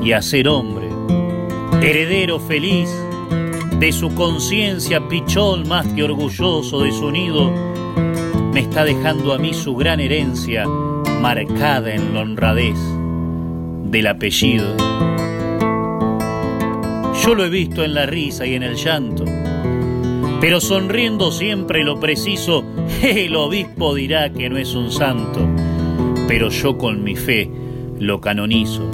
y 0.06 0.12
a 0.12 0.22
ser 0.22 0.48
hombre, 0.48 0.88
heredero 1.82 2.40
feliz 2.40 2.96
de 3.80 3.92
su 3.92 4.14
conciencia, 4.14 5.10
pichón 5.10 5.68
más 5.68 5.88
que 5.88 6.04
orgulloso 6.04 6.82
de 6.82 6.92
su 6.92 7.10
nido, 7.10 7.52
me 8.54 8.60
está 8.60 8.86
dejando 8.86 9.34
a 9.34 9.40
mí 9.40 9.56
su 9.56 9.76
gran 9.76 10.00
herencia 10.00 10.68
marcada 10.68 11.96
en 11.96 12.14
la 12.14 12.22
honradez 12.22 12.78
del 13.86 14.06
apellido. 14.06 14.78
Yo 17.24 17.34
lo 17.34 17.44
he 17.44 17.50
visto 17.50 17.84
en 17.84 17.96
la 17.96 18.06
risa 18.06 18.46
y 18.46 18.54
en 18.54 18.62
el 18.62 18.76
llanto. 18.76 19.26
Pero 20.40 20.62
sonriendo 20.62 21.32
siempre 21.32 21.84
lo 21.84 22.00
preciso, 22.00 22.64
el 23.02 23.36
obispo 23.36 23.96
dirá 23.96 24.32
que 24.32 24.50
no 24.50 24.60
es 24.60 24.76
un 24.76 24.92
santo. 24.92 25.50
Pero 26.28 26.50
yo 26.50 26.78
con 26.78 27.04
mi 27.04 27.16
fe 27.16 27.50
lo 27.98 28.22
canonizo. 28.22 28.92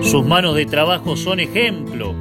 Sus 0.00 0.24
manos 0.24 0.54
de 0.54 0.66
trabajo 0.66 1.16
son 1.16 1.40
ejemplo. 1.40 2.14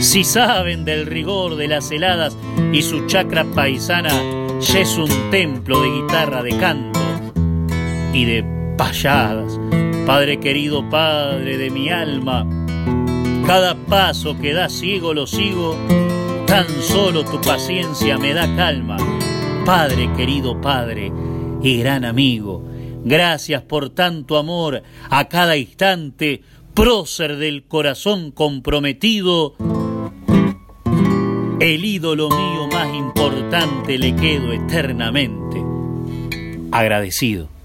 Si 0.00 0.24
saben 0.24 0.84
del 0.84 1.06
rigor 1.06 1.56
de 1.56 1.68
las 1.68 1.90
heladas 1.90 2.36
y 2.72 2.82
su 2.82 3.06
chacra 3.06 3.44
paisana 3.44 4.10
ya 4.60 4.80
es 4.80 4.96
un 4.96 5.30
templo 5.30 5.80
de 5.80 5.88
guitarra 5.90 6.42
de 6.42 6.56
canto 6.58 7.00
y 8.12 8.24
de 8.24 8.44
payadas. 8.76 9.58
Padre 10.06 10.38
querido, 10.38 10.88
Padre 10.88 11.58
de 11.58 11.70
mi 11.70 11.88
alma, 11.88 12.46
cada 13.46 13.74
paso 13.74 14.38
que 14.38 14.52
da 14.52 14.68
ciego 14.68 15.14
lo 15.14 15.26
sigo, 15.26 15.76
tan 16.46 16.66
solo 16.80 17.24
tu 17.24 17.40
paciencia 17.40 18.18
me 18.18 18.32
da 18.32 18.46
calma. 18.56 18.96
Padre 19.64 20.10
querido 20.16 20.60
Padre 20.60 21.12
y 21.62 21.78
gran 21.78 22.04
amigo, 22.04 22.62
gracias 23.04 23.62
por 23.62 23.90
tanto 23.90 24.38
amor 24.38 24.82
a 25.10 25.28
cada 25.28 25.56
instante, 25.56 26.42
prócer 26.76 27.36
del 27.38 27.64
corazón 27.64 28.30
comprometido. 28.30 29.56
El 31.58 31.84
ídolo 31.86 32.28
mío 32.28 32.68
más 32.70 32.94
importante 32.94 33.96
le 33.96 34.14
quedo 34.14 34.52
eternamente 34.52 35.64
agradecido. 36.70 37.55